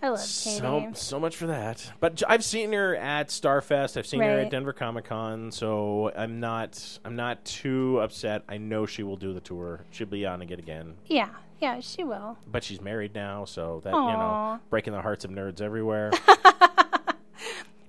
I 0.02 0.10
love 0.10 0.20
Katee. 0.20 0.60
So, 0.60 0.91
so 0.93 1.20
much 1.20 1.36
for 1.36 1.48
that. 1.48 1.91
But 2.00 2.22
I've 2.30 2.43
seen 2.43 2.72
her 2.74 2.95
at 2.95 3.30
Starfest. 3.30 3.98
I've 3.98 4.06
seen 4.06 4.22
her 4.22 4.39
at 4.41 4.52
Denver 4.52 4.74
Comic 4.74 5.06
Con. 5.06 5.52
So 5.52 6.12
I'm 6.16 6.39
not 6.39 7.00
I'm 7.04 7.16
not 7.16 7.43
too 7.45 8.00
upset. 8.00 8.43
I 8.48 8.58
know 8.58 8.86
she 8.86 9.02
will 9.04 9.18
do 9.18 9.34
the 9.34 9.39
tour. 9.41 9.82
She'll 9.91 10.06
be 10.08 10.26
on 10.26 10.41
it 10.41 10.52
again. 10.52 10.95
yeah, 11.08 11.30
yeah, 11.60 11.80
she 11.80 12.04
will. 12.04 12.38
But 12.45 12.64
she's 12.64 12.80
married 12.82 13.16
now, 13.16 13.45
so 13.45 13.82
that 13.84 13.91
you 13.93 14.00
know, 14.00 14.60
breaking 14.70 14.93
the 14.93 15.02
hearts 15.02 15.26
of 15.26 15.32
nerds 15.32 15.62
everywhere. 15.62 16.12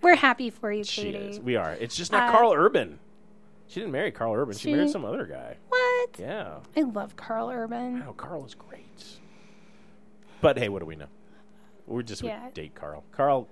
We're 0.00 0.14
happy 0.14 0.48
for 0.50 0.72
you, 0.72 0.84
she 0.84 1.12
Katee. 1.12 1.28
is. 1.30 1.40
We 1.40 1.56
are. 1.56 1.72
It's 1.72 1.96
just 1.96 2.12
not 2.12 2.28
Uh, 2.30 2.32
Karl 2.32 2.52
Urban. 2.54 2.98
She 3.66 3.80
didn't 3.80 3.92
marry 3.92 4.10
Karl 4.12 4.32
Urban. 4.32 4.56
She, 4.56 4.68
She- 4.68 4.72
married 4.74 4.90
some 4.90 5.04
other 5.04 5.26
guy. 5.26 5.56
what? 5.68 6.10
Yeah. 6.18 6.60
I 6.76 6.80
love 6.82 7.16
Karl 7.16 7.50
Urban. 7.50 8.02
Oh, 8.08 8.12
Karl 8.14 8.46
is 8.46 8.54
great. 8.54 9.04
But 10.40 10.56
hey, 10.56 10.68
what 10.68 10.78
do 10.78 10.86
we 10.86 10.96
know? 10.96 11.08
We're 11.88 12.02
just 12.02 12.22
Yeah. 12.22 12.48
date 12.54 12.74
Karl. 12.74 13.02
Karl, 13.12 13.48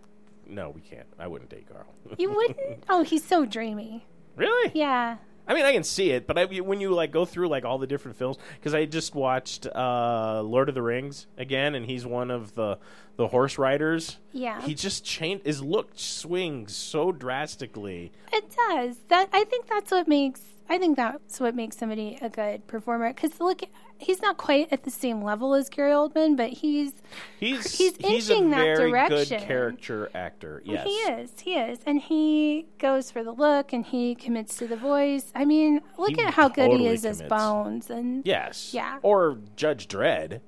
no, 0.47 0.71
we 0.71 0.81
can't. 0.81 1.07
I 1.19 1.27
wouldn't 1.27 1.51
date 1.51 1.67
Karl. 1.73 1.87
You 2.19 2.31
wouldn't? 2.35 2.85
Oh, 2.89 3.03
he's 3.03 3.25
so 3.25 3.45
dreamy. 3.45 4.07
really? 4.37 4.71
Yeah. 4.75 5.17
I 5.49 5.55
mean, 5.55 5.65
I 5.65 5.73
can 5.73 5.85
see 5.85 6.11
it, 6.11 6.27
but 6.27 6.37
I, 6.37 6.45
when 6.45 6.81
you 6.81 6.93
like 6.93 7.13
go 7.13 7.25
through 7.25 7.49
like 7.49 7.65
all 7.65 7.79
the 7.79 7.87
different 7.87 8.17
films, 8.17 8.37
because 8.55 8.75
I 8.75 8.85
just 8.85 9.15
watched 9.15 9.65
uh, 9.67 10.43
Lord 10.45 10.69
of 10.69 10.75
the 10.75 10.83
Rings 10.83 11.29
again, 11.39 11.77
and 11.77 11.87
he's 11.87 12.05
one 12.05 12.31
of 12.33 12.55
the 12.57 12.79
the 13.17 13.29
horse 13.29 13.57
riders. 13.57 14.19
Yeah. 14.33 14.61
He 14.63 14.75
just 14.75 15.05
changed 15.05 15.47
his 15.47 15.63
look 15.63 15.91
swings 15.95 16.75
so 16.77 17.13
drastically. 17.13 18.11
It 18.33 18.45
does. 18.69 18.97
That 19.09 19.29
I 19.33 19.45
think 19.45 19.69
that's 19.69 19.93
what 19.93 20.09
makes 20.09 20.43
I 20.69 20.79
think 20.79 20.97
that's 20.97 21.39
what 21.39 21.55
makes 21.55 21.77
somebody 21.77 22.19
a 22.21 22.29
good 22.29 22.67
performer. 22.67 23.13
Because 23.15 23.39
look, 23.39 23.63
he's 23.99 24.21
not 24.23 24.37
quite 24.37 24.69
at 24.73 24.83
the 24.85 24.91
same 24.91 25.23
level 25.23 25.55
as 25.55 25.69
Gary 25.69 25.93
Oldman, 25.93 26.37
but 26.37 26.51
he's 26.51 26.93
He's 27.41 27.77
He's 27.77 27.97
he's 27.97 28.29
a 28.31 28.35
inching 28.35 28.51
that 28.51 28.63
very 28.77 28.91
direction. 28.91 29.39
good 29.41 29.47
character 29.47 30.11
actor. 30.15 30.63
Yes, 30.65 30.85
he 30.87 30.91
is 30.93 31.33
he 31.41 31.55
is, 31.55 31.79
and 31.87 32.01
he 32.01 32.67
goes 32.79 33.11
for 33.11 33.23
the 33.25 33.33
look 33.33 33.73
and 33.73 33.85
he 33.87 34.15
commits 34.15 34.57
to 34.59 34.67
the 34.67 34.77
voice. 34.77 35.31
I 35.35 35.45
mean, 35.45 35.81
look 35.99 36.11
He 36.17 36.21
at 36.23 36.35
how 36.35 36.49
good 36.49 36.73
he 36.73 36.87
is 36.87 37.05
as. 37.05 37.23
Bones, 37.23 37.91
and 37.91 38.27
Yes. 38.27 38.73
Yeah. 38.73 38.99
Or 39.03 39.39
Judge 39.57 39.89
Dredd. 39.89 40.41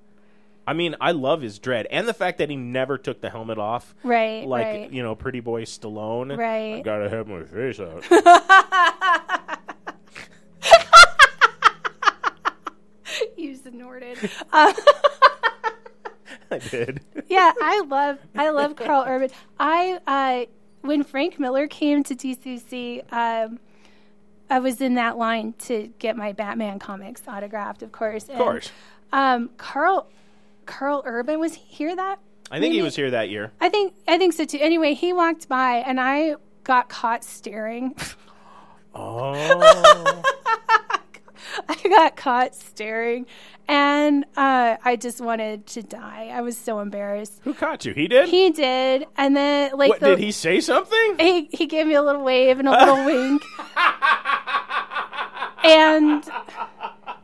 I 0.66 0.74
mean, 0.74 0.96
I 1.00 1.12
love 1.12 1.40
his 1.40 1.58
Dredd 1.58 1.86
and 1.90 2.06
the 2.06 2.12
fact 2.12 2.36
that 2.38 2.50
he 2.50 2.56
never 2.56 2.98
took 2.98 3.22
the 3.22 3.30
helmet 3.30 3.56
off. 3.56 3.94
right, 4.04 4.46
Like, 4.46 4.66
right. 4.66 4.92
you 4.92 5.02
know, 5.02 5.14
pretty 5.14 5.40
boy 5.40 5.64
Stallone. 5.64 6.36
Right. 6.36 6.74
I 6.74 6.80
gotta 6.82 7.08
have 7.08 7.26
my 7.26 7.42
face 7.44 7.80
out. 7.80 8.04
snorted. 13.70 14.18
Uh, 14.52 14.72
I 16.50 16.58
did. 16.58 17.00
yeah, 17.28 17.52
I 17.60 17.82
love 17.86 18.18
I 18.34 18.50
love 18.50 18.76
Karl 18.76 19.04
Urban. 19.06 19.30
I 19.58 19.98
uh, 20.06 20.50
when 20.82 21.02
Frank 21.04 21.38
Miller 21.38 21.66
came 21.66 22.02
to 22.04 22.14
DCC, 22.14 23.10
um, 23.12 23.58
I 24.48 24.58
was 24.60 24.80
in 24.80 24.94
that 24.94 25.18
line 25.18 25.54
to 25.60 25.92
get 25.98 26.16
my 26.16 26.32
Batman 26.32 26.78
comics 26.78 27.22
autographed, 27.28 27.82
of 27.82 27.92
course. 27.92 28.28
Of 28.28 28.36
course. 28.36 28.70
Um, 29.12 29.50
Karl 29.56 30.08
Karl 30.66 31.02
Urban 31.04 31.40
was 31.40 31.54
he 31.54 31.64
here 31.68 31.96
that? 31.96 32.18
I 32.50 32.60
think 32.60 32.72
he 32.72 32.82
was 32.82 32.96
here 32.96 33.10
that 33.10 33.28
year. 33.28 33.52
I 33.60 33.68
think 33.68 33.94
I 34.06 34.16
think 34.16 34.32
so 34.32 34.44
too. 34.44 34.58
Anyway, 34.60 34.94
he 34.94 35.12
walked 35.12 35.48
by 35.48 35.76
and 35.76 36.00
I 36.00 36.36
got 36.64 36.88
caught 36.88 37.24
staring. 37.24 37.94
Oh. 38.94 40.22
I 41.68 41.88
got 41.88 42.16
caught 42.16 42.54
staring, 42.54 43.26
and 43.66 44.24
uh, 44.36 44.76
I 44.84 44.96
just 44.96 45.20
wanted 45.20 45.66
to 45.68 45.82
die. 45.82 46.30
I 46.32 46.40
was 46.40 46.56
so 46.56 46.80
embarrassed. 46.80 47.40
Who 47.44 47.54
caught 47.54 47.84
you? 47.84 47.94
He 47.94 48.08
did? 48.08 48.28
He 48.28 48.50
did, 48.50 49.06
and 49.16 49.36
then 49.36 49.72
like 49.76 49.90
what, 49.90 50.00
the, 50.00 50.06
did 50.10 50.18
he 50.18 50.32
say 50.32 50.60
something? 50.60 51.16
he 51.18 51.48
he 51.52 51.66
gave 51.66 51.86
me 51.86 51.94
a 51.94 52.02
little 52.02 52.22
wave 52.22 52.58
and 52.58 52.68
a 52.68 52.72
little 52.72 53.04
wink. 53.04 53.42
And 55.64 56.24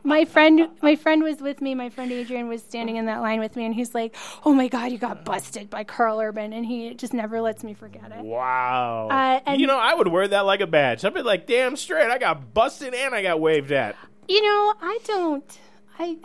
my 0.03 0.25
friend 0.25 0.69
my 0.81 0.95
friend 0.95 1.23
was 1.23 1.39
with 1.41 1.61
me. 1.61 1.73
My 1.73 1.89
friend 1.89 2.11
Adrian 2.11 2.47
was 2.47 2.61
standing 2.61 2.97
in 2.97 3.05
that 3.05 3.21
line 3.21 3.39
with 3.39 3.55
me 3.55 3.65
and 3.65 3.73
he's 3.73 3.95
like, 3.95 4.15
"Oh 4.45 4.53
my 4.53 4.67
god, 4.67 4.91
you 4.91 4.97
got 4.99 5.25
busted 5.25 5.69
by 5.69 5.83
Karl 5.83 6.19
Urban." 6.19 6.53
And 6.53 6.65
he 6.65 6.93
just 6.93 7.13
never 7.13 7.41
lets 7.41 7.63
me 7.63 7.73
forget 7.73 8.11
it. 8.11 8.23
Wow. 8.23 9.07
Uh, 9.09 9.39
and- 9.47 9.59
you 9.59 9.65
know, 9.65 9.79
I 9.79 9.93
would 9.95 10.09
wear 10.09 10.27
that 10.27 10.41
like 10.41 10.59
a 10.59 10.67
badge. 10.67 11.03
I'd 11.05 11.13
be 11.13 11.21
like, 11.23 11.47
damn 11.47 11.75
straight, 11.75 12.11
I 12.11 12.17
got 12.19 12.53
busted 12.53 12.93
and 12.93 13.15
I 13.15 13.23
got 13.23 13.39
waved 13.39 13.71
at. 13.71 13.95
You 14.27 14.41
know, 14.41 14.73
I 14.81 14.99
don't 15.05 15.59
I 15.99 16.17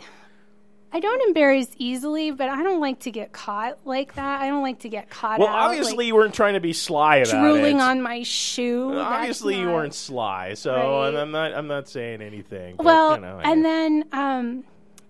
I 0.93 0.99
don't 0.99 1.21
embarrass 1.27 1.69
easily, 1.77 2.31
but 2.31 2.49
I 2.49 2.63
don't 2.63 2.81
like 2.81 2.99
to 3.01 3.11
get 3.11 3.31
caught 3.31 3.77
like 3.85 4.15
that. 4.15 4.41
I 4.41 4.47
don't 4.49 4.61
like 4.61 4.79
to 4.79 4.89
get 4.89 5.09
caught 5.09 5.39
Well, 5.39 5.47
out, 5.47 5.69
obviously 5.69 5.95
like, 5.97 6.05
you 6.07 6.15
weren't 6.15 6.33
trying 6.33 6.55
to 6.55 6.59
be 6.59 6.73
sly 6.73 7.17
about 7.17 7.31
drooling 7.41 7.77
it. 7.77 7.81
on 7.81 8.01
my 8.01 8.23
shoe. 8.23 8.97
Obviously, 8.99 9.57
you 9.57 9.67
weren't 9.67 9.93
sly, 9.93 10.53
so 10.55 10.73
Right. 10.73 11.07
and 11.09 11.17
I'm 11.17 11.31
not. 11.31 11.53
I'm 11.53 11.67
not 11.67 11.87
saying 11.87 12.21
anything. 12.21 12.75
but, 12.75 12.85
Well, 12.85 13.15
you 13.15 13.21
know, 13.21 13.39
and 13.41 13.63
then 13.63 14.05
um, 14.11 14.63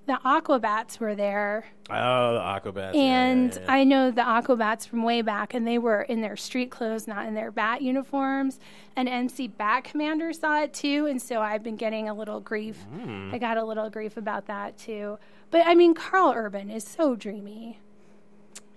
the 0.08 0.20
Aquabats 0.26 1.00
were 1.00 1.16
there, 1.16 1.66
oh, 1.90 2.34
the 2.34 2.40
Aquabats, 2.40 2.96
and 2.96 3.54
yeah, 3.54 3.60
yeah. 3.60 3.72
I 3.72 3.84
know 3.84 4.12
the 4.12 4.22
Aquabats 4.22 4.88
from 4.88 5.04
way 5.04 5.22
back, 5.22 5.54
and 5.54 5.68
they 5.68 5.78
were 5.78 6.02
in 6.02 6.22
their 6.22 6.36
street 6.36 6.72
clothes, 6.72 7.08
not 7.08 7.28
in 7.28 7.34
their 7.34 7.52
bat 7.52 7.82
uniforms. 7.82 8.60
And 8.96 9.08
MC 9.08 9.48
Bat 9.48 9.86
Commander 9.86 10.34
saw 10.34 10.62
it 10.62 10.74
too, 10.74 11.06
and 11.06 11.22
so 11.22 11.42
I've 11.42 11.64
been 11.64 11.78
getting 11.78 12.10
a 12.10 12.14
little 12.14 12.40
grief. 12.40 12.78
Hmm. 12.92 13.30
I 13.34 13.38
got 13.38 13.58
a 13.58 13.64
little 13.64 13.90
grief 13.90 14.18
about 14.18 14.48
that 14.48 14.78
too. 14.78 15.18
But 15.50 15.66
I 15.66 15.76
mean, 15.76 15.94
Karl 15.94 16.34
Urban 16.36 16.70
is 16.70 16.84
so 16.84 17.16
dreamy. 17.16 17.80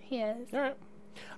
He 0.01 0.19
is. 0.19 0.49
All 0.53 0.61
right. 0.61 0.77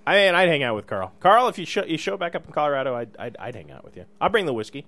I 0.07 0.17
mean, 0.17 0.35
I'd 0.35 0.49
hang 0.49 0.63
out 0.63 0.75
with 0.77 0.87
Karl. 0.87 1.13
Karl, 1.21 1.49
if 1.49 1.59
you 1.59 1.65
show 1.67 1.85
you 1.85 1.97
show 1.97 2.17
back 2.17 2.35
up 2.35 2.47
in 2.47 2.53
Colorado, 2.53 2.95
I'd 2.95 3.17
I'd, 3.19 3.37
I'd 3.39 3.55
hang 3.55 3.71
out 3.71 3.85
with 3.85 3.97
you. 3.97 4.05
I'll 4.21 4.31
bring 4.31 4.47
the 4.47 4.53
whiskey. 4.53 4.85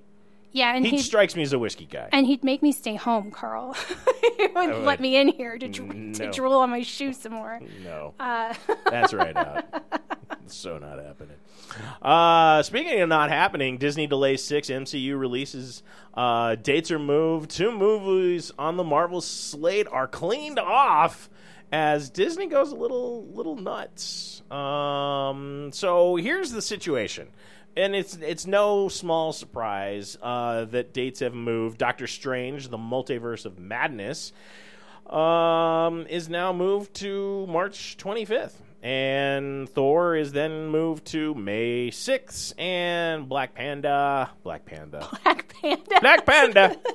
Yeah, 0.52 0.74
and 0.74 0.86
He 0.86 0.98
strikes 0.98 1.36
me 1.36 1.42
as 1.42 1.52
a 1.52 1.58
whiskey 1.58 1.84
guy. 1.86 2.08
and 2.12 2.26
he'd 2.26 2.42
make 2.42 2.62
me 2.62 2.72
stay 2.72 2.94
home, 2.94 3.30
Karl. 3.30 3.74
he 4.38 4.46
wouldn't 4.46 4.84
let 4.84 4.98
me 5.00 5.16
in 5.16 5.28
here 5.28 5.58
to, 5.58 5.68
dr- 5.68 5.94
No. 5.94 6.12
to 6.14 6.30
drool 6.30 6.54
on 6.54 6.70
my 6.70 6.82
shoe 6.82 7.12
some 7.12 7.32
more. 7.32 7.60
no, 7.84 8.14
Uh, 8.18 8.54
that's 8.90 9.12
right 9.12 9.36
out. 9.36 9.64
So 10.46 10.78
not 10.78 10.98
happening. 11.04 11.36
Uh, 12.00 12.62
speaking 12.62 13.00
of 13.00 13.08
not 13.10 13.28
happening, 13.28 13.76
Disney 13.76 14.06
delays 14.06 14.42
six 14.42 14.68
MCU 14.68 15.18
releases. 15.18 15.82
Uh, 16.14 16.54
dates 16.54 16.90
are 16.90 16.98
moved. 16.98 17.50
Two 17.50 17.70
movies 17.70 18.50
on 18.58 18.76
the 18.78 18.84
Marvel 18.84 19.20
slate 19.20 19.86
are 19.92 20.08
cleaned 20.08 20.58
off 20.58 21.28
as 21.70 22.08
Disney 22.08 22.46
goes 22.46 22.72
a 22.72 22.74
little 22.74 23.26
little 23.26 23.56
nuts. 23.56 24.42
Um, 24.50 25.70
so 25.74 26.16
here's 26.16 26.50
the 26.52 26.62
situation. 26.62 27.28
And 27.76 27.94
it's 27.94 28.16
it's 28.16 28.46
no 28.46 28.88
small 28.88 29.32
surprise 29.32 30.18
uh, 30.20 30.64
that 30.66 30.92
dates 30.92 31.20
have 31.20 31.34
moved. 31.34 31.78
Doctor 31.78 32.06
Strange, 32.08 32.68
the 32.68 32.78
Multiverse 32.78 33.44
of 33.46 33.58
Madness, 33.58 34.32
um, 35.06 36.06
is 36.08 36.28
now 36.28 36.52
moved 36.52 36.94
to 36.94 37.46
March 37.46 37.96
25th. 37.98 38.54
And 38.82 39.68
Thor 39.68 40.14
is 40.16 40.30
then 40.32 40.68
moved 40.68 41.04
to 41.06 41.34
May 41.34 41.90
6th. 41.90 42.52
And 42.60 43.28
Black 43.28 43.54
Panda. 43.54 44.30
Black 44.44 44.64
Panda. 44.66 45.08
Black 45.24 45.54
Panda. 45.60 46.00
Black 46.00 46.26
Panda. 46.26 46.76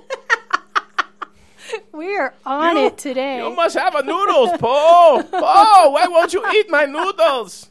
We 1.93 2.15
are 2.17 2.33
on 2.45 2.75
You- 2.75 2.85
it 2.87 2.97
today. 2.97 3.37
You 3.37 3.55
must 3.55 3.75
have 3.77 3.95
a 3.95 4.03
noodles, 4.03 4.49
Poe. 4.59 5.23
Poe, 5.31 5.89
why 5.89 6.05
won't 6.09 6.33
you 6.33 6.45
eat 6.51 6.69
my 6.69 6.85
noodles? 6.85 7.69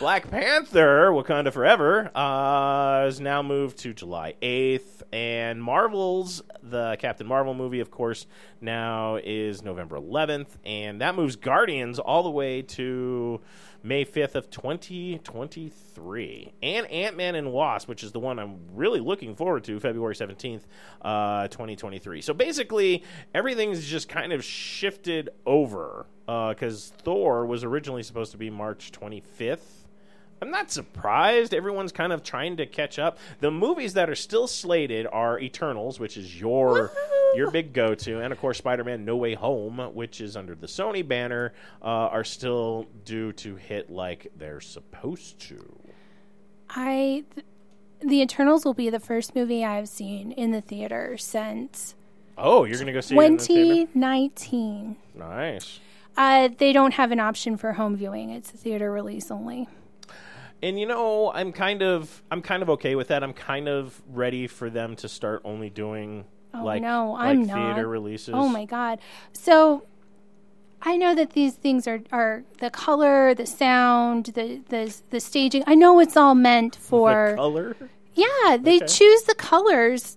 Black 0.00 0.28
Panther, 0.30 1.10
Wakanda 1.10 1.52
Forever, 1.52 2.10
uh, 2.16 3.04
is 3.06 3.20
now 3.20 3.42
moved 3.42 3.76
to 3.80 3.92
July 3.92 4.32
8th. 4.40 5.02
And 5.12 5.62
Marvel's, 5.62 6.40
the 6.62 6.96
Captain 6.98 7.26
Marvel 7.26 7.52
movie, 7.52 7.80
of 7.80 7.90
course, 7.90 8.26
now 8.62 9.16
is 9.16 9.62
November 9.62 9.98
11th. 9.98 10.56
And 10.64 11.02
that 11.02 11.16
moves 11.16 11.36
Guardians 11.36 11.98
all 11.98 12.22
the 12.22 12.30
way 12.30 12.62
to 12.62 13.42
May 13.82 14.06
5th 14.06 14.36
of 14.36 14.48
2023. 14.48 16.54
And 16.62 16.86
Ant-Man 16.86 17.34
and 17.34 17.52
Wasp, 17.52 17.86
which 17.86 18.02
is 18.02 18.12
the 18.12 18.20
one 18.20 18.38
I'm 18.38 18.56
really 18.72 19.00
looking 19.00 19.36
forward 19.36 19.64
to, 19.64 19.78
February 19.80 20.14
17th, 20.14 20.62
uh, 21.02 21.48
2023. 21.48 22.22
So 22.22 22.32
basically, 22.32 23.04
everything's 23.34 23.86
just 23.86 24.08
kind 24.08 24.32
of 24.32 24.42
shifted 24.42 25.28
over 25.44 26.06
because 26.24 26.94
Thor 27.02 27.44
was 27.44 27.64
originally 27.64 28.02
supposed 28.02 28.32
to 28.32 28.38
be 28.38 28.48
March 28.48 28.92
25th. 28.92 29.79
I'm 30.42 30.50
not 30.50 30.70
surprised. 30.70 31.52
Everyone's 31.52 31.92
kind 31.92 32.12
of 32.12 32.22
trying 32.22 32.56
to 32.58 32.66
catch 32.66 32.98
up. 32.98 33.18
The 33.40 33.50
movies 33.50 33.94
that 33.94 34.08
are 34.08 34.14
still 34.14 34.46
slated 34.46 35.06
are 35.12 35.38
Eternals, 35.38 36.00
which 36.00 36.16
is 36.16 36.40
your 36.40 36.88
Woohoo! 36.88 37.36
your 37.36 37.50
big 37.50 37.72
go-to, 37.72 38.20
and 38.20 38.32
of 38.32 38.40
course 38.40 38.58
Spider-Man: 38.58 39.04
No 39.04 39.16
Way 39.16 39.34
Home, 39.34 39.78
which 39.94 40.20
is 40.20 40.36
under 40.36 40.54
the 40.54 40.66
Sony 40.66 41.06
banner, 41.06 41.52
uh, 41.82 41.84
are 41.84 42.24
still 42.24 42.86
due 43.04 43.32
to 43.34 43.56
hit 43.56 43.90
like 43.90 44.32
they're 44.36 44.60
supposed 44.60 45.38
to. 45.48 45.78
I, 46.70 47.24
th- 47.34 47.46
the 48.00 48.22
Eternals 48.22 48.64
will 48.64 48.74
be 48.74 48.88
the 48.90 49.00
first 49.00 49.34
movie 49.34 49.64
I've 49.64 49.88
seen 49.88 50.32
in 50.32 50.52
the 50.52 50.60
theater 50.60 51.16
since 51.18 51.94
Oh, 52.38 52.64
you're 52.64 52.78
gonna 52.78 52.92
go 52.94 53.00
see 53.02 53.14
it 53.14 53.20
in 53.22 53.36
the 53.36 53.46
2019. 53.46 54.96
Nice. 55.14 55.80
uh, 56.16 56.48
they 56.56 56.72
don't 56.72 56.94
have 56.94 57.12
an 57.12 57.20
option 57.20 57.56
for 57.58 57.74
home 57.74 57.96
viewing. 57.96 58.30
It's 58.30 58.54
a 58.54 58.56
theater 58.56 58.90
release 58.90 59.30
only. 59.30 59.68
And 60.62 60.78
you 60.78 60.86
know, 60.86 61.32
I'm 61.32 61.52
kind 61.52 61.82
of 61.82 62.22
I'm 62.30 62.42
kind 62.42 62.62
of 62.62 62.70
okay 62.70 62.94
with 62.94 63.08
that. 63.08 63.22
I'm 63.22 63.32
kind 63.32 63.68
of 63.68 64.02
ready 64.08 64.46
for 64.46 64.68
them 64.70 64.96
to 64.96 65.08
start 65.08 65.40
only 65.44 65.70
doing 65.70 66.26
Oh, 66.52 66.64
like 66.64 66.82
no, 66.82 67.12
like 67.12 67.20
I'm 67.22 67.44
theater 67.44 67.82
not. 67.82 67.88
releases. 67.88 68.34
Oh 68.34 68.48
my 68.48 68.64
god! 68.64 68.98
So 69.32 69.84
I 70.82 70.96
know 70.96 71.14
that 71.14 71.30
these 71.32 71.54
things 71.54 71.86
are 71.86 72.00
are 72.12 72.44
the 72.58 72.70
color, 72.70 73.34
the 73.34 73.46
sound, 73.46 74.26
the 74.26 74.62
the 74.68 74.94
the 75.10 75.20
staging. 75.20 75.62
I 75.66 75.74
know 75.74 76.00
it's 76.00 76.16
all 76.16 76.34
meant 76.34 76.76
for 76.76 77.30
the 77.30 77.36
color. 77.36 77.76
yeah. 78.14 78.56
They 78.58 78.76
Okay. 78.76 78.86
choose 78.86 79.22
the 79.22 79.34
colors 79.34 80.16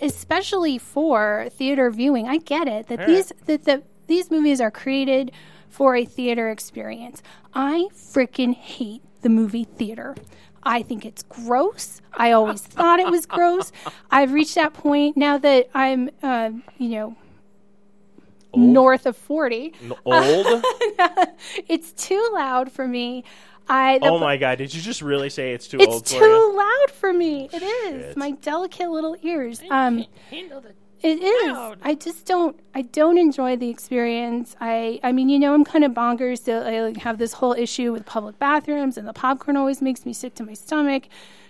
especially 0.00 0.78
for 0.78 1.48
theater 1.50 1.90
viewing. 1.90 2.28
I 2.28 2.38
get 2.38 2.68
it 2.68 2.86
that 2.88 3.00
All 3.00 3.06
these 3.06 3.32
that 3.46 3.64
the 3.64 3.82
these 4.06 4.30
movies 4.30 4.60
are 4.60 4.70
created 4.70 5.32
for 5.68 5.96
a 5.96 6.04
theater 6.04 6.50
experience. 6.50 7.22
I 7.54 7.88
freaking 7.94 8.54
hate 8.54 9.02
the 9.22 9.28
movie 9.28 9.64
theater. 9.64 10.14
I 10.62 10.82
think 10.82 11.04
it's 11.06 11.22
gross. 11.22 12.00
I 12.12 12.32
always 12.32 12.60
thought 12.76 12.98
it 13.00 13.10
was 13.10 13.26
gross. 13.26 13.72
I've 14.10 14.32
reached 14.32 14.54
that 14.56 14.74
point 14.74 15.16
now 15.16 15.38
that 15.38 15.68
I'm, 15.74 16.10
uh, 16.22 16.50
you 16.78 16.88
know, 16.90 17.16
Old? 18.52 18.64
north 18.66 19.06
of 19.06 19.16
40. 19.16 19.74
N- 19.82 19.92
Old? 20.04 20.64
It's 21.68 21.92
too 21.92 22.30
loud 22.34 22.72
for 22.72 22.86
me. 22.88 23.24
I, 23.68 23.98
the 23.98 24.06
oh 24.06 24.18
my 24.18 24.38
god! 24.38 24.56
Did 24.58 24.72
you 24.72 24.80
just 24.80 25.02
really 25.02 25.28
say 25.28 25.52
it's 25.52 25.68
too 25.68 25.76
it's 25.78 25.92
old 25.92 26.06
too 26.06 26.18
for 26.18 26.26
you? 26.26 26.56
loud 26.56 26.90
for 26.90 27.12
me. 27.12 27.50
It 27.52 27.62
is 27.62 28.06
Shit. 28.06 28.16
my 28.16 28.30
delicate 28.30 28.88
little 28.90 29.14
ears. 29.22 29.60
Um, 29.70 30.06
it 31.02 31.22
is. 31.22 31.76
I 31.82 31.94
just 31.94 32.26
don't. 32.26 32.58
I 32.74 32.82
don't 32.82 33.18
enjoy 33.18 33.56
the 33.56 33.68
experience. 33.68 34.56
I. 34.60 35.00
I 35.02 35.12
mean, 35.12 35.28
you 35.28 35.38
know, 35.38 35.54
I'm 35.54 35.64
kind 35.64 35.84
of 35.84 35.92
bonkers. 35.92 36.44
So 36.44 36.62
I 36.62 36.80
like, 36.80 36.98
have 36.98 37.18
this 37.18 37.34
whole 37.34 37.52
issue 37.52 37.92
with 37.92 38.06
public 38.06 38.38
bathrooms, 38.38 38.96
and 38.96 39.06
the 39.06 39.12
popcorn 39.12 39.56
always 39.56 39.80
makes 39.80 40.04
me 40.04 40.12
sick 40.12 40.34
to 40.36 40.42
my 40.44 40.54
stomach, 40.54 41.04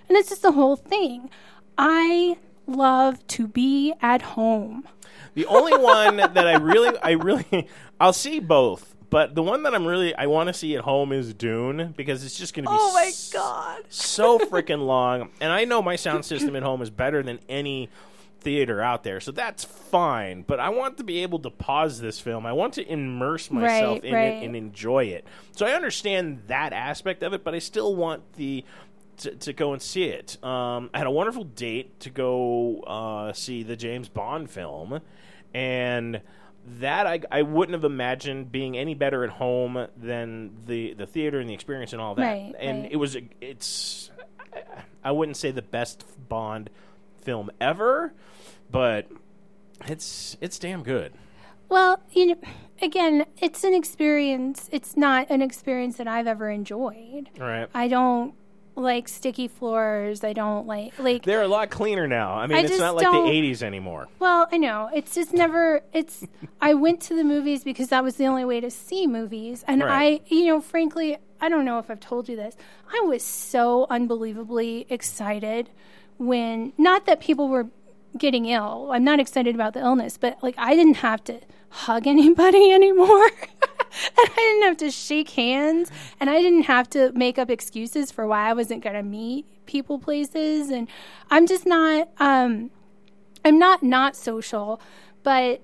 and 0.09 0.17
it's 0.17 0.29
just 0.29 0.43
the 0.43 0.53
whole 0.53 0.77
thing. 0.77 1.31
I 1.77 2.39
love 2.67 3.27
to 3.29 3.47
be 3.47 3.95
at 4.03 4.23
home. 4.23 4.87
The 5.35 5.47
only 5.47 5.77
one 5.77 6.17
that 6.17 6.47
I 6.47 6.57
really, 6.57 6.97
I 6.99 7.13
really, 7.13 7.69
I'll 8.01 8.13
see 8.13 8.41
both. 8.41 8.95
But 9.11 9.35
the 9.35 9.43
one 9.43 9.63
that 9.63 9.75
I'm 9.75 9.87
really, 9.87 10.15
I 10.15 10.27
want 10.27 10.49
to 10.49 10.53
see 10.53 10.77
at 10.77 10.83
home 10.83 11.13
is 11.13 11.33
Dune 11.33 11.95
because 11.97 12.25
it's 12.25 12.37
just 12.37 12.53
going 12.53 12.67
to 12.67 12.71
be 12.71 12.77
Oh 12.79 12.93
my 12.93 13.11
god! 13.33 13.85
so 13.89 14.39
freaking 14.39 14.85
long. 14.85 15.31
And 15.41 15.51
I 15.51 15.65
know 15.65 15.81
my 15.81 15.97
sound 15.97 16.27
system 16.27 16.55
at 16.57 16.63
home 16.63 16.83
is 16.83 16.91
better 16.91 17.23
than 17.23 17.39
any 17.49 17.89
theater 18.41 18.81
out 18.81 19.03
there, 19.05 19.21
so 19.21 19.33
that's 19.33 19.65
fine. 19.65 20.43
But 20.43 20.61
I 20.61 20.69
want 20.71 20.97
to 20.99 21.05
be 21.05 21.23
able 21.23 21.41
to 21.41 21.51
pause 21.51 22.01
this 22.01 22.21
film. 22.21 22.47
I 22.47 22.53
want 22.53 22.75
to 22.75 22.87
immerse 22.91 23.51
myself 23.51 23.97
Right, 23.97 24.05
in 24.05 24.15
right. 24.15 24.25
it 24.35 24.45
and 24.45 24.55
enjoy 24.57 25.05
it. 25.07 25.25
So 25.57 25.67
I 25.67 25.73
understand 25.73 26.43
that 26.47 26.73
aspect 26.73 27.23
of 27.23 27.33
it, 27.33 27.43
but 27.45 27.55
I 27.55 27.59
still 27.59 27.95
want 27.95 28.35
the. 28.35 28.65
To, 29.23 29.35
to 29.35 29.53
go 29.53 29.73
and 29.73 29.83
see 29.83 30.05
it. 30.05 30.37
Um, 30.45 30.91
I 30.95 30.99
had 30.99 31.09
a 31.09 31.11
wonderful 31.11 31.43
date 31.43 31.99
to 32.01 32.11
go 32.11 32.83
uh, 32.83 33.33
see 33.33 33.65
the 33.65 33.75
James 33.75 34.09
Bond 34.09 34.49
film, 34.49 35.01
and 35.53 36.21
that 36.79 37.09
I, 37.09 37.23
I 37.29 37.43
wouldn't 37.43 37.75
have 37.75 37.83
imagined 37.83 38.53
being 38.53 38.79
any 38.79 38.95
better 38.95 39.25
at 39.25 39.31
home 39.31 39.89
than 39.97 40.53
the 40.67 40.95
the 40.95 41.05
theater 41.07 41.41
and 41.41 41.51
the 41.51 41.55
experience 41.55 41.93
and 41.93 42.01
all 42.01 42.15
that. 42.15 42.23
Right, 42.23 42.55
and 42.61 42.87
it 42.87 42.95
was 42.95 43.17
it's 43.41 44.13
I 45.03 45.11
wouldn't 45.11 45.37
say 45.37 45.51
the 45.51 45.63
best 45.63 46.05
Bond 46.29 46.71
film 47.29 47.51
ever, 47.61 48.15
but 48.71 49.07
it's 49.87 50.39
it's 50.41 50.59
damn 50.59 50.83
good. 50.83 51.13
Well, 51.69 52.01
you 52.11 52.29
know, 52.29 52.37
again, 52.81 53.27
it's 53.37 53.65
an 53.65 53.75
experience. 53.75 54.67
It's 54.73 54.97
not 54.97 55.29
an 55.29 55.43
experience 55.43 55.99
that 55.99 56.09
I've 56.09 56.27
ever 56.27 56.49
enjoyed. 56.49 57.29
Right. 57.39 57.69
I 57.75 57.89
don't 57.89 58.33
like 58.77 59.09
sticky 59.09 59.47
floors. 59.49 60.25
I 60.25 60.33
don't 60.33 60.67
like 60.67 60.99
like. 60.99 61.25
They're 61.25 61.43
a 61.43 61.49
lot 61.49 61.69
cleaner 61.69 62.09
now. 62.09 62.33
I 62.33 62.47
mean, 62.47 62.57
I 62.57 62.63
it's 62.63 62.79
not 62.79 62.97
like 62.97 63.05
the 63.05 63.31
'80s 63.31 63.63
anymore. 63.63 64.09
Well, 64.19 64.49
I 64.51 64.57
know 64.57 64.89
it's 64.95 65.15
just 65.15 65.35
never. 65.35 65.83
It's. 65.93 66.27
I 66.63 66.73
went 66.73 67.03
to 67.03 67.15
the 67.15 67.25
movies 67.25 67.63
because 67.63 67.89
that 67.89 68.03
was 68.03 68.17
the 68.17 68.25
only 68.25 68.47
way 68.47 68.61
to 68.61 68.71
see 68.71 69.07
movies, 69.07 69.67
and 69.69 69.83
Right. 69.83 70.23
I, 70.27 70.35
you 70.35 70.47
know, 70.47 70.63
frankly, 70.63 71.19
I 71.43 71.51
don't 71.51 71.67
know 71.67 71.79
if 71.79 71.91
I've 71.91 72.01
told 72.01 72.31
you 72.31 72.37
this. 72.37 72.57
I 72.91 73.05
was 73.05 73.23
so 73.23 73.87
unbelievably 73.91 74.87
excited 74.89 75.69
when 76.19 76.73
not 76.77 77.07
that 77.07 77.21
people 77.21 77.49
were 77.49 77.69
getting 78.17 78.47
ill. 78.47 78.91
I'm 78.93 79.05
not 79.05 79.21
excited 79.21 79.55
about 79.55 79.75
the 79.75 79.81
illness, 79.81 80.17
but 80.17 80.43
like 80.43 80.55
I 80.59 80.75
didn't 80.75 80.99
have 80.99 81.23
to 81.25 81.41
hug 81.71 82.07
anybody 82.07 82.73
anymore. 82.73 83.27
and 83.31 84.29
I 84.31 84.35
didn't 84.35 84.63
have 84.69 84.77
to 84.79 84.91
shake 84.91 85.31
hands 85.31 85.91
and 86.21 86.29
I 86.29 86.41
didn't 86.41 86.65
have 86.65 86.91
to 86.91 87.13
make 87.13 87.39
up 87.39 87.51
excuses 87.51 88.11
for 88.11 88.27
why 88.27 88.51
I 88.51 88.53
wasn't 88.53 88.83
going 88.83 88.97
to 88.97 89.03
meet 89.03 89.47
people 89.67 89.99
places 89.99 90.71
and 90.71 90.89
I'm 91.31 91.47
just 91.47 91.67
not 91.67 92.09
um 92.19 92.71
I'm 93.45 93.59
not 93.59 93.83
not 93.83 94.17
social, 94.17 94.81
but 95.23 95.61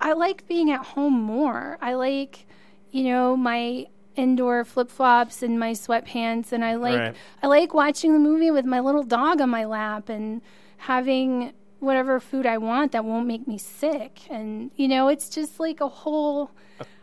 I 0.00 0.12
like 0.12 0.46
being 0.46 0.70
at 0.70 0.84
home 0.84 1.14
more. 1.14 1.78
I 1.80 1.94
like, 1.94 2.46
you 2.90 3.04
know, 3.04 3.36
my 3.36 3.86
indoor 4.16 4.64
flip 4.64 4.90
flops 4.90 5.42
and 5.42 5.58
my 5.58 5.72
sweatpants, 5.72 6.52
and 6.52 6.64
I 6.64 6.74
like 6.76 6.98
Right. 6.98 7.16
I 7.42 7.46
like 7.46 7.74
watching 7.74 8.12
the 8.12 8.18
movie 8.18 8.50
with 8.50 8.64
my 8.64 8.80
little 8.80 9.02
dog 9.02 9.40
on 9.40 9.50
my 9.50 9.64
lap 9.64 10.08
and 10.08 10.40
having 10.78 11.52
whatever 11.80 12.18
food 12.18 12.46
I 12.46 12.56
want 12.58 12.92
that 12.92 13.04
won't 13.04 13.26
make 13.26 13.46
me 13.46 13.58
sick. 13.58 14.20
And 14.30 14.70
you 14.76 14.88
know, 14.88 15.08
it's 15.08 15.28
just 15.28 15.60
like 15.60 15.80
a 15.80 15.88
whole. 15.88 16.50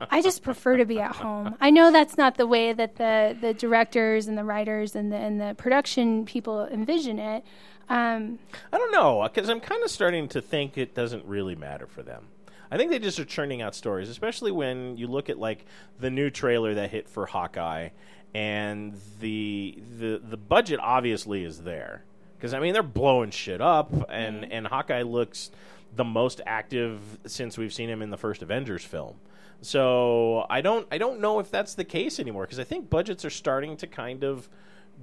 I 0.02 0.22
just 0.22 0.44
prefer 0.44 0.78
to 0.78 0.86
be 0.86 1.00
at 1.00 1.16
home. 1.16 1.56
I 1.62 1.70
know 1.70 1.92
that's 1.92 2.18
not 2.18 2.36
the 2.36 2.48
way 2.48 2.74
that 2.74 2.96
the 2.96 3.38
the 3.40 3.54
directors 3.54 4.28
and 4.28 4.38
the 4.38 4.44
writers 4.44 4.96
and 4.96 5.12
the 5.12 5.18
and 5.18 5.40
the 5.40 5.56
production 5.56 6.26
people 6.26 6.66
envision 6.68 7.20
it. 7.20 7.44
Um, 7.90 8.40
I 8.72 8.78
don't 8.78 8.92
know 8.92 9.22
because 9.24 9.50
I'm 9.50 9.60
kind 9.60 9.84
of 9.84 9.90
starting 9.92 10.28
to 10.30 10.42
think 10.42 10.78
it 10.78 10.96
doesn't 10.96 11.26
really 11.26 11.56
matter 11.56 11.88
for 11.88 12.04
them. 12.04 12.28
I 12.72 12.78
think 12.78 12.90
they 12.90 13.00
just 13.00 13.20
are 13.20 13.26
churning 13.26 13.62
out 13.62 13.76
stories, 13.76 14.10
especially 14.10 14.52
when 14.52 14.98
you 14.98 15.08
look 15.08 15.30
at 15.30 15.38
like 15.38 15.66
the 16.00 16.10
new 16.10 16.30
trailer 16.30 16.74
that 16.76 16.90
hit 16.90 17.10
for 17.10 17.26
Hawkeye, 17.26 17.90
and 18.34 18.96
the 19.20 19.78
the 20.00 20.22
the 20.24 20.38
budget 20.38 20.80
obviously 20.82 21.44
is 21.44 21.62
there 21.62 22.06
because 22.38 22.54
I 22.54 22.60
mean 22.60 22.74
they're 22.74 22.82
blowing 22.82 23.32
shit 23.32 23.62
up, 23.62 23.92
and 24.10 24.44
mm-hmm. 24.44 24.52
and 24.52 24.68
Hawkeye 24.68 25.02
looks 25.02 25.52
the 25.96 26.06
most 26.06 26.40
active 26.46 27.02
since 27.26 27.58
we've 27.58 27.74
seen 27.74 27.90
him 27.90 28.02
in 28.02 28.10
the 28.10 28.18
first 28.18 28.42
Avengers 28.42 28.84
film. 28.84 29.18
So 29.62 30.46
I 30.50 30.62
don't 30.62 30.88
I 30.92 30.98
don't 30.98 31.20
know 31.20 31.40
if 31.40 31.52
that's 31.52 31.76
the 31.76 31.84
case 31.84 32.20
anymore 32.20 32.44
because 32.44 32.60
I 32.60 32.64
think 32.64 32.90
budgets 32.90 33.26
are 33.26 33.30
starting 33.30 33.76
to 33.78 33.88
kind 33.88 34.24
of 34.24 34.48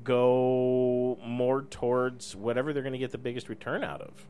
go 0.05 1.19
more 1.25 1.63
towards 1.63 2.35
whatever 2.35 2.73
they're 2.73 2.83
going 2.83 2.93
to 2.93 2.99
get 2.99 3.13
the 3.13 3.19
biggest 3.19 3.49
return 3.49 3.85
out 3.85 4.01
of. 4.01 4.27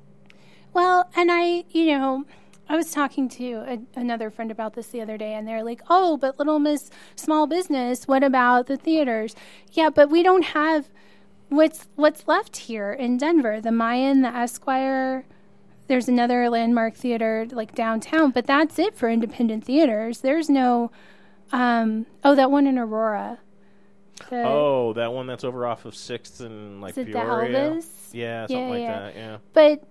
Well, 0.72 1.08
and 1.16 1.30
I, 1.32 1.64
you 1.70 1.86
know, 1.86 2.24
I 2.68 2.76
was 2.76 2.90
talking 2.90 3.28
to 3.30 3.52
a, 3.66 3.78
another 3.98 4.30
friend 4.30 4.50
about 4.50 4.74
this 4.74 4.88
the 4.88 5.00
other 5.00 5.16
day, 5.16 5.32
and 5.34 5.48
they're 5.48 5.62
like, 5.64 5.80
"Oh, 5.88 6.16
but 6.16 6.38
Little 6.38 6.58
Miss 6.58 6.90
Small 7.16 7.46
Business. 7.46 8.06
What 8.06 8.22
about 8.22 8.66
the 8.66 8.76
theaters? 8.76 9.34
Yeah, 9.72 9.88
but 9.90 10.10
we 10.10 10.22
don't 10.22 10.44
have 10.46 10.90
what's 11.48 11.88
what's 11.96 12.28
left 12.28 12.56
here 12.56 12.92
in 12.92 13.16
Denver. 13.16 13.60
The 13.60 13.72
Mayan, 13.72 14.22
the 14.22 14.28
Esquire. 14.28 15.24
There's 15.86 16.08
another 16.08 16.50
landmark 16.50 16.94
theater 16.94 17.46
like 17.50 17.74
downtown, 17.74 18.30
but 18.32 18.46
that's 18.46 18.78
it 18.78 18.94
for 18.94 19.08
independent 19.08 19.64
theaters. 19.64 20.20
There's 20.20 20.50
no. 20.50 20.90
Um, 21.50 22.04
oh, 22.22 22.34
that 22.34 22.50
one 22.50 22.66
in 22.66 22.76
Aurora. 22.78 23.38
The- 24.28 24.42
Oh, 24.44 24.92
that 24.94 25.12
one 25.14 25.26
that's 25.26 25.44
over 25.44 25.64
off 25.66 25.86
of 25.86 25.94
Sixth 25.94 26.40
and 26.40 26.82
like 26.82 26.90
Is 26.90 26.98
it 26.98 27.06
the 27.06 27.12
Peoria. 27.12 27.80
Yeah, 28.12 28.46
something 28.46 28.58
Yeah, 28.58 28.68
like 28.70 28.80
yeah. 28.82 28.98
that. 29.00 29.16
Yeah. 29.16 29.36
But 29.54 29.84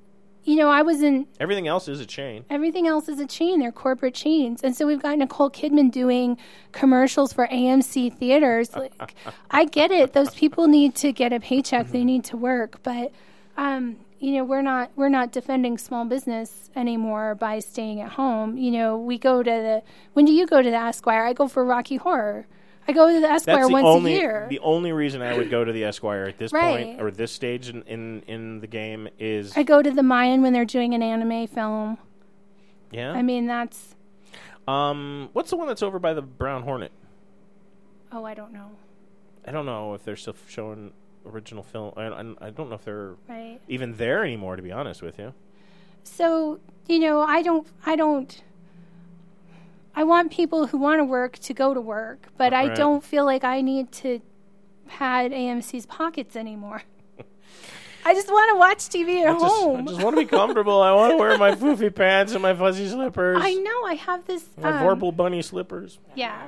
you 0.47 0.55
know, 0.55 0.69
I 0.69 0.81
was 0.81 1.01
in 1.03 1.27
Everything 1.41 1.67
else 1.67 1.89
is 1.89 1.99
a 1.99 2.05
chain. 2.05 2.45
Everything 2.49 2.87
else 2.87 3.09
is 3.09 3.19
a 3.19 3.27
chain. 3.27 3.59
They're 3.59 3.69
corporate 3.69 4.13
chains. 4.13 4.61
And 4.63 4.73
so 4.73 4.87
we've 4.87 5.01
got 5.01 5.17
Nicole 5.17 5.49
Kidman 5.49 5.91
doing 5.91 6.37
commercials 6.71 7.33
for 7.33 7.47
AMC 7.47 8.17
theaters. 8.17 8.73
Like, 8.73 8.93
I 9.51 9.65
get 9.65 9.91
it. 9.91 10.13
Those 10.13 10.33
people 10.33 10.67
need 10.67 10.95
to 10.95 11.11
get 11.11 11.33
a 11.33 11.41
paycheck. 11.41 11.87
They 11.87 12.05
need 12.05 12.23
to 12.25 12.37
work. 12.37 12.81
But, 12.81 13.11
um, 13.57 13.97
you 14.19 14.35
know, 14.35 14.45
we're 14.45 14.61
not 14.61 14.89
we're 14.95 15.09
not 15.09 15.33
defending 15.33 15.77
small 15.77 16.05
business 16.05 16.69
anymore 16.77 17.35
by 17.35 17.59
staying 17.59 17.99
at 17.99 18.13
home. 18.13 18.57
You 18.57 18.71
know, 18.71 18.97
we 18.97 19.17
go 19.17 19.43
to 19.43 19.51
the 19.51 19.83
when 20.13 20.23
do 20.23 20.31
you 20.31 20.47
go 20.47 20.61
to 20.61 20.69
the 20.69 20.77
Esquire? 20.77 21.25
I 21.25 21.33
go 21.33 21.49
for 21.49 21.65
Rocky 21.65 21.97
Horror. 21.97 22.47
I 22.87 22.93
go 22.93 23.11
to 23.13 23.19
the 23.19 23.27
Esquire 23.29 23.55
That's 23.57 23.67
the 23.67 23.73
once 23.73 23.85
only 23.85 24.13
a 24.13 24.17
year. 24.17 24.47
the 24.49 24.59
only 24.59 24.91
reason 24.91 25.21
I 25.21 25.35
would 25.37 25.49
go 25.49 25.63
to 25.65 25.71
the 25.71 25.83
Esquire 25.83 26.23
at 26.23 26.37
this 26.37 26.53
Right. 26.53 26.85
point 26.87 27.01
or 27.01 27.11
this 27.11 27.31
stage 27.31 27.69
in, 27.69 27.81
in 27.83 28.21
in 28.27 28.59
the 28.61 28.67
game 28.67 29.09
is 29.19 29.55
I 29.57 29.63
go 29.63 29.81
to 29.81 29.91
the 29.91 30.03
Mayan 30.03 30.41
when 30.41 30.53
they're 30.53 30.65
doing 30.65 30.93
an 30.93 31.01
anime 31.03 31.47
film. 31.47 31.97
yeah. 32.91 33.11
I 33.11 33.21
mean, 33.21 33.45
that's 33.47 33.95
um, 34.67 35.29
what's 35.33 35.49
the 35.49 35.55
one 35.57 35.67
that's 35.67 35.81
over 35.83 35.99
by 35.99 36.13
the 36.13 36.21
Brown 36.21 36.63
Hornet? 36.63 36.91
oh, 38.11 38.23
I 38.25 38.33
don't 38.33 38.53
know. 38.53 38.71
I 39.45 39.51
don't 39.51 39.65
know 39.65 39.93
if 39.93 40.03
they're 40.03 40.15
still 40.15 40.35
showing 40.47 40.91
original 41.25 41.63
film. 41.63 41.93
I, 41.97 42.03
I, 42.07 42.19
I 42.47 42.49
don't 42.51 42.69
know 42.69 42.75
if 42.75 42.85
they're 42.85 43.15
Right. 43.27 43.59
even 43.67 43.93
there 43.97 44.23
anymore. 44.23 44.55
To 44.55 44.61
be 44.61 44.71
honest 44.71 45.01
with 45.01 45.19
you. 45.19 45.33
So, 46.03 46.59
you 46.87 46.99
know, 46.99 47.21
I 47.21 47.41
don't 47.41 47.67
I 47.85 47.95
don't 47.97 48.41
I 49.97 50.03
want 50.03 50.31
people 50.31 50.67
who 50.67 50.77
want 50.77 50.99
to 50.99 51.03
work 51.03 51.39
to 51.39 51.55
go 51.55 51.73
to 51.73 51.81
work, 51.81 52.27
but 52.37 52.53
I 52.53 52.67
don't 52.75 53.03
feel 53.03 53.25
like 53.25 53.43
I 53.43 53.61
need 53.61 53.91
to 53.93 54.21
pad 54.87 55.31
AMC's 55.31 55.87
pockets 55.87 56.35
anymore. 56.35 56.83
I 58.05 58.13
just 58.13 58.27
want 58.27 58.51
to 58.53 58.59
watch 58.59 58.77
TV 58.89 59.23
at 59.23 59.35
I 59.35 59.39
just, 59.39 59.65
I 59.65 59.81
just 59.81 60.03
want 60.03 60.15
to 60.15 60.21
be 60.21 60.27
comfortable. 60.27 60.83
I 60.83 60.91
want 60.91 61.13
to 61.13 61.17
wear 61.17 61.35
my 61.39 61.55
foofy 61.55 61.93
pants 61.95 62.33
and 62.33 62.43
my 62.43 62.53
fuzzy 62.53 62.87
slippers. 62.87 63.39
I 63.41 63.55
know 63.55 63.85
I 63.85 63.95
have 63.95 64.27
this. 64.27 64.47
my 64.55 64.69
um, 64.69 64.85
Vorpal 64.85 65.15
bunny 65.15 65.41
slippers. 65.41 65.97
Yeah, 66.13 66.47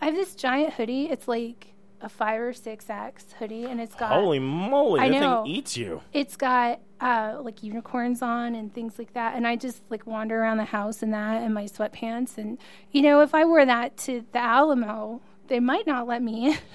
I 0.00 0.06
have 0.06 0.16
this 0.16 0.34
giant 0.34 0.74
hoodie. 0.74 1.04
It's 1.10 1.28
like 1.28 1.69
a 2.02 2.08
five 2.08 2.40
or 2.40 2.52
six 2.52 2.88
X 2.90 3.26
hoodie, 3.38 3.64
and 3.64 3.80
it's 3.80 3.94
got 3.94 4.12
Holy 4.12 4.38
moly, 4.38 5.00
I 5.00 5.08
that 5.10 5.20
know. 5.20 5.42
thing 5.44 5.52
eats 5.54 5.76
you. 5.76 6.00
it's 6.12 6.36
got 6.36 6.80
uh, 7.00 7.38
like 7.42 7.62
unicorns 7.62 8.22
on 8.22 8.54
and 8.54 8.72
things 8.74 8.98
like 8.98 9.12
that. 9.14 9.34
And 9.36 9.46
I 9.46 9.56
just 9.56 9.82
like 9.90 10.06
wander 10.06 10.40
around 10.40 10.56
the 10.58 10.64
house 10.64 11.02
in 11.02 11.10
that 11.12 11.42
and 11.42 11.52
my 11.54 11.64
sweatpants. 11.64 12.38
And 12.38 12.58
you 12.92 13.02
know, 13.02 13.20
if 13.22 13.34
I 13.34 13.44
wore 13.44 13.64
that 13.66 13.96
to 13.98 14.24
the 14.32 14.38
Alamo, 14.38 15.20
they 15.48 15.60
might 15.60 15.86
not 15.86 16.06
let 16.06 16.22
me 16.22 16.52
in. 16.52 16.58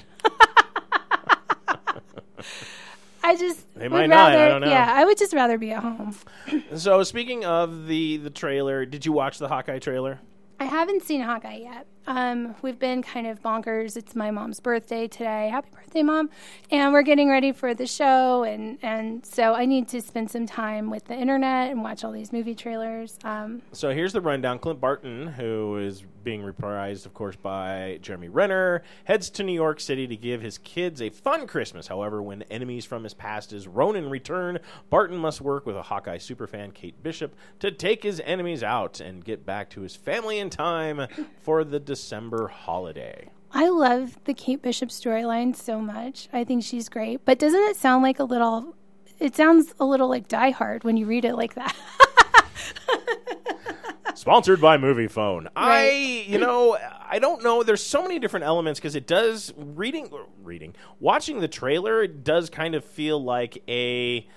I 3.24 3.36
just 3.36 3.66
They 3.76 3.88
might 3.88 4.06
not, 4.08 4.34
I 4.34 4.36
rather, 4.36 4.50
don't 4.50 4.62
know. 4.62 4.70
yeah, 4.70 4.92
I 4.96 5.04
would 5.04 5.18
just 5.18 5.34
rather 5.34 5.58
be 5.58 5.72
at 5.72 5.82
home. 5.82 6.16
So 6.76 7.02
speaking 7.04 7.44
of 7.46 7.88
the 7.88 8.18
the 8.18 8.30
trailer, 8.30 8.86
did 8.86 9.04
you 9.06 9.12
watch 9.12 9.40
the 9.40 9.48
Hawkeye 9.48 9.80
trailer? 9.80 10.20
I 10.60 10.66
haven't 10.66 11.02
seen 11.04 11.22
Hawkeye 11.22 11.58
yet. 11.58 11.88
Um, 12.08 12.56
we've 12.62 12.78
been 12.78 13.02
kind 13.02 13.26
of 13.26 13.42
bonkers. 13.42 13.98
It's 13.98 14.16
my 14.16 14.30
mom's 14.30 14.60
birthday 14.60 15.08
today. 15.08 15.50
Happy 15.50 15.70
birthday, 15.74 16.04
mom! 16.04 16.30
And 16.70 16.94
we're 16.94 17.02
getting 17.02 17.30
ready 17.30 17.52
for 17.52 17.74
the 17.74 17.88
show, 17.88 18.44
and 18.44 18.78
and 18.84 19.26
so 19.26 19.56
I 19.56 19.66
need 19.66 19.88
to 19.90 20.02
spend 20.02 20.30
some 20.30 20.46
time 20.46 20.92
with 20.92 21.06
the 21.06 21.16
internet 21.16 21.72
and 21.72 21.82
watch 21.82 22.04
all 22.04 22.12
these 22.12 22.32
movie 22.32 22.54
trailers. 22.56 23.18
Um, 23.24 23.62
So 23.72 23.92
here's 23.92 24.14
the 24.14 24.22
rundown. 24.22 24.60
Clint 24.60 24.80
Barton, 24.80 25.28
who 25.28 25.78
is 25.78 26.04
being 26.24 26.42
reprised, 26.42 27.06
of 27.06 27.14
course, 27.14 27.36
by 27.36 28.00
Jeremy 28.02 28.30
Renner, 28.30 28.82
heads 29.04 29.30
to 29.32 29.44
New 29.44 29.54
York 29.54 29.80
City 29.80 30.08
to 30.08 30.16
give 30.16 30.42
his 30.42 30.58
kids 30.58 31.00
a 31.02 31.10
fun 31.10 31.46
Christmas. 31.46 31.88
However, 31.88 32.22
when 32.22 32.42
enemies 32.44 32.84
from 32.84 33.04
his 33.04 33.14
past 33.14 33.54
as 33.54 33.68
Ronin 33.68 34.10
return, 34.10 34.58
Barton 34.90 35.18
must 35.18 35.40
work 35.40 35.68
with 35.68 35.76
a 35.76 35.84
Hawkeye 35.84 36.18
superfan, 36.18 36.74
Kate 36.74 37.02
Bishop, 37.04 37.36
to 37.60 37.72
take 37.72 38.02
his 38.02 38.20
enemies 38.26 38.64
out 38.64 39.00
and 39.00 39.24
get 39.24 39.46
back 39.46 39.70
to 39.72 39.82
his 39.82 39.96
family 39.96 40.40
in 40.40 40.50
time 40.50 41.08
for 41.42 41.64
the 41.64 41.80
December 41.96 42.50
holiday. 42.50 43.30
I 43.54 43.70
love 43.70 44.22
the 44.26 44.34
Kate 44.34 44.62
Bishop 44.62 44.90
storyline 44.90 45.56
so 45.56 45.80
much. 45.80 46.28
I 46.34 46.44
think 46.44 46.62
she's 46.62 46.90
great. 46.90 47.24
But 47.24 47.40
doesn't 47.40 47.64
it 47.70 47.78
sound 47.78 48.04
like 48.04 48.20
a 48.20 48.26
little? 48.26 48.76
It 49.18 49.34
sounds 49.34 49.74
a 49.80 49.86
little 49.86 50.10
like 50.10 50.28
Die 50.28 50.50
Hard 50.50 50.84
when 50.84 50.98
you 50.98 51.06
read 51.06 51.24
it 51.24 51.36
like 51.36 51.54
that. 51.54 51.74
Sponsored 54.16 54.60
by 54.60 54.78
Moviefone. 54.78 55.48
I, 55.56 56.26
you 56.28 56.38
know, 56.38 56.78
I 57.10 57.20
don't 57.20 57.42
know. 57.44 57.64
There's 57.64 57.82
so 57.82 58.02
many 58.02 58.20
different 58.20 58.46
elements 58.46 58.78
because 58.78 58.98
it 58.98 59.08
does 59.08 59.54
reading, 59.56 60.12
reading, 60.44 60.76
watching 61.00 61.40
the 61.40 61.48
trailer. 61.48 62.04
It 62.04 62.26
does 62.26 62.50
kind 62.50 62.76
of 62.76 62.84
feel 62.84 63.24
like 63.24 63.64
a 63.70 64.28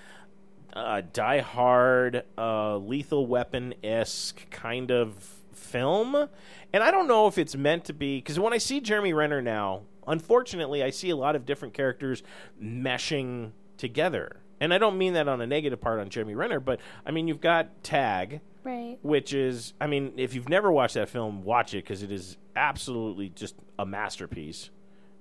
uh, 0.71 1.01
Die 1.11 1.41
Hard, 1.41 2.23
uh, 2.37 2.77
Lethal 2.77 3.27
Weapon 3.27 3.73
esque 3.83 4.49
kind 4.49 4.91
of 4.91 5.35
film, 5.69 6.27
and 6.73 6.83
I 6.83 6.91
don't 6.91 7.07
know 7.07 7.27
if 7.27 7.37
it's 7.37 7.55
meant 7.55 7.85
to 7.85 7.93
be 7.93 8.17
because 8.17 8.39
when 8.39 8.53
I 8.53 8.57
see 8.57 8.79
Jeremy 8.79 9.13
Renner 9.13 9.41
now, 9.41 9.81
unfortunately, 10.07 10.83
I 10.83 10.89
see 10.89 11.09
a 11.09 11.15
lot 11.15 11.35
of 11.35 11.45
different 11.45 11.73
characters 11.73 12.23
meshing 12.61 13.51
together. 13.77 14.37
And 14.59 14.73
I 14.73 14.77
don't 14.77 14.97
mean 14.97 15.13
that 15.13 15.27
on 15.27 15.39
a 15.39 15.47
negative 15.47 15.79
part 15.79 15.99
on 15.99 16.09
Jeremy 16.09 16.35
Renner, 16.35 16.59
but 16.59 16.79
I 17.05 17.11
mean 17.11 17.27
you've 17.27 17.41
got 17.41 17.83
Tag, 17.83 18.41
right. 18.63 18.97
which 19.01 19.33
is 19.33 19.73
i 19.79 19.87
mean 19.87 20.13
if 20.17 20.33
you've 20.33 20.49
never 20.49 20.71
watched 20.71 20.95
that 20.95 21.09
film 21.09 21.43
watch 21.43 21.73
it 21.73 21.83
because 21.83 22.03
it 22.03 22.11
is 22.11 22.37
absolutely 22.55 23.29
just 23.29 23.55
a 23.77 23.85
masterpiece 23.85 24.69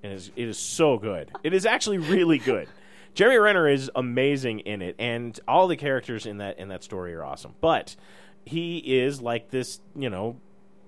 and 0.03 0.13
it 0.13 0.17
is, 0.17 0.31
it 0.37 0.49
is 0.49 0.59
so 0.59 0.99
good 0.99 1.31
it 1.43 1.53
is 1.53 1.67
actually 1.67 1.99
really 1.99 2.39
good 2.53 2.69
jeremy 3.15 3.39
renner 3.39 3.69
is 3.69 3.91
amazing 3.95 4.61
in 4.61 4.83
it 4.83 4.97
and 4.99 5.39
all 5.47 5.69
the 5.69 5.77
characters 5.77 6.27
in 6.27 6.39
that 6.39 6.59
in 6.59 6.69
that 6.69 6.83
story 6.83 7.15
are 7.15 7.25
awesome 7.25 7.55
but 7.61 7.97
he 8.45 8.79
is 8.79 9.21
like 9.21 9.51
this 9.51 9.81
you 9.97 10.11
know 10.11 10.37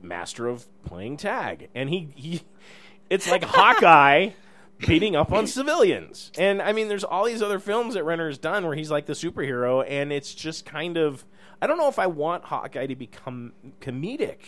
master 0.02 0.46
of 0.48 0.66
playing 0.84 1.16
tag 1.16 1.68
and 1.74 1.88
he, 1.90 2.08
he 2.14 2.42
it's 3.08 3.28
like 3.30 3.42
hawkeye 3.44 4.30
beating 4.86 5.14
up 5.16 5.32
on 5.32 5.46
civilians. 5.46 6.30
And 6.38 6.62
I 6.62 6.72
mean, 6.72 6.88
there's 6.88 7.04
all 7.04 7.24
these 7.24 7.42
other 7.42 7.58
films 7.58 7.94
that 7.94 8.04
Renner 8.04 8.28
has 8.28 8.38
done 8.38 8.64
where 8.66 8.74
he's 8.74 8.90
like 8.90 9.06
the 9.06 9.12
superhero, 9.12 9.84
and 9.86 10.12
it's 10.12 10.34
just 10.34 10.64
kind 10.64 10.96
of. 10.96 11.24
I 11.60 11.66
don't 11.66 11.76
know 11.76 11.88
if 11.88 11.98
I 11.98 12.06
want 12.06 12.44
Hawkeye 12.44 12.86
to 12.86 12.96
become 12.96 13.52
comedic. 13.80 14.38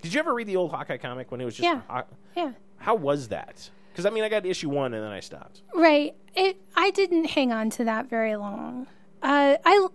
Did 0.00 0.14
you 0.14 0.20
ever 0.20 0.32
read 0.32 0.46
the 0.46 0.56
old 0.56 0.70
Hawkeye 0.70 0.96
comic 0.96 1.30
when 1.30 1.40
it 1.40 1.44
was 1.44 1.56
just? 1.56 1.64
Yeah. 1.64 1.82
Haw- 1.88 2.04
Yeah. 2.34 2.52
How 2.78 2.94
was 2.94 3.28
that? 3.28 3.68
Because 3.92 4.06
I 4.06 4.10
mean, 4.10 4.24
I 4.24 4.28
got 4.30 4.46
issue 4.46 4.70
one 4.70 4.94
and 4.94 5.04
then 5.04 5.10
I 5.12 5.20
stopped. 5.20 5.62
Right. 5.74 6.14
It. 6.34 6.56
I 6.76 6.90
didn't 6.92 7.24
hang 7.26 7.52
on 7.52 7.68
to 7.70 7.84
that 7.84 8.08
very 8.08 8.36
long. 8.36 8.86
Uh, 9.22 9.56
I. 9.64 9.88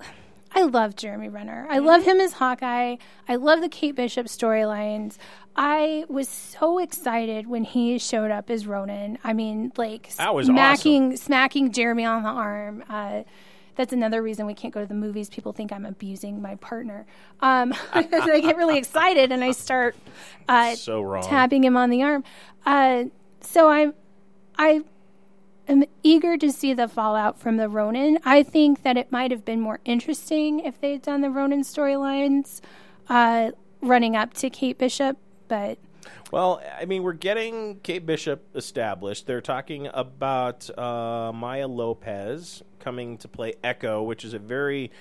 I 0.55 0.63
love 0.63 0.95
Jeremy 0.95 1.29
Renner. 1.29 1.65
I 1.69 1.79
love 1.79 2.03
him 2.03 2.19
as 2.19 2.33
Hawkeye. 2.33 2.97
I 3.27 3.35
love 3.35 3.61
the 3.61 3.69
Kate 3.69 3.95
Bishop 3.95 4.27
storylines. 4.27 5.17
I 5.55 6.05
was 6.07 6.27
so 6.29 6.77
excited 6.79 7.47
when 7.47 7.63
he 7.63 7.97
showed 7.97 8.31
up 8.31 8.49
as 8.49 8.67
Ronin. 8.67 9.17
I 9.23 9.33
mean, 9.33 9.71
like 9.77 10.15
That 10.15 10.33
was 10.35 10.47
smacking 10.47 11.17
smacking 11.17 11.71
Jeremy 11.71 12.05
on 12.05 12.23
the 12.23 12.29
arm. 12.29 12.83
Uh, 12.89 13.23
that's 13.75 13.91
another 13.93 14.21
reason 14.21 14.45
we 14.45 14.53
can't 14.53 14.73
go 14.73 14.81
to 14.81 14.85
the 14.85 14.93
movies. 14.93 15.29
People 15.29 15.51
think 15.53 15.71
I'm 15.71 15.85
abusing 15.85 16.41
my 16.41 16.55
partner. 16.55 17.07
Um, 17.39 17.73
I 17.93 18.03
get 18.03 18.55
really 18.55 18.77
excited 18.77 19.31
and 19.31 19.43
I 19.43 19.51
start 19.51 19.95
uh, 20.47 20.75
So 20.75 21.01
wrong. 21.01 21.23
tapping 21.23 21.63
him 21.63 21.75
on 21.75 21.89
the 21.89 22.03
arm. 22.03 22.23
Uh, 22.65 23.05
so 23.41 23.69
I'm, 23.69 23.95
I 24.57 24.83
am 25.67 25.83
eager 26.03 26.37
to 26.37 26.51
see 26.51 26.73
the 26.73 26.87
fallout 26.87 27.39
from 27.39 27.57
the 27.57 27.69
Ronin. 27.69 28.19
I 28.25 28.43
think 28.43 28.83
that 28.83 28.97
it 28.97 29.11
might 29.11 29.31
have 29.31 29.45
been 29.45 29.61
more 29.61 29.79
interesting 29.85 30.59
if 30.59 30.79
they 30.79 30.93
had 30.93 31.01
done 31.01 31.21
the 31.21 31.29
Ronin 31.29 31.61
storylines 31.61 32.61
uh, 33.09 33.51
running 33.81 34.15
up 34.15 34.33
to 34.35 34.49
Kate 34.49 34.77
Bishop, 34.77 35.17
but 35.47 35.77
Well, 36.31 36.61
I 36.79 36.85
mean, 36.85 37.03
we're 37.03 37.13
getting 37.13 37.79
Kate 37.81 38.05
Bishop 38.05 38.55
established. 38.55 39.27
They're 39.27 39.41
talking 39.41 39.89
about 39.93 40.69
uh, 40.77 41.31
Maya 41.33 41.67
Lopez 41.67 42.63
coming 42.79 43.17
to 43.19 43.27
play 43.27 43.53
Echo, 43.63 44.03
which 44.03 44.25
is 44.25 44.33
a 44.33 44.39
very 44.39 44.91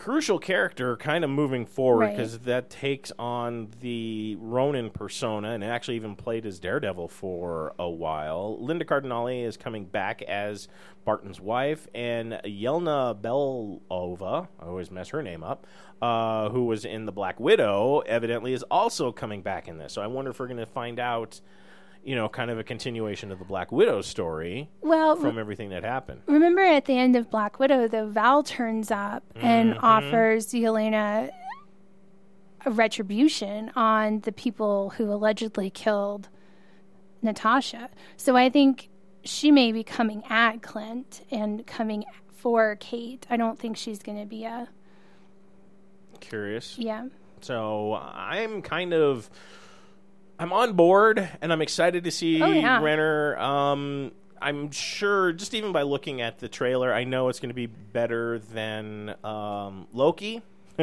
crucial 0.00 0.38
character 0.38 0.96
kind 0.96 1.24
of 1.24 1.28
moving 1.28 1.66
forward 1.66 2.00
Right. 2.06 2.16
because 2.16 2.38
that 2.40 2.70
takes 2.70 3.12
on 3.18 3.68
the 3.80 4.34
Ronin 4.40 4.88
persona 4.88 5.50
and 5.50 5.62
actually 5.62 5.96
even 5.96 6.16
played 6.16 6.46
as 6.46 6.58
Daredevil 6.58 7.08
for 7.08 7.74
a 7.78 7.88
while. 7.88 8.56
Linda 8.64 8.86
Cardellini 8.86 9.44
is 9.44 9.58
coming 9.58 9.84
back 9.84 10.22
as 10.22 10.68
Barton's 11.04 11.38
wife, 11.38 11.86
and 11.94 12.32
Yelna 12.46 13.14
Belova, 13.20 14.48
I 14.58 14.64
always 14.64 14.90
mess 14.90 15.10
her 15.10 15.22
name 15.22 15.44
up, 15.44 15.66
uh, 16.00 16.48
who 16.48 16.64
was 16.64 16.86
in 16.86 17.04
The 17.04 17.12
Black 17.12 17.38
Widow, 17.38 17.98
evidently 18.00 18.54
is 18.54 18.62
also 18.70 19.12
coming 19.12 19.42
back 19.42 19.68
in 19.68 19.76
this. 19.76 19.92
So 19.92 20.00
I 20.00 20.06
wonder 20.06 20.30
if 20.30 20.40
we're 20.40 20.46
going 20.46 20.56
to 20.56 20.66
find 20.66 20.98
out. 20.98 21.42
You 22.02 22.16
know, 22.16 22.28
kind 22.30 22.50
of 22.50 22.58
a 22.58 22.64
continuation 22.64 23.30
of 23.30 23.38
the 23.38 23.44
Black 23.44 23.70
Widow 23.70 24.00
story 24.00 24.70
well, 24.80 25.16
from 25.16 25.38
everything 25.38 25.68
that 25.70 25.84
happened. 25.84 26.22
remember 26.26 26.62
at 26.62 26.86
the 26.86 26.96
end 26.96 27.14
of 27.14 27.30
Black 27.30 27.58
Widow, 27.58 27.88
the 27.88 28.06
Val 28.06 28.42
turns 28.42 28.90
up 28.90 29.22
and 29.36 29.74
Mm-hmm. 29.74 29.84
offers 29.84 30.46
Yelena 30.52 31.30
a 32.64 32.70
retribution 32.70 33.70
on 33.76 34.20
the 34.20 34.32
people 34.32 34.90
who 34.96 35.12
allegedly 35.12 35.68
killed 35.70 36.28
Natasha. 37.22 37.90
So 38.16 38.34
I 38.36 38.48
think 38.50 38.88
she 39.24 39.50
may 39.50 39.70
be 39.72 39.84
coming 39.84 40.22
at 40.28 40.62
Clint 40.62 41.22
and 41.30 41.66
coming 41.66 42.04
for 42.34 42.76
Kate. 42.80 43.26
I 43.28 43.36
don't 43.36 43.58
think 43.58 43.76
she's 43.76 44.02
going 44.02 44.18
to 44.18 44.26
be 44.26 44.44
a 44.44 44.68
Curious. 46.20 46.76
yeah. 46.78 47.06
So 47.42 47.94
I'm 47.94 48.60
kind 48.62 48.92
of 48.92 49.30
I'm 50.40 50.52
on 50.52 50.72
board 50.72 51.28
and 51.42 51.52
I'm 51.52 51.60
excited 51.62 52.02
to 52.04 52.10
see 52.10 52.42
Oh, 52.42 52.46
yeah. 52.50 52.80
Renner. 52.82 53.38
Um, 53.38 54.12
I'm 54.40 54.70
sure 54.70 55.32
just 55.32 55.52
even 55.54 55.70
by 55.72 55.82
looking 55.82 56.22
at 56.22 56.38
the 56.38 56.48
trailer, 56.48 56.92
I 56.94 57.04
know 57.04 57.28
it's 57.28 57.38
going 57.40 57.50
to 57.50 57.54
be 57.54 57.66
better 57.66 58.38
than 58.38 59.14
um, 59.22 59.86
Loki. 59.92 60.40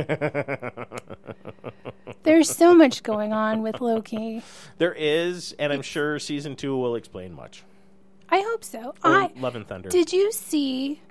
There's 2.24 2.50
so 2.56 2.76
much 2.76 3.02
going 3.04 3.34
on 3.34 3.62
with 3.64 3.82
Loki. 3.82 4.44
There 4.78 4.94
is, 4.94 5.56
and 5.58 5.74
I'm 5.74 5.82
sure 5.82 6.20
season 6.20 6.56
two 6.56 6.78
will 6.78 6.96
explain 6.96 7.34
much. 7.34 7.64
I 8.30 8.42
hope 8.42 8.64
so. 8.64 8.94
I 9.04 9.32
Love 9.38 9.56
and 9.56 9.66
Thunder. 9.68 9.90
did 9.90 10.12
you 10.14 10.32
see 10.32 11.02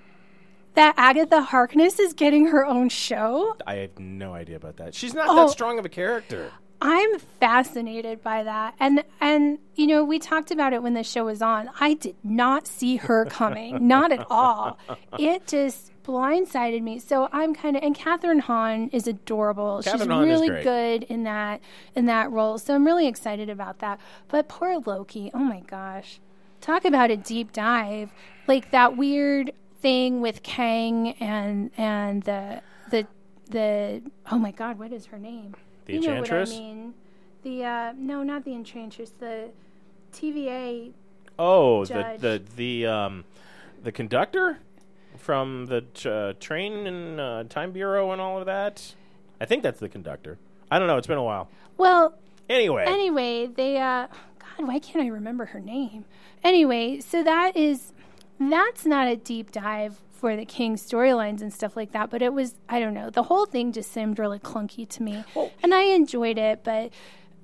that 0.74 0.94
Agatha 0.98 1.40
Harkness 1.40 1.98
is 1.98 2.12
getting 2.12 2.46
her 2.48 2.64
own 2.64 2.90
show? 2.90 3.56
I 3.66 3.76
have 3.76 3.98
no 3.98 4.34
idea 4.34 4.56
about 4.56 4.76
that. 4.76 4.94
She's 4.94 5.14
not 5.14 5.26
Oh. 5.30 5.34
that 5.36 5.50
strong 5.50 5.78
of 5.78 5.84
a 5.84 5.88
character. 5.88 6.52
I'm 6.80 7.18
fascinated 7.18 8.22
by 8.22 8.42
that. 8.42 8.74
And 8.78 9.02
and 9.20 9.58
you 9.74 9.86
know, 9.86 10.04
we 10.04 10.18
talked 10.18 10.50
about 10.50 10.72
it 10.72 10.82
when 10.82 10.94
the 10.94 11.02
show 11.02 11.24
was 11.24 11.40
on. 11.40 11.70
I 11.80 11.94
did 11.94 12.16
not 12.22 12.66
see 12.66 12.96
her 12.96 13.24
coming. 13.24 13.86
not 13.88 14.12
at 14.12 14.26
all. 14.30 14.78
It 15.18 15.46
just 15.46 15.92
blindsided 16.04 16.82
me. 16.82 16.98
So 16.98 17.28
I'm 17.32 17.54
kind 17.54 17.76
of 17.76 17.82
and 17.82 17.96
Kathryn 17.96 18.40
Hahn 18.40 18.90
is 18.92 19.06
adorable. 19.06 19.80
Kathryn 19.84 19.98
She's 19.98 20.06
Hahn 20.06 20.28
is 20.28 20.40
really 20.40 20.62
good 20.62 21.04
in 21.04 21.24
that 21.24 21.60
in 21.94 22.06
that 22.06 22.30
role. 22.30 22.58
So 22.58 22.74
I'm 22.74 22.84
really 22.84 23.06
excited 23.06 23.48
about 23.48 23.78
that. 23.78 23.98
But 24.28 24.48
poor 24.48 24.78
Loki, 24.84 25.30
oh 25.32 25.38
my 25.38 25.60
gosh. 25.60 26.20
Talk 26.60 26.84
about 26.84 27.10
a 27.10 27.16
deep 27.16 27.52
dive. 27.52 28.12
Like 28.46 28.70
that 28.70 28.96
weird 28.96 29.52
thing 29.80 30.20
with 30.20 30.42
Kang 30.42 31.12
and 31.20 31.70
and 31.76 32.22
the 32.24 32.62
the 32.90 33.06
the 33.48 34.02
oh 34.30 34.38
my 34.38 34.50
god, 34.50 34.78
what 34.78 34.92
is 34.92 35.06
her 35.06 35.18
name? 35.18 35.54
The 35.86 35.94
you 35.94 36.00
know 36.00 36.20
what 36.20 36.32
I 36.32 36.44
mean. 36.44 36.94
The 37.42 37.64
uh 37.64 37.92
no, 37.96 38.22
not 38.22 38.44
the 38.44 38.52
Enchantress, 38.54 39.10
the 39.10 39.50
TVA 40.12 40.92
Oh, 41.38 41.84
the 41.84 42.16
the 42.18 42.42
the 42.56 42.86
um, 42.86 43.24
the 43.82 43.92
conductor 43.92 44.58
from 45.18 45.66
the 45.66 45.82
t- 45.82 46.08
uh, 46.08 46.32
train 46.40 46.86
and 46.86 47.20
uh, 47.20 47.44
time 47.48 47.72
bureau 47.72 48.10
and 48.12 48.20
all 48.20 48.38
of 48.38 48.46
that. 48.46 48.94
I 49.40 49.44
think 49.44 49.62
that's 49.62 49.80
the 49.80 49.88
conductor. 49.88 50.38
I 50.70 50.78
don't 50.78 50.88
know. 50.88 50.96
It's 50.96 51.06
been 51.06 51.18
a 51.18 51.22
while. 51.22 51.48
Well, 51.76 52.14
Anyway, 52.48 52.84
anyway, 52.86 53.46
they 53.46 53.76
uh 53.78 54.06
God, 54.38 54.68
why 54.68 54.78
can't 54.78 55.04
I 55.04 55.08
remember 55.08 55.46
her 55.46 55.60
name? 55.60 56.04
Anyway, 56.44 57.00
so 57.00 57.22
that 57.24 57.56
is 57.56 57.92
that's 58.38 58.86
not 58.86 59.08
a 59.08 59.16
deep 59.16 59.50
dive 59.50 60.00
for 60.16 60.36
the 60.36 60.44
King 60.44 60.76
storylines 60.76 61.40
and 61.40 61.52
stuff 61.52 61.76
like 61.76 61.92
that, 61.92 62.10
but 62.10 62.22
it 62.22 62.32
was 62.32 62.54
I 62.68 62.80
don't 62.80 62.94
know. 62.94 63.10
The 63.10 63.24
whole 63.24 63.46
thing 63.46 63.72
just 63.72 63.92
seemed 63.92 64.18
really 64.18 64.38
clunky 64.38 64.88
to 64.88 65.02
me. 65.02 65.24
And 65.62 65.74
I 65.74 65.82
enjoyed 65.82 66.38
it, 66.38 66.64
but 66.64 66.92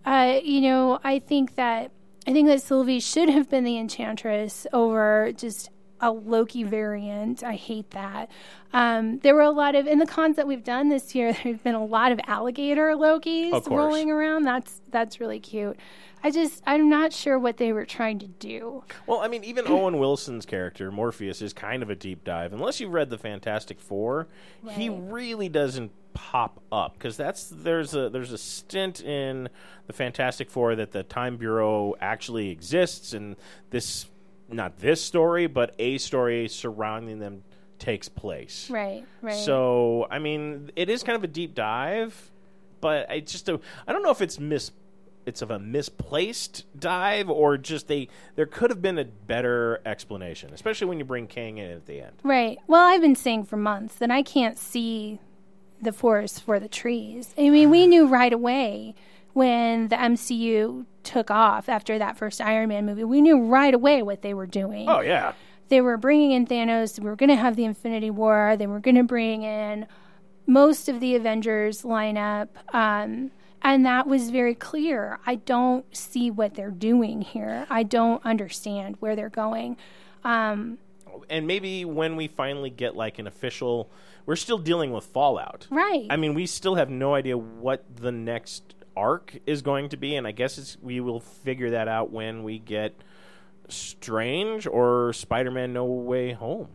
uh, 0.05 0.41
you 0.43 0.61
know, 0.63 0.99
I 1.05 1.19
think 1.19 1.55
that 1.57 1.91
I 2.27 2.33
think 2.33 2.49
that 2.49 2.63
Sylvie 2.63 3.01
should 3.01 3.29
have 3.29 3.51
been 3.51 3.65
the 3.65 3.79
enchantress 3.79 4.67
over 4.73 5.33
just 5.33 5.71
a 6.03 6.11
Loki 6.11 6.65
variant. 6.65 7.45
I 7.45 7.55
hate 7.55 7.93
that. 7.93 8.29
Um, 8.73 9.21
there 9.21 9.35
were 9.35 9.43
a 9.43 9.51
lot 9.51 9.77
of 9.77 9.87
in 9.87 10.01
the 10.01 10.07
cons 10.07 10.37
that 10.37 10.47
we've 10.47 10.65
done 10.65 10.89
this 10.89 11.15
year. 11.15 11.33
There've 11.45 11.63
been 11.63 11.77
a 11.77 11.85
lot 11.85 12.13
of 12.13 12.21
alligator 12.27 12.91
Lokis 12.91 13.71
rolling 13.71 14.11
around. 14.11 14.43
That's 14.43 14.81
that's 14.91 15.21
really 15.21 15.41
cute. 15.41 15.79
I 16.25 16.31
just 16.31 16.63
I'm 16.67 16.89
not 16.89 17.13
sure 17.13 17.39
what 17.39 17.57
they 17.57 17.73
were 17.73 17.87
trying 17.87 18.19
to 18.19 18.27
do. 18.27 18.85
well, 19.07 19.21
I 19.21 19.29
mean, 19.29 19.45
even 19.45 19.67
Owen 19.69 19.99
Wilson's 19.99 20.45
character 20.45 20.91
Morpheus 20.91 21.41
is 21.41 21.53
kind 21.53 21.83
of 21.83 21.91
a 21.91 21.95
deep 21.95 22.25
dive. 22.25 22.53
Unless 22.53 22.81
you've 22.81 22.93
read 22.93 23.09
the 23.09 23.19
Fantastic 23.19 23.81
Four, 23.81 24.29
he 24.71 24.89
really 24.89 25.49
doesn't 25.49 25.93
pop 26.15 26.61
up 26.71 26.95
because 26.95 27.17
that's 27.17 27.49
there's 27.49 27.95
a 27.95 28.11
there's 28.11 28.33
a 28.33 28.39
stint 28.39 29.01
in 29.03 29.49
the 29.87 29.93
Fantastic 29.93 30.51
Four 30.51 30.75
that 30.77 30.93
the 30.93 31.03
Time 31.03 31.37
Bureau 31.37 31.95
actually 32.01 32.51
exists, 32.51 33.13
and 33.13 33.37
this 33.71 34.07
not 34.53 34.79
this 34.79 35.03
story, 35.03 35.47
but 35.47 35.75
a 35.79 35.99
story 35.99 36.49
surrounding 36.49 37.19
them 37.19 37.43
takes 37.79 38.09
place. 38.09 38.71
Right, 38.71 39.05
right. 39.21 39.35
So, 39.35 40.07
I 40.11 40.19
mean, 40.19 40.71
it 40.77 40.89
is 40.89 41.03
kind 41.03 41.17
of 41.17 41.25
a 41.25 41.29
deep 41.29 41.55
dive, 41.55 42.31
but 42.81 43.11
I 43.11 43.21
just 43.21 43.47
don't, 43.47 43.63
I 43.87 43.93
don't 43.93 44.03
know 44.03 44.11
if 44.11 44.23
it's 44.23 44.39
mis 44.39 44.73
it's 45.25 45.41
of 45.41 45.53
a 45.53 45.59
misplaced 45.59 46.65
dive 46.79 47.31
or 47.31 47.57
just 47.57 47.87
they 47.87 48.09
there 48.35 48.47
could 48.47 48.71
have 48.71 48.83
been 48.83 48.99
a 48.99 49.05
better 49.05 49.81
explanation, 49.87 50.53
especially 50.53 50.89
when 50.89 50.99
you 50.99 51.05
bring 51.05 51.27
Kang 51.27 51.59
in 51.59 51.71
at 51.71 51.87
the 51.87 52.01
end. 52.01 52.17
Right. 52.25 52.59
Well, 52.67 52.85
I've 52.85 53.01
been 53.01 53.15
saying 53.15 53.45
for 53.45 53.57
months 53.57 53.95
that 53.97 54.11
I 54.11 54.23
can't 54.23 54.59
see 54.59 55.21
the 55.81 55.93
forest 55.93 56.43
for 56.43 56.59
the 56.59 56.69
trees. 56.69 57.35
I 57.39 57.51
mean, 57.51 57.71
we 57.71 57.87
knew 57.87 58.07
right 58.07 58.33
away 58.33 58.95
when 59.33 59.89
the 59.89 59.97
MCU 59.97 60.87
took 61.03 61.31
off 61.31 61.69
after 61.69 61.99
that 61.99 62.17
first 62.17 62.41
Iron 62.41 62.69
Man 62.69 62.87
movie. 62.87 63.05
We 63.05 63.21
knew 63.21 63.43
right 63.45 63.75
away 63.75 64.03
what 64.03 64.23
they 64.23 64.35
were 64.35 64.47
doing. 64.47 64.89
Oh 64.89 65.01
yeah. 65.01 65.33
They 65.69 65.81
were 65.81 65.97
bringing 65.97 66.33
in 66.33 66.47
Thanos. 66.47 66.99
We 66.99 67.07
were 67.09 67.17
going 67.17 67.31
to 67.31 67.37
have 67.37 67.57
the 67.57 67.65
Infinity 67.65 68.11
War. 68.11 68.57
They 68.59 68.67
were 68.67 68.81
going 68.81 68.97
to 68.97 69.05
bring 69.05 69.43
in 69.43 69.87
most 70.47 70.89
of 70.89 71.01
the 71.01 71.15
Avengers 71.17 71.83
lineup. 71.83 72.49
Um, 72.75 73.31
and 73.63 73.87
that 73.87 74.07
was 74.07 74.31
very 74.31 74.55
clear. 74.55 75.19
I 75.25 75.37
don't 75.37 75.85
see 75.97 76.31
what 76.31 76.55
they're 76.55 76.71
doing 76.71 77.23
here. 77.23 77.67
I 77.71 77.85
don't 77.85 78.25
understand 78.25 78.97
where 79.01 79.17
they're 79.17 79.31
going. 79.31 79.77
Um, 80.25 80.79
And 81.31 81.47
maybe 81.47 81.85
when 81.85 82.17
we 82.17 82.29
finally 82.29 82.71
get 82.71 82.95
like 82.97 83.19
an 83.19 83.27
official 83.27 83.91
we're 84.25 84.37
still 84.37 84.59
dealing 84.59 84.93
with 84.93 85.05
Fallout. 85.05 85.67
right. 85.71 86.07
I 86.09 86.17
mean, 86.17 86.35
we 86.35 86.47
still 86.47 86.77
have 86.77 86.89
no 86.91 87.15
idea 87.15 87.37
what 87.37 87.85
the 87.97 88.13
next 88.13 88.75
arc 88.97 89.39
is 89.47 89.63
going 89.63 89.89
to 89.91 89.97
be, 89.97 90.17
and 90.17 90.27
I 90.27 90.33
guess 90.33 90.59
it's, 90.59 90.77
we 90.81 91.01
will 91.01 91.21
figure 91.21 91.71
that 91.71 91.89
out 91.89 92.11
when 92.11 92.43
we 92.43 92.59
get 92.59 92.95
Strange 93.69 94.67
or 94.67 95.13
Spider-Man: 95.13 95.73
No 95.73 95.85
Way 95.85 96.33
Home. 96.33 96.69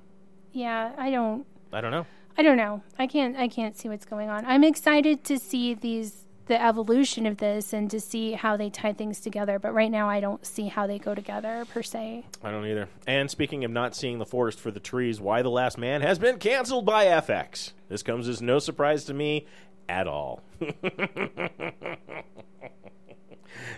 yeah, 0.51 0.91
I 0.97 1.11
don't. 1.11 1.45
I 1.71 1.81
don't 1.81 1.91
know. 1.91 2.05
I 2.37 2.43
don't 2.43 2.57
know. 2.57 2.81
I 2.97 3.07
can't. 3.07 3.35
I 3.35 3.47
can't 3.47 3.77
see 3.77 3.89
what's 3.89 4.05
going 4.05 4.29
on. 4.29 4.45
I'm 4.45 4.63
excited 4.63 5.23
to 5.25 5.37
see 5.39 5.73
these 5.73 6.23
the 6.45 6.61
evolution 6.61 7.25
of 7.25 7.37
this 7.37 7.73
and 7.73 7.91
to 7.91 7.99
see 7.99 8.31
how 8.31 8.55
they 8.55 8.69
tie 8.69 8.93
things 8.93 9.19
together. 9.19 9.59
But 9.59 9.73
right 9.73 9.91
now, 9.91 10.09
I 10.09 10.21
don't 10.21 10.45
see 10.45 10.67
how 10.67 10.87
they 10.87 10.97
go 10.97 11.13
together 11.13 11.65
per 11.73 11.83
se. 11.83 12.25
I 12.41 12.51
don't 12.51 12.65
either. 12.65 12.87
And 13.05 13.29
speaking 13.29 13.65
of 13.65 13.71
not 13.71 13.95
seeing 13.95 14.17
the 14.17 14.25
forest 14.25 14.59
for 14.59 14.71
the 14.71 14.79
trees, 14.79 15.19
Y 15.19 15.41
the 15.41 15.49
Last 15.49 15.77
Man 15.77 16.01
has 16.01 16.17
been 16.19 16.37
canceled 16.37 16.85
by 16.85 17.05
FX. 17.05 17.73
This 17.89 18.01
comes 18.01 18.29
as 18.29 18.41
no 18.41 18.59
surprise 18.59 19.03
to 19.05 19.13
me 19.13 19.45
at 19.89 20.07
all. 20.07 20.41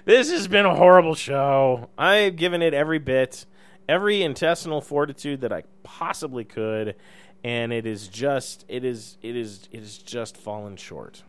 this 0.06 0.32
has 0.32 0.48
been 0.48 0.66
a 0.66 0.76
horrible 0.76 1.16
show. 1.16 1.90
I've 1.98 2.36
given 2.36 2.62
it 2.62 2.74
every 2.74 3.00
bit, 3.00 3.46
every 3.88 4.22
intestinal 4.22 4.82
fortitude 4.82 5.42
that 5.42 5.52
I 5.54 5.64
possibly 5.84 6.44
could, 6.44 6.96
and 7.44 7.72
it 7.72 7.86
is 7.86 8.08
just 8.08 8.66
it 8.68 8.84
is 8.84 9.18
it 9.22 9.36
is 9.36 9.68
it 9.72 9.82
is 9.82 9.98
just 9.98 10.38
fallen 10.38 10.76
short. 10.78 11.24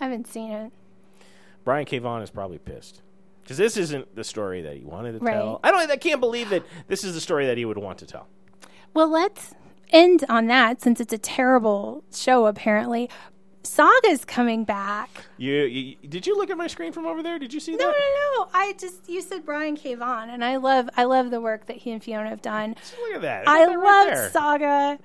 I 0.00 0.04
haven't 0.04 0.26
seen 0.26 0.50
it. 0.52 0.72
Brian 1.64 1.84
K. 1.84 1.98
Vaughan 1.98 2.22
is 2.22 2.30
probably 2.30 2.58
pissed. 2.58 3.02
Because 3.42 3.56
this 3.56 3.76
isn't 3.78 4.14
the 4.14 4.24
story 4.24 4.60
that 4.62 4.76
he 4.76 4.84
wanted 4.84 5.12
to 5.12 5.18
Right. 5.20 5.32
tell. 5.32 5.58
I 5.64 5.70
don't. 5.70 5.90
I 5.90 5.96
can't 5.96 6.20
believe 6.20 6.50
that 6.50 6.64
this 6.86 7.02
is 7.02 7.14
the 7.14 7.20
story 7.20 7.46
that 7.46 7.56
he 7.56 7.64
would 7.64 7.78
want 7.78 7.98
to 7.98 8.06
tell. 8.06 8.26
Well, 8.92 9.08
let's 9.08 9.54
end 9.90 10.24
on 10.28 10.46
that 10.48 10.82
since 10.82 11.00
it's 11.00 11.12
a 11.14 11.18
terrible 11.18 12.04
show. 12.12 12.46
Apparently, 12.46 13.08
Saga's 13.68 14.24
coming 14.24 14.64
back. 14.64 15.24
You, 15.36 15.54
you 15.64 15.96
did 16.08 16.26
you 16.26 16.36
look 16.36 16.50
at 16.50 16.56
my 16.56 16.66
screen 16.66 16.92
from 16.92 17.06
over 17.06 17.22
there? 17.22 17.38
Did 17.38 17.52
you 17.54 17.60
see 17.60 17.72
No, 17.72 17.78
that? 17.78 17.86
no, 17.86 18.44
no. 18.44 18.50
I 18.54 18.74
just 18.78 19.08
you 19.08 19.20
said 19.22 19.44
Brian 19.44 19.76
K. 19.76 19.94
Vaughan, 19.94 20.30
and 20.30 20.44
I 20.44 20.56
love 20.56 20.88
I 20.96 21.04
love 21.04 21.30
the 21.30 21.40
work 21.40 21.66
that 21.66 21.76
he 21.76 21.90
and 21.92 22.02
Fiona 22.02 22.28
have 22.28 22.42
done. 22.42 22.74
Look 23.02 23.14
at 23.16 23.22
that. 23.22 23.48
I 23.48 23.66
right 23.66 23.76
love 23.78 24.06
there. 24.08 24.30
Saga. 24.30 24.98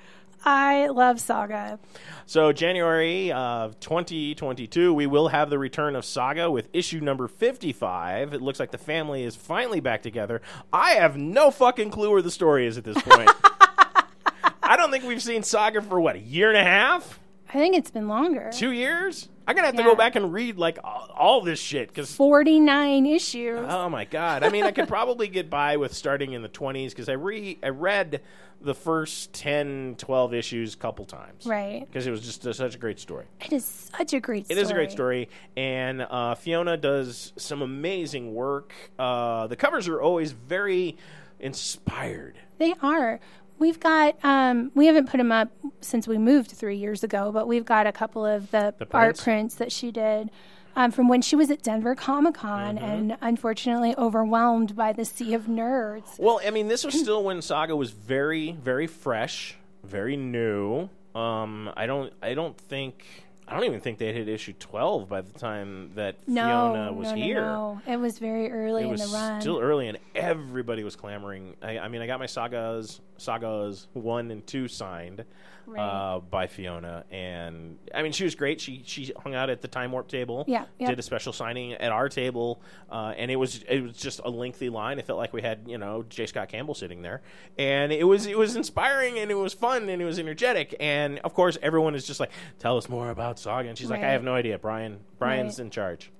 I 0.46 0.88
love 0.88 1.22
Saga. 1.22 1.80
So 2.26 2.52
January 2.52 3.32
of 3.32 3.80
2022, 3.80 4.94
we 4.94 5.08
will 5.08 5.30
have 5.30 5.50
the 5.50 5.58
return 5.58 5.96
of 5.96 6.04
Saga 6.04 6.52
with 6.52 6.68
issue 6.74 7.00
number 7.00 7.30
55. 7.30 8.34
It 8.34 8.42
looks 8.42 8.60
like 8.60 8.72
the 8.72 8.78
family 8.78 9.24
is 9.24 9.38
finally 9.38 9.80
back 9.80 10.02
together. 10.02 10.42
I 10.74 10.92
have 10.96 11.16
no 11.16 11.50
fucking 11.50 11.92
clue 11.92 12.12
where 12.12 12.22
the 12.22 12.32
story 12.32 12.68
is 12.68 12.78
at 12.78 12.84
this 12.84 13.02
point. 13.02 13.30
I 14.64 14.76
don't 14.76 14.92
think 14.92 15.06
we've 15.06 15.22
seen 15.24 15.44
Saga 15.44 15.82
for 15.82 16.00
what 16.02 16.16
a 16.18 16.20
year 16.20 16.50
and 16.50 16.58
a 16.58 16.64
half, 16.64 17.20
I 17.54 17.58
think 17.58 17.76
it's 17.76 17.92
been 17.92 18.08
longer. 18.08 18.50
two 18.52 18.72
years. 18.72 19.30
I'm 19.46 19.56
gonna 19.56 19.68
have 19.68 19.76
to 19.76 19.84
go 19.84 19.94
back 19.96 20.16
and 20.16 20.32
read 20.34 20.58
like 20.58 20.80
all, 20.84 21.10
all 21.16 21.42
this 21.42 21.60
shit 21.60 21.90
because 21.90 22.16
Forty 22.16 22.60
nine 22.60 23.06
issues. 23.06 23.66
Oh 23.70 23.90
my 23.90 24.06
god! 24.06 24.44
I 24.44 24.50
mean, 24.50 24.64
I 24.64 24.72
could 24.72 24.88
probably 24.88 25.28
get 25.28 25.50
by 25.50 25.78
with 25.78 25.94
starting 25.94 26.32
in 26.32 26.42
the 26.42 26.50
20s 26.50 26.90
because 26.90 27.10
I 27.10 27.14
re 27.14 27.60
I 27.62 27.70
read 27.70 28.22
the 28.62 28.74
first 28.74 29.34
10, 29.34 29.96
12 29.98 30.34
issues 30.34 30.74
a 30.74 30.78
couple 30.78 31.04
times, 31.04 31.46
right. 31.46 31.86
Because 31.86 32.08
it 32.08 32.12
was 32.12 32.22
just 32.22 32.46
a, 32.46 32.54
such 32.54 32.76
a 32.76 32.78
great 32.78 32.98
story. 32.98 33.26
It 33.46 33.52
is 33.52 33.66
such 33.66 34.14
a 34.14 34.22
great 34.22 34.44
It 34.44 34.46
story. 34.46 34.62
is 34.62 34.70
a 34.70 34.74
great 34.74 34.92
story, 34.92 35.30
and 35.58 36.02
uh, 36.02 36.36
Fiona 36.36 36.78
does 36.78 37.34
some 37.36 37.62
amazing 37.62 38.34
work. 38.34 38.74
Uh, 38.98 39.48
the 39.48 39.58
covers 39.58 39.90
are 39.90 40.02
always 40.02 40.32
very 40.32 40.96
inspired. 41.42 42.38
They 42.58 42.74
are. 42.82 43.20
We've 43.60 43.80
got 43.80 44.16
um, 44.24 44.72
we 44.76 44.88
haven't 44.88 45.10
put 45.10 45.18
them 45.18 45.32
up 45.32 45.50
since 45.82 46.08
we 46.08 46.18
moved 46.18 46.52
three 46.52 46.78
years 46.78 47.04
ago, 47.04 47.32
but 47.32 47.48
we've 47.48 47.66
got 47.66 47.88
a 47.88 47.92
couple 47.92 48.26
of 48.26 48.52
the, 48.52 48.74
The 48.78 48.88
art 48.92 49.18
prints? 49.20 49.56
that 49.56 49.72
she 49.72 49.92
did 49.92 50.32
um, 50.76 50.92
from 50.92 51.08
when 51.08 51.22
she 51.22 51.36
was 51.36 51.50
at 51.52 51.62
Denver 51.62 51.96
Comic 51.96 52.34
Con 52.36 52.76
Mm-hmm. 52.78 52.86
and 52.86 53.18
unfortunately 53.22 53.96
overwhelmed 53.98 54.76
by 54.76 54.92
the 54.92 55.06
sea 55.06 55.34
of 55.34 55.44
nerds. 55.44 56.20
Well, 56.20 56.42
I 56.46 56.50
mean, 56.50 56.68
this 56.68 56.84
was 56.84 56.98
still 57.00 57.24
when 57.24 57.42
Saga 57.42 57.76
was 57.76 57.92
very, 57.92 58.52
very 58.54 58.88
fresh, 58.88 59.56
very 59.84 60.18
new. 60.18 60.90
Um, 61.16 61.72
I 61.78 61.86
don't, 61.86 62.12
I 62.24 62.34
don't 62.34 62.58
think 62.58 63.06
I 63.48 63.56
don't 63.56 63.66
even 63.66 63.82
think 63.82 63.98
they 63.98 64.14
hit 64.14 64.28
issue 64.30 64.54
twelve 64.60 65.10
by 65.10 65.22
the 65.22 65.38
time 65.38 65.92
that 65.96 66.16
No, 66.28 66.44
Fiona 66.74 66.94
was 66.94 67.10
no, 67.10 67.16
no, 67.16 67.22
here. 67.22 67.42
no. 67.42 67.82
It 67.88 67.98
was 67.98 68.18
very 68.20 68.52
early 68.52 68.84
It 68.84 68.86
in 68.86 68.92
was 68.92 69.12
the 69.12 69.18
run. 69.18 69.42
still 69.42 69.60
early, 69.60 69.88
and 69.90 69.98
everybody 70.16 70.84
was 70.84 70.96
clamoring. 70.96 71.56
I, 71.62 71.80
I 71.80 71.88
mean, 71.90 72.02
I 72.02 72.08
got 72.08 72.20
my 72.20 72.26
sagas, 72.26 73.02
sagas 73.18 73.88
one 73.94 74.32
and 74.32 74.46
two 74.48 74.68
signed 74.68 75.26
Right. 75.66 75.80
uh, 75.80 76.20
by 76.20 76.48
Fiona, 76.48 77.06
and 77.10 77.78
I 77.96 78.04
mean, 78.04 78.12
she 78.12 78.24
was 78.26 78.36
great. 78.36 78.60
She 78.60 78.84
she 78.86 79.14
hung 79.24 79.34
out 79.34 79.50
at 79.50 79.62
the 79.62 79.68
time 79.68 79.92
warp 79.92 80.08
table. 80.10 80.44
Yeah, 80.48 80.66
yep. 80.80 80.90
did 80.90 81.00
a 81.00 81.02
special 81.02 81.32
signing 81.34 81.74
at 81.74 81.92
our 81.92 82.10
table, 82.10 82.62
uh, 82.92 83.14
and 83.18 83.32
it 83.32 83.38
was 83.38 83.64
it 83.70 83.80
was 83.82 83.96
just 83.98 84.20
a 84.26 84.30
lengthy 84.30 84.70
line. 84.70 85.00
It 85.00 85.06
felt 85.06 85.18
like 85.20 85.32
we 85.34 85.42
had 85.42 85.62
you 85.68 85.78
know 85.78 86.04
J. 86.10 86.26
Scott 86.26 86.50
Campbell 86.50 86.74
sitting 86.76 87.02
there, 87.02 87.22
and 87.58 87.92
it 87.94 88.04
was 88.04 88.26
it 88.26 88.38
was 88.38 88.56
inspiring 88.56 89.18
and 89.20 89.32
it 89.32 89.36
was 89.36 89.54
fun 89.54 89.88
and 89.90 90.02
it 90.02 90.06
was 90.06 90.20
energetic. 90.20 90.76
And 90.80 91.20
of 91.20 91.34
course, 91.34 91.58
everyone 91.62 91.96
is 91.96 92.06
just 92.06 92.20
like, 92.20 92.32
"Tell 92.60 92.78
us 92.78 92.90
more 92.90 93.10
about 93.10 93.40
Saga," 93.40 93.70
and 93.70 93.78
she's 93.78 93.90
like, 93.90 94.04
"I 94.04 94.12
have 94.12 94.24
no 94.24 94.34
idea, 94.36 94.60
Brian. 94.60 95.00
Brian's 95.18 95.60
Right. 95.60 95.66
in 95.66 95.72
charge." 95.72 96.12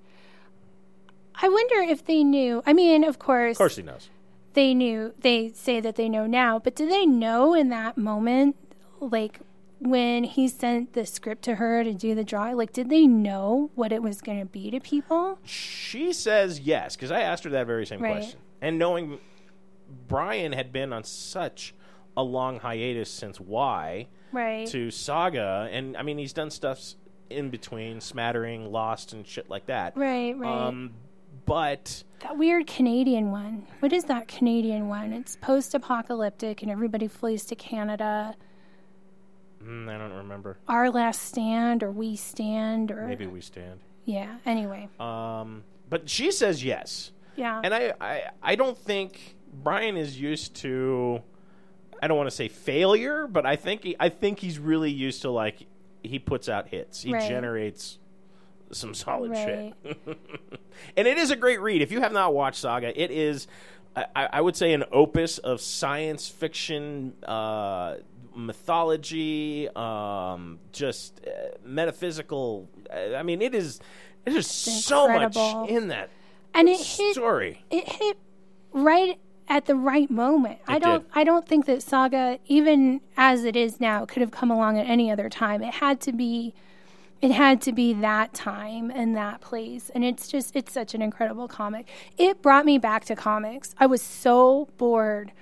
I 1.40 1.48
wonder 1.48 1.80
if 1.80 2.04
they 2.04 2.22
knew. 2.22 2.62
I 2.64 2.72
mean, 2.72 3.04
of 3.04 3.18
course, 3.18 3.52
Of 3.56 3.58
course, 3.58 3.76
he 3.76 3.82
knows. 3.82 4.08
they 4.54 4.72
knew. 4.72 5.12
They 5.18 5.50
say 5.52 5.80
that 5.80 5.96
they 5.96 6.08
know 6.08 6.26
now, 6.26 6.58
but 6.60 6.76
did 6.76 6.90
they 6.90 7.06
know 7.06 7.54
in 7.54 7.70
that 7.70 7.98
moment, 7.98 8.56
like 9.00 9.40
when 9.80 10.24
he 10.24 10.48
sent 10.48 10.92
the 10.94 11.04
script 11.04 11.42
to 11.42 11.56
her 11.56 11.84
to 11.84 11.92
do 11.92 12.14
the 12.14 12.24
drawing? 12.24 12.56
Like, 12.56 12.72
did 12.72 12.88
they 12.88 13.06
know 13.06 13.70
what 13.74 13.92
it 13.92 14.02
was 14.02 14.20
going 14.20 14.40
to 14.40 14.46
be 14.46 14.70
to 14.70 14.80
people? 14.80 15.38
She 15.44 16.12
says 16.12 16.60
yes 16.60 16.96
because 16.96 17.10
I 17.10 17.20
asked 17.20 17.44
her 17.44 17.50
that 17.50 17.66
very 17.66 17.86
same 17.86 18.00
Right. 18.00 18.12
question, 18.14 18.40
and 18.62 18.78
knowing 18.78 19.18
Brian 20.08 20.52
had 20.52 20.72
been 20.72 20.92
on 20.92 21.04
such 21.04 21.74
a 22.16 22.22
long 22.22 22.60
hiatus 22.60 23.10
since 23.10 23.40
Y 23.40 24.06
Right. 24.32 24.66
to 24.68 24.90
Saga, 24.90 25.68
and 25.70 25.96
I 25.96 26.02
mean 26.02 26.18
he's 26.18 26.32
done 26.32 26.50
stuff 26.50 26.94
in 27.30 27.50
between, 27.50 28.00
smattering, 28.00 28.70
Lost, 28.70 29.12
and 29.12 29.26
shit 29.26 29.48
like 29.50 29.66
that. 29.66 29.96
Right. 29.96 30.36
Right. 30.36 30.48
Um, 30.68 30.92
but 31.46 32.04
that 32.20 32.38
weird 32.38 32.66
Canadian 32.66 33.30
one. 33.30 33.66
What 33.80 33.92
is 33.92 34.04
that 34.04 34.28
Canadian 34.28 34.88
one? 34.88 35.12
It's 35.12 35.36
post-apocalyptic, 35.36 36.62
and 36.62 36.70
everybody 36.70 37.08
flees 37.08 37.44
to 37.46 37.56
Canada. 37.56 38.34
Mm, 39.64 39.88
I 39.88 39.98
don't 39.98 40.12
remember. 40.12 40.58
Our 40.68 40.90
Last 40.90 41.22
Stand, 41.22 41.82
or 41.82 41.90
We 41.90 42.16
Stand, 42.16 42.90
or 42.90 43.06
Maybe 43.06 43.26
we 43.26 43.40
stand. 43.40 43.80
yeah. 44.04 44.36
Anyway, 44.46 44.88
Um, 45.00 45.64
but 45.88 46.08
she 46.08 46.30
says 46.30 46.62
yes. 46.64 47.12
yeah. 47.36 47.60
And 47.62 47.74
I, 47.74 47.92
I, 48.00 48.22
I 48.42 48.54
don't 48.56 48.76
think 48.76 49.36
Brian 49.52 49.96
is 49.96 50.18
used 50.20 50.54
to. 50.56 51.20
I 52.02 52.08
don't 52.08 52.16
want 52.16 52.28
to 52.28 52.34
say 52.36 52.48
failure, 52.48 53.26
but 53.26 53.46
I 53.46 53.56
think 53.56 53.82
he, 53.84 53.96
I 53.98 54.08
think 54.08 54.38
he's 54.40 54.58
really 54.58 54.90
used 54.90 55.22
to 55.22 55.30
like 55.30 55.66
he 56.02 56.18
puts 56.18 56.48
out 56.48 56.68
hits. 56.68 57.02
He 57.02 57.12
Right. 57.12 57.28
generates 57.28 57.98
some 58.72 58.92
solid 58.94 59.30
right. 59.30 59.74
shit, 59.84 59.96
and 60.96 61.06
it 61.08 61.16
is 61.18 61.30
a 61.30 61.36
great 61.36 61.60
read. 61.60 61.80
If 61.82 61.92
you 61.92 62.00
have 62.00 62.12
not 62.12 62.34
watched 62.34 62.58
Saga, 62.60 63.00
it 63.00 63.10
is. 63.10 63.46
I, 63.96 64.28
I 64.34 64.40
would 64.40 64.56
say 64.56 64.72
an 64.72 64.82
opus 64.90 65.38
of 65.38 65.60
science 65.60 66.28
fiction, 66.28 67.14
uh, 67.22 67.96
mythology, 68.34 69.68
um, 69.76 70.58
just 70.72 71.20
uh, 71.26 71.56
metaphysical. 71.64 72.68
uh, 72.90 73.14
I 73.14 73.22
mean, 73.22 73.42
it 73.42 73.54
is. 73.54 73.80
There's 74.24 74.50
so 74.50 75.06
much 75.08 75.36
in 75.68 75.88
that 75.88 76.08
and 76.54 76.68
it 76.68 76.80
hit 76.80 77.14
story. 77.14 77.64
it 77.70 77.88
hit 77.88 78.16
right 78.72 79.18
at 79.48 79.66
the 79.66 79.74
right 79.74 80.10
moment. 80.10 80.60
I 80.66 80.78
don't 80.78 81.02
did. 81.02 81.10
I 81.14 81.24
don't 81.24 81.46
think 81.46 81.66
that 81.66 81.82
Saga 81.82 82.38
even 82.46 83.00
as 83.16 83.44
it 83.44 83.56
is 83.56 83.80
now 83.80 84.06
could 84.06 84.20
have 84.20 84.30
come 84.30 84.50
along 84.50 84.78
at 84.78 84.86
any 84.86 85.10
other 85.10 85.28
time. 85.28 85.62
It 85.62 85.74
had 85.74 86.00
to 86.02 86.12
be 86.12 86.54
it 87.20 87.32
had 87.32 87.60
to 87.62 87.72
be 87.72 87.92
that 87.94 88.34
time 88.34 88.90
and 88.90 89.16
that 89.16 89.40
place 89.40 89.90
and 89.94 90.04
it's 90.04 90.28
just 90.28 90.54
it's 90.56 90.72
such 90.72 90.94
an 90.94 91.02
incredible 91.02 91.48
comic. 91.48 91.88
It 92.16 92.40
brought 92.40 92.64
me 92.64 92.78
back 92.78 93.04
to 93.06 93.16
comics. 93.16 93.74
I 93.78 93.86
was 93.86 94.00
so 94.00 94.68
bored 94.78 95.32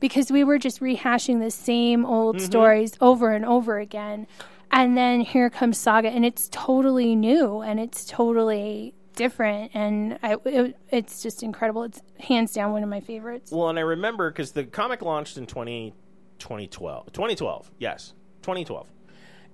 because 0.00 0.30
we 0.30 0.44
were 0.44 0.58
just 0.58 0.80
rehashing 0.80 1.40
the 1.40 1.50
same 1.50 2.04
old 2.04 2.36
mm-hmm. 2.36 2.46
stories 2.46 2.92
over 3.00 3.32
and 3.32 3.44
over 3.44 3.78
again. 3.78 4.26
And 4.70 4.96
then 4.96 5.20
here 5.20 5.48
comes 5.48 5.78
Saga, 5.78 6.08
and 6.08 6.24
it's 6.24 6.48
totally 6.50 7.14
new 7.14 7.60
and 7.60 7.78
it's 7.78 8.04
totally 8.04 8.94
different, 9.16 9.72
and 9.74 10.18
I, 10.22 10.36
it, 10.44 10.76
it's 10.90 11.22
just 11.22 11.42
incredible. 11.42 11.82
It's 11.82 12.00
hands 12.20 12.52
down 12.52 12.72
one 12.72 12.84
of 12.84 12.88
my 12.88 13.00
favorites. 13.00 13.50
Well, 13.50 13.68
and 13.68 13.78
I 13.78 13.82
remember 13.82 14.30
because 14.30 14.52
the 14.52 14.64
comic 14.64 15.02
launched 15.02 15.36
in 15.36 15.46
20, 15.46 15.92
2012. 16.38 17.12
2012, 17.12 17.70
yes, 17.78 18.12
2012. 18.42 18.86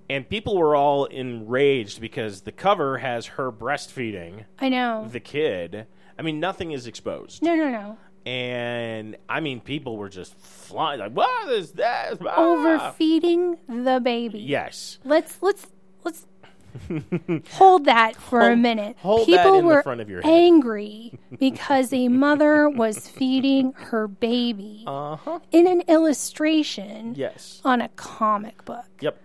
And 0.09 0.29
people 0.29 0.57
were 0.57 0.75
all 0.75 1.05
enraged 1.05 2.01
because 2.01 2.41
the 2.41 2.51
cover 2.51 2.97
has 2.99 3.25
her 3.25 3.51
breastfeeding 3.51 4.43
I 4.59 4.69
know. 4.69 5.07
the 5.09 5.21
kid. 5.21 5.87
I 6.19 6.21
mean, 6.21 6.39
nothing 6.39 6.71
is 6.71 6.85
exposed. 6.85 7.41
No, 7.41 7.55
no, 7.55 7.69
no. 7.69 7.97
And 8.25 9.17
I 9.27 9.39
mean, 9.41 9.59
people 9.59 9.97
were 9.97 10.09
just 10.09 10.37
flying 10.37 10.99
like, 10.99 11.11
"What 11.11 11.49
is 11.51 11.73
that?" 11.73 12.19
Ah." 12.25 12.35
Overfeeding 12.37 13.57
the 13.67 13.99
baby. 14.03 14.39
Yes. 14.39 14.99
Let's 15.03 15.37
let's 15.41 15.67
let's 16.03 16.25
hold 17.51 17.85
that 17.85 18.15
for 18.15 18.39
a 18.49 18.55
minute. 18.55 18.95
hold 18.99 19.27
that 19.27 19.43
People 19.45 19.61
were 19.61 19.83
front 19.83 20.01
of 20.01 20.09
your 20.09 20.21
head. 20.21 20.31
angry 20.31 21.19
because 21.37 21.93
a 21.93 22.07
mother 22.07 22.67
was 22.69 23.07
feeding 23.07 23.73
her 23.73 24.07
baby 24.07 24.83
Uh 24.87 25.17
huh. 25.17 25.39
in 25.51 25.67
an 25.67 25.81
illustration 25.81 27.13
Yes. 27.15 27.61
on 27.63 27.81
a 27.81 27.89
comic 27.89 28.65
book. 28.65 28.85
Yep. 29.01 29.19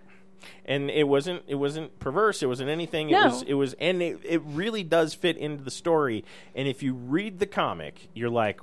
And 0.65 0.89
it 0.89 1.07
wasn't 1.07 1.43
it 1.47 1.55
wasn't 1.55 1.97
perverse. 1.99 2.41
It 2.43 2.47
wasn't 2.47 2.69
anything. 2.69 3.09
It 3.09 3.13
No. 3.13 3.25
was 3.25 3.41
it 3.43 3.53
was 3.55 3.73
and 3.79 4.01
it, 4.01 4.19
it 4.23 4.41
really 4.45 4.83
does 4.83 5.13
fit 5.13 5.37
into 5.37 5.63
the 5.63 5.71
story. 5.71 6.23
And 6.55 6.67
if 6.67 6.81
you 6.83 6.93
read 6.93 7.39
the 7.39 7.45
comic, 7.47 8.09
you're 8.13 8.29
like, 8.29 8.59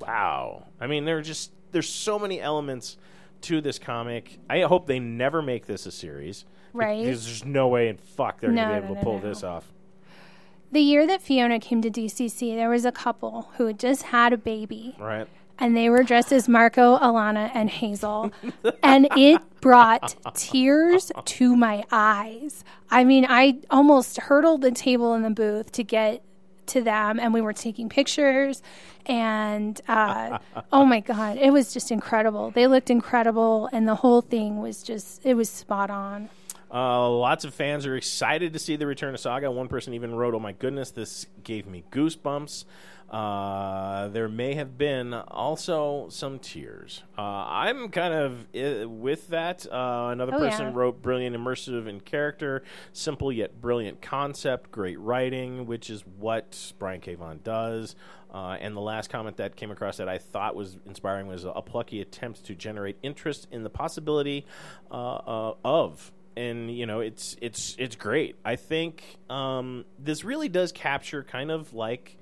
wow. 0.00 0.66
I 0.80 0.86
mean, 0.86 1.04
there 1.04 1.18
are 1.18 1.22
just 1.22 1.52
there's 1.72 1.88
so 1.88 2.18
many 2.18 2.40
elements 2.40 2.96
to 3.42 3.60
this 3.60 3.78
comic. 3.78 4.38
I 4.48 4.60
hope 4.62 4.86
they 4.86 4.98
never 4.98 5.42
make 5.42 5.66
this 5.66 5.86
a 5.86 5.90
series. 5.92 6.44
Right. 6.72 7.04
Because 7.04 7.24
there's 7.26 7.44
no 7.44 7.68
way 7.68 7.88
in 7.88 7.96
fuck 7.96 8.40
they're 8.40 8.50
No, 8.50 8.62
gonna 8.62 8.74
be 8.76 8.80
no, 8.80 8.86
able 8.86 8.94
to 8.96 9.02
pull 9.02 9.18
no. 9.20 9.28
this 9.28 9.42
off. 9.42 9.72
The 10.72 10.80
year 10.80 11.06
that 11.06 11.22
Fiona 11.22 11.60
came 11.60 11.80
to 11.82 11.90
DCC, 11.90 12.54
there 12.56 12.68
was 12.68 12.84
a 12.84 12.92
couple 12.92 13.50
who 13.56 13.66
had 13.66 13.78
just 13.78 14.02
had 14.04 14.32
a 14.32 14.36
baby, 14.36 14.96
Right? 14.98 15.28
And 15.58 15.76
they 15.76 15.88
were 15.90 16.02
dressed 16.02 16.32
as 16.32 16.48
Marco, 16.48 16.98
Alana, 16.98 17.50
and 17.54 17.70
Hazel, 17.70 18.32
and 18.82 19.08
it 19.16 19.40
brought 19.60 20.14
tears 20.34 21.10
to 21.24 21.56
my 21.56 21.84
eyes. 21.90 22.64
I 22.90 23.04
mean, 23.04 23.26
I 23.28 23.58
almost 23.70 24.18
hurdled 24.18 24.62
the 24.62 24.70
table 24.70 25.14
in 25.14 25.22
the 25.22 25.30
booth 25.30 25.72
to 25.72 25.82
get 25.82 26.22
to 26.66 26.82
them, 26.82 27.18
and 27.18 27.32
we 27.32 27.40
were 27.40 27.52
taking 27.52 27.88
pictures. 27.88 28.62
And 29.06 29.80
uh, 29.88 30.38
oh 30.72 30.84
my 30.84 31.00
god, 31.00 31.36
it 31.38 31.50
was 31.52 31.72
just 31.72 31.90
incredible. 31.90 32.50
They 32.50 32.66
looked 32.66 32.90
incredible, 32.90 33.68
and 33.72 33.86
the 33.86 33.96
whole 33.96 34.20
thing 34.20 34.60
was 34.60 34.82
just—it 34.82 35.34
was 35.34 35.48
spot 35.48 35.90
on. 35.90 36.28
Uh, 36.72 37.08
lots 37.10 37.44
of 37.44 37.54
fans 37.54 37.86
are 37.86 37.96
excited 37.96 38.52
to 38.52 38.58
see 38.58 38.76
the 38.76 38.86
return 38.86 39.14
of 39.14 39.20
Saga. 39.20 39.50
One 39.50 39.68
person 39.68 39.94
even 39.94 40.14
wrote, 40.14 40.34
"Oh 40.34 40.40
my 40.40 40.52
goodness, 40.52 40.90
this 40.90 41.26
gave 41.44 41.66
me 41.66 41.84
goosebumps." 41.92 42.64
Uh, 43.08 44.08
there 44.08 44.28
may 44.28 44.54
have 44.54 44.76
been 44.76 45.14
also 45.14 46.08
some 46.08 46.40
tears. 46.40 47.04
Uh, 47.16 47.20
I'm 47.22 47.88
kind 47.90 48.12
of 48.12 48.46
uh, 48.56 48.88
with 48.88 49.28
that. 49.28 49.64
Uh, 49.70 50.08
another 50.10 50.34
Oh, 50.34 50.38
person 50.40 50.66
yeah. 50.66 50.72
wrote, 50.74 51.02
"Brilliant, 51.02 51.36
immersive 51.36 51.86
in 51.86 52.00
character, 52.00 52.64
simple 52.92 53.30
yet 53.30 53.60
brilliant 53.60 54.02
concept, 54.02 54.72
great 54.72 54.98
writing," 54.98 55.66
which 55.66 55.88
is 55.88 56.04
what 56.18 56.72
Brian 56.80 57.00
K. 57.00 57.14
Vaughan 57.14 57.40
does. 57.44 57.94
Uh, 58.34 58.56
and 58.60 58.76
the 58.76 58.80
last 58.80 59.08
comment 59.08 59.36
that 59.36 59.54
came 59.54 59.70
across 59.70 59.96
that 59.98 60.08
I 60.08 60.18
thought 60.18 60.56
was 60.56 60.76
inspiring 60.84 61.28
was 61.28 61.44
a 61.44 61.62
plucky 61.62 62.00
attempt 62.00 62.44
to 62.46 62.54
generate 62.56 62.98
interest 63.02 63.46
in 63.52 63.62
the 63.62 63.70
possibility 63.70 64.44
uh, 64.90 64.94
uh, 64.94 65.54
of 65.64 66.12
and 66.36 66.70
you 66.70 66.86
know 66.86 67.00
it's 67.00 67.36
it's 67.40 67.74
it's 67.78 67.96
great. 67.96 68.36
I 68.44 68.56
think 68.56 69.02
um, 69.30 69.84
this 69.98 70.24
really 70.24 70.48
does 70.48 70.72
capture 70.72 71.22
kind 71.22 71.50
of 71.50 71.72
like 71.74 72.16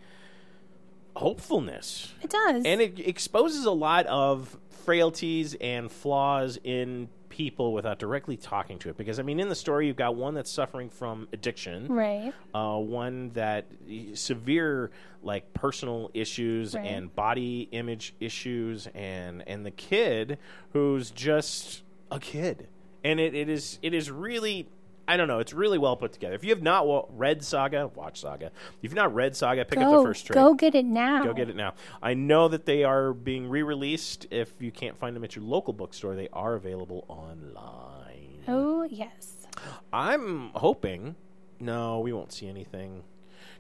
hopefulness, 1.17 2.13
It 2.23 2.31
does. 2.31 2.65
and 2.65 2.81
it 2.81 2.99
exposes 2.99 3.65
a 3.67 3.71
lot 3.71 4.07
of 4.07 4.57
frailties 4.85 5.55
and 5.61 5.91
flaws 5.91 6.59
in 6.65 7.09
people 7.29 7.73
without 7.73 7.99
directly 7.99 8.37
talking 8.37 8.79
to 8.81 8.89
it. 8.89 8.97
Because 8.97 9.19
I 9.19 9.23
mean, 9.23 9.39
in 9.41 9.49
the 9.49 9.55
story, 9.55 9.87
you've 9.87 9.97
got 9.97 10.15
one 10.17 10.35
that's 10.35 10.51
suffering 10.51 10.91
from 10.91 11.29
addiction, 11.33 11.87
right. 11.89 12.33
uh, 12.53 12.77
one 12.79 13.31
that 13.35 13.67
severe 14.15 14.91
like 15.23 15.53
personal 15.55 16.11
issues 16.15 16.75
Right. 16.75 16.85
and 16.85 17.15
body 17.15 17.69
image 17.73 18.15
issues, 18.21 18.89
and 18.95 19.43
and 19.49 19.65
the 19.65 19.71
kid 19.71 20.39
who's 20.73 21.11
just 21.11 21.83
a 22.11 22.19
kid, 22.19 22.69
and 23.05 23.21
it, 23.21 23.35
it 23.35 23.49
is 23.49 23.79
it 23.83 23.95
is 23.95 24.11
really. 24.11 24.69
I 25.07 25.19
don't 25.19 25.29
know. 25.29 25.39
It's 25.39 25.53
really 25.53 25.77
well 25.77 25.97
put 25.97 26.15
together. 26.15 26.35
If 26.35 26.45
you 26.45 26.51
have 26.51 26.63
not 26.63 26.87
wa- 26.87 27.05
read 27.11 27.45
Saga, 27.45 27.89
watch 27.89 28.23
Saga. 28.23 28.47
If 28.47 28.79
you've 28.81 28.95
not 28.95 29.15
read 29.15 29.37
Saga, 29.37 29.67
pick 29.67 29.79
up 29.79 29.93
the 29.99 30.03
first 30.03 30.25
trade. 30.27 30.35
go 30.35 30.55
get 30.55 30.75
it 30.75 30.87
now. 30.87 31.25
Go 31.25 31.35
get 31.35 31.51
it 31.51 31.57
now. 31.57 31.75
I 32.03 32.15
know 32.15 32.49
that 32.49 32.65
they 32.65 32.85
are 32.85 33.13
being 33.13 33.51
re-released. 33.51 34.27
If 34.31 34.51
you 34.61 34.73
can't 34.73 34.97
find 34.99 35.15
them 35.15 35.23
at 35.23 35.37
your 35.37 35.45
local 35.45 35.75
bookstore, 35.75 36.15
they 36.17 36.31
are 36.33 36.55
available 36.55 37.05
online. 37.07 38.45
Oh, 38.49 38.85
yes. 38.85 39.47
I'm 39.93 40.49
hoping. 40.55 41.17
No, 41.61 42.01
we 42.01 42.15
won't 42.15 42.33
see 42.33 42.49
anything. 42.49 43.03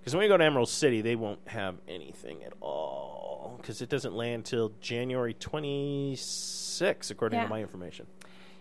Because 0.01 0.14
when 0.14 0.22
we 0.22 0.28
go 0.28 0.38
to 0.38 0.45
Emerald 0.45 0.70
City, 0.70 1.03
they 1.03 1.14
won't 1.14 1.47
have 1.49 1.74
anything 1.86 2.42
at 2.42 2.55
all. 2.62 3.59
Because 3.61 3.82
it 3.82 3.90
doesn't 3.90 4.14
land 4.14 4.47
till 4.47 4.72
January 4.80 5.34
26, 5.34 7.11
according 7.11 7.38
Yeah. 7.38 7.45
to 7.45 7.51
my 7.51 7.61
information. 7.61 8.07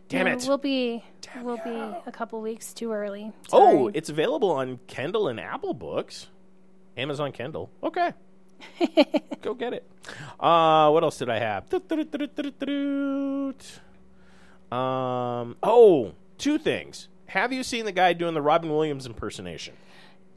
Damn 0.10 0.26
No, 0.26 0.34
it. 0.34 0.45
We'll 0.47 0.58
be 0.58 1.04
we'll 1.41 1.58
be 1.58 1.70
a 2.06 2.12
couple 2.12 2.41
weeks 2.41 2.74
too 2.74 2.91
early. 2.91 3.32
oh, 3.51 3.89
it's 3.93 4.10
available 4.10 4.51
on 4.51 4.80
Kindle 4.88 5.28
and 5.28 5.39
Apple 5.39 5.74
Books. 5.74 6.28
Amazon 6.97 7.32
Kindle. 7.32 7.70
Okay. 7.82 8.12
Go 9.41 9.54
get 9.56 9.74
it. 9.74 9.89
Uh, 10.39 10.89
what 10.91 11.04
else 11.04 11.18
did 11.18 11.30
I 11.30 11.39
have? 11.39 11.66
Um, 14.72 15.56
oh, 15.64 16.14
two 16.38 16.58
things. 16.58 17.08
Have 17.28 17.51
you 17.51 17.64
seen 17.64 17.86
the 17.86 17.91
guy 17.91 18.14
doing 18.14 18.34
the 18.34 18.41
Robin 18.41 18.70
Williams 18.70 19.06
impersonation? 19.06 19.76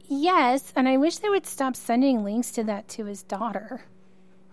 yes, 0.09 0.71
and 0.75 0.87
I 0.87 0.95
wish 0.97 1.17
they 1.17 1.29
would 1.29 1.45
stop 1.45 1.75
sending 1.75 2.23
links 2.23 2.51
to 2.51 2.63
that 2.63 2.87
to 2.89 3.05
his 3.05 3.23
daughter. 3.23 3.81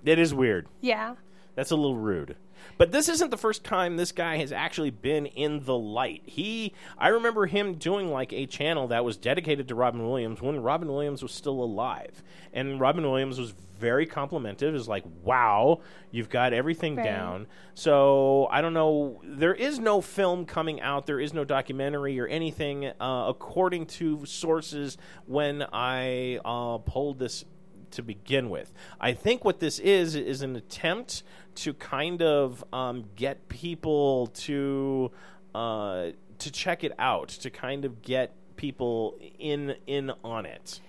It 0.04 0.18
is 0.18 0.34
weird. 0.34 0.66
Yeah. 0.80 1.14
That's 1.54 1.70
a 1.70 1.76
little 1.76 1.96
rude. 1.96 2.36
But 2.78 2.92
this 2.92 3.08
isn't 3.08 3.30
the 3.30 3.36
first 3.36 3.64
time 3.64 3.96
this 3.96 4.12
guy 4.12 4.36
has 4.38 4.52
actually 4.52 4.90
been 4.90 5.26
in 5.26 5.64
the 5.64 5.76
light. 5.76 6.22
He 6.26 6.74
I 6.98 7.08
remember 7.08 7.46
him 7.46 7.74
doing 7.74 8.10
like 8.10 8.32
a 8.32 8.46
channel 8.46 8.88
that 8.88 9.04
was 9.04 9.16
dedicated 9.16 9.68
to 9.68 9.74
Robin 9.74 10.02
Williams 10.04 10.42
when 10.42 10.60
Robin 10.60 10.88
Williams 10.88 11.22
was 11.22 11.32
still 11.32 11.62
alive. 11.62 12.22
And 12.52 12.80
Robin 12.80 13.04
Williams 13.04 13.38
was 13.38 13.54
very 13.78 14.06
complimented. 14.06 14.72
Was 14.72 14.88
like, 14.88 15.04
"Wow, 15.24 15.80
you've 16.10 16.30
got 16.30 16.52
everything 16.52 16.96
Right. 16.96 17.04
down." 17.04 17.46
So, 17.74 18.48
I 18.52 18.60
don't 18.60 18.72
know, 18.72 19.20
there 19.24 19.52
is 19.54 19.80
no 19.80 20.00
film 20.00 20.46
coming 20.46 20.80
out, 20.80 21.06
there 21.06 21.18
is 21.18 21.34
no 21.34 21.44
documentary 21.44 22.18
or 22.20 22.26
anything 22.28 22.86
uh, 22.86 23.26
according 23.28 23.86
to 23.86 24.24
sources 24.26 24.96
when 25.26 25.66
I 25.72 26.38
uh, 26.44 26.78
pulled 26.78 27.18
this 27.18 27.44
to 27.90 28.02
begin 28.02 28.48
with. 28.50 28.72
I 29.00 29.12
think 29.12 29.44
what 29.44 29.60
this 29.60 29.78
is 29.78 30.14
is 30.14 30.42
an 30.42 30.56
attempt 30.56 31.22
to 31.56 31.74
kind 31.74 32.22
of 32.22 32.64
um, 32.72 33.04
get 33.16 33.48
people 33.48 34.28
to 34.28 35.10
uh, 35.54 36.10
to 36.38 36.52
check 36.52 36.84
it 36.84 36.92
out, 36.98 37.28
to 37.28 37.50
kind 37.50 37.84
of 37.84 38.02
get 38.02 38.34
people 38.56 39.18
in 39.38 39.76
in 39.86 40.12
on 40.22 40.46
it. 40.46 40.80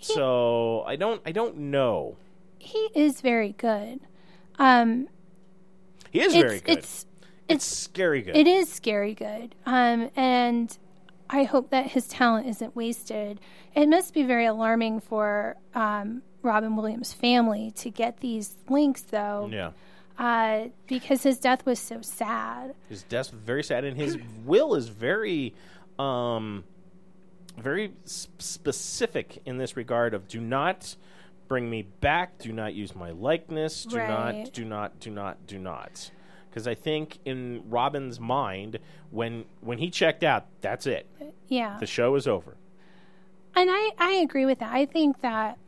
So 0.00 0.82
I 0.86 0.96
don't 0.96 1.20
I 1.26 1.32
don't 1.32 1.56
know. 1.56 2.16
He 2.58 2.88
is 2.94 3.20
very 3.20 3.52
good. 3.52 4.00
Um 4.58 5.08
He 6.10 6.20
is 6.20 6.34
it's 6.34 6.42
very 6.42 6.60
good. 6.60 6.78
it's 6.78 7.06
it's 7.48 7.64
scary 7.64 8.22
good. 8.22 8.36
It 8.36 8.46
is 8.46 8.70
scary 8.70 9.14
good. 9.14 9.54
Um, 9.64 10.10
and 10.14 10.76
I 11.30 11.44
hope 11.44 11.70
that 11.70 11.88
his 11.88 12.06
talent 12.06 12.46
isn't 12.46 12.76
wasted. 12.76 13.40
It 13.74 13.88
must 13.88 14.12
be 14.12 14.22
very 14.22 14.44
alarming 14.44 15.00
for 15.00 15.56
um, 15.74 16.22
Robin 16.42 16.76
Williams' 16.76 17.14
family 17.14 17.72
to 17.76 17.90
get 17.90 18.20
these 18.20 18.56
links, 18.68 19.00
though, 19.00 19.48
yeah. 19.50 19.70
Uh, 20.18 20.66
because 20.86 21.22
his 21.22 21.38
death 21.38 21.64
was 21.64 21.78
so 21.78 22.00
sad. 22.02 22.74
His 22.88 23.02
death 23.04 23.32
was 23.32 23.40
very 23.40 23.62
sad, 23.62 23.84
and 23.84 23.96
his 23.96 24.18
will 24.44 24.74
is 24.74 24.88
very, 24.88 25.54
um, 25.98 26.64
very 27.56 27.92
s- 28.04 28.28
specific 28.38 29.40
in 29.44 29.58
this 29.58 29.76
regard. 29.76 30.14
Of 30.14 30.28
do 30.28 30.40
not 30.40 30.96
bring 31.46 31.70
me 31.70 31.82
back. 31.82 32.38
Do 32.38 32.52
not 32.52 32.74
use 32.74 32.94
my 32.94 33.10
likeness. 33.10 33.84
Do 33.84 33.98
not. 33.98 34.52
Do 34.52 34.64
not. 34.64 35.00
Do 35.00 35.10
not. 35.10 35.46
Do 35.46 35.58
not. 35.58 36.10
Because 36.50 36.66
I 36.66 36.74
think 36.74 37.18
in 37.24 37.62
Robin's 37.68 38.18
mind, 38.18 38.78
when 39.10 39.44
when 39.60 39.78
he 39.78 39.90
checked 39.90 40.24
out, 40.24 40.46
that's 40.60 40.86
it. 40.86 41.06
Yeah. 41.48 41.78
The 41.78 41.86
show 41.86 42.14
is 42.16 42.26
over. 42.26 42.56
And 43.54 43.70
I, 43.72 43.90
I 43.98 44.10
agree 44.12 44.46
with 44.46 44.60
that. 44.60 44.72
I 44.72 44.86
think 44.86 45.20
that, 45.22 45.58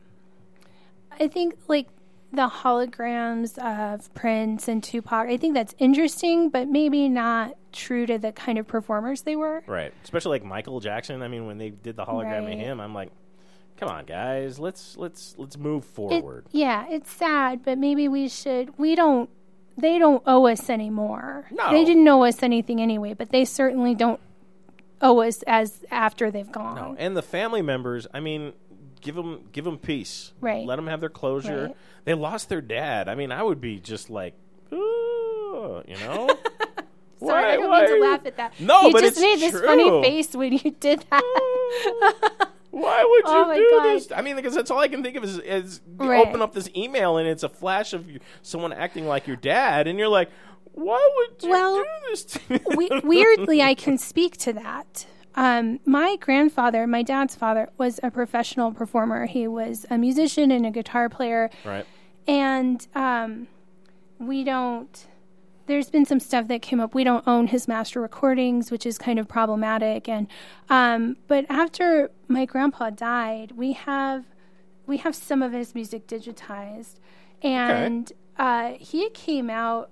I 1.19 1.27
think 1.27 1.55
like 1.67 1.89
the 2.33 2.49
holograms 2.49 3.59
of 3.59 4.13
Prince 4.15 4.69
and 4.69 4.83
Tupac, 4.83 5.29
I 5.29 5.37
think 5.37 5.55
that's 5.55 5.75
interesting, 5.79 6.49
but 6.51 6.69
maybe 6.69 7.09
not 7.09 7.57
true 7.73 8.07
to 8.07 8.19
the 8.19 8.33
kind 8.33 8.59
of 8.59 8.67
performers 8.67 9.23
they 9.23 9.37
were. 9.37 9.63
Right. 9.67 9.93
Especially 10.05 10.31
like 10.39 10.45
Michael 10.45 10.81
Jackson. 10.81 11.23
I 11.23 11.29
mean, 11.29 11.47
when 11.47 11.59
they 11.59 11.71
did 11.71 11.97
the 11.97 12.05
hologram 12.05 12.45
Right. 12.45 12.53
of 12.55 12.59
him, 12.59 12.81
I'm 12.81 12.95
like, 12.95 13.11
come 13.77 13.89
on, 13.89 14.05
guys, 14.05 14.59
let's 14.59 14.97
let's 14.97 15.35
let's 15.39 15.57
move 15.57 15.85
It- 15.85 15.89
forward. 15.89 16.47
yeah, 16.53 16.87
it's 16.89 17.11
sad, 17.11 17.65
but 17.65 17.79
maybe 17.79 18.09
we 18.09 18.29
should. 18.29 18.79
We 18.79 18.95
don't. 18.95 19.29
They 19.77 19.99
don't 19.99 20.23
owe 20.27 20.47
us 20.47 20.69
anymore. 20.69 21.47
No. 21.51 21.71
They 21.71 21.85
didn't 21.85 22.07
owe 22.07 22.25
us 22.25 22.43
anything 22.43 22.81
anyway, 22.83 23.15
but 23.15 23.31
they 23.31 23.45
certainly 23.47 23.95
don't 23.95 24.21
owe 25.01 25.21
us 25.21 25.43
as 25.47 25.85
after 25.91 26.31
they've 26.31 26.51
gone. 26.53 26.75
No, 26.77 26.97
and 26.99 27.17
the 27.17 27.23
family 27.23 27.63
members. 27.63 28.07
I 28.13 28.21
mean, 28.21 28.53
give 29.01 29.15
them 29.15 29.49
give 29.53 29.65
them 29.65 29.79
peace. 29.79 30.33
Right. 30.41 30.67
Let 30.67 30.77
them 30.77 30.87
have 30.87 31.01
their 31.01 31.09
closure. 31.11 31.67
Right. 31.67 31.77
They 32.05 32.15
lost 32.15 32.49
their 32.49 32.61
dad. 32.61 33.09
I 33.09 33.15
mean, 33.15 33.33
I 33.33 33.43
would 33.43 33.61
be 33.61 33.79
just 33.79 34.11
like, 34.11 34.35
"Ooh," 34.73 35.83
you 35.87 35.97
know. 35.99 36.29
Sorry, 37.23 37.43
Why- 37.43 37.53
I 37.53 37.57
don't 37.57 37.69
why 37.69 37.81
mean 37.83 37.97
to 37.97 38.01
laugh 38.03 38.25
at 38.25 38.37
that. 38.39 38.59
No, 38.59 38.83
you 38.87 38.93
but 38.93 39.01
just 39.03 39.19
it's 39.19 39.21
made 39.21 39.41
this 39.41 39.51
true. 39.53 39.67
funny 39.67 40.03
face 40.03 40.35
when 40.35 40.55
you 40.55 40.71
did 40.81 41.05
that. 41.11 41.23
Why 42.71 43.05
would 43.05 43.23
oh 43.27 43.53
you 43.53 43.63
Oh 43.67 43.69
do 43.71 43.71
God. 43.77 43.85
this? 43.95 44.13
I 44.13 44.23
mean, 44.23 44.37
because 44.37 44.55
that's 44.55 44.71
all 44.71 44.79
I 44.79 44.89
can 44.89 45.03
think 45.03 45.17
of 45.17 45.25
is, 45.25 45.39
is 45.39 45.81
you 46.01 46.09
Right. 46.09 46.27
open 46.27 46.41
up 46.41 46.55
this 46.55 46.71
email 46.75 47.19
and 47.19 47.29
it's 47.29 47.43
a 47.43 47.49
flash 47.49 47.93
of 47.93 48.09
you, 48.09 48.21
someone 48.43 48.73
acting 48.73 49.07
like 49.07 49.27
your 49.27 49.37
dad, 49.37 49.87
and 49.87 49.99
you're 49.99 50.09
like, 50.09 50.31
why 50.73 51.11
would 51.17 51.43
you 51.43 51.51
Well, 51.51 51.75
do 51.77 51.85
this 52.11 52.25
to 52.25 52.41
me? 52.49 52.61
we- 52.77 53.01
weirdly, 53.05 53.61
I 53.61 53.75
can 53.75 53.99
speak 53.99 54.37
to 54.39 54.53
that. 54.55 55.05
Um, 55.35 55.81
my 55.85 56.17
grandfather, 56.21 56.87
my 56.87 57.03
dad's 57.03 57.35
father, 57.35 57.71
was 57.79 58.01
a 58.03 58.11
professional 58.11 58.73
performer. 58.73 59.27
He 59.27 59.47
was 59.47 59.87
a 59.91 59.97
musician 59.97 60.51
and 60.51 60.67
a 60.67 60.71
guitar 60.71 61.09
player. 61.09 61.51
right. 61.65 61.87
and 62.27 62.87
um, 62.95 63.47
we 64.19 64.45
don't 64.45 65.07
there's 65.67 65.89
been 65.89 66.05
some 66.05 66.19
stuff 66.21 66.49
that 66.49 66.61
came 66.63 66.81
up 66.81 66.95
we 66.95 67.05
don't 67.05 67.27
own 67.27 67.47
his 67.47 67.67
master 67.67 68.01
recordings 68.01 68.71
which 68.71 68.85
is 68.85 68.99
kind 68.99 69.19
of 69.19 69.27
problematic 69.29 70.09
and 70.09 70.27
um, 70.69 71.17
but 71.27 71.47
after 71.49 72.11
my 72.29 72.45
grandpa 72.45 72.91
died 72.91 73.53
we 73.53 73.73
have 73.73 74.25
we 74.87 74.99
have 74.99 75.15
some 75.15 75.43
of 75.43 75.53
his 75.53 75.75
music 75.75 76.07
digitized 76.07 76.97
and 77.43 78.13
uh, 78.37 78.73
he 78.79 79.09
came 79.11 79.49
out 79.49 79.91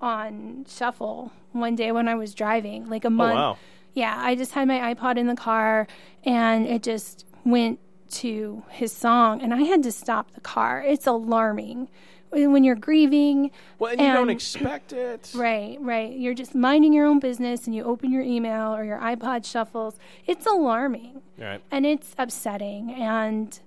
on 0.00 0.64
shuffle 0.68 1.30
one 1.52 1.76
day 1.76 1.92
when 1.92 2.08
i 2.08 2.14
was 2.14 2.34
driving 2.34 2.88
like 2.88 3.04
a 3.04 3.10
month 3.10 3.34
wow. 3.34 3.56
Yeah 3.94 4.14
i 4.18 4.34
just 4.34 4.52
had 4.52 4.66
my 4.68 4.94
ipod 4.94 5.16
in 5.18 5.26
the 5.26 5.34
car 5.36 5.86
and 6.24 6.66
it 6.66 6.82
just 6.82 7.24
went 7.44 7.78
to 8.08 8.62
his 8.70 8.92
song 8.92 9.40
and 9.40 9.52
i 9.54 9.62
had 9.62 9.82
to 9.82 9.92
stop 9.92 10.32
the 10.32 10.40
car 10.40 10.82
it's 10.86 11.06
alarming 11.06 11.88
when 12.32 12.62
you're 12.62 12.76
grieving 12.76 13.50
Well, 13.80 13.90
and 13.90 14.00
you 14.00 14.12
don't 14.12 14.30
expect 14.30 14.92
it. 14.92 15.32
right 15.34 15.76
right 15.80 16.12
you're 16.12 16.34
just 16.34 16.54
minding 16.54 16.92
your 16.92 17.06
own 17.06 17.18
business 17.18 17.66
and 17.66 17.74
you 17.74 17.82
open 17.84 18.12
your 18.12 18.22
email 18.22 18.72
or 18.74 18.84
your 18.84 18.98
ipod 19.00 19.44
shuffles 19.44 19.98
it's 20.26 20.46
alarming 20.46 21.22
Right. 21.38 21.60
and 21.70 21.86
it's 21.86 22.14
upsetting 22.18 22.92
and 22.92 23.58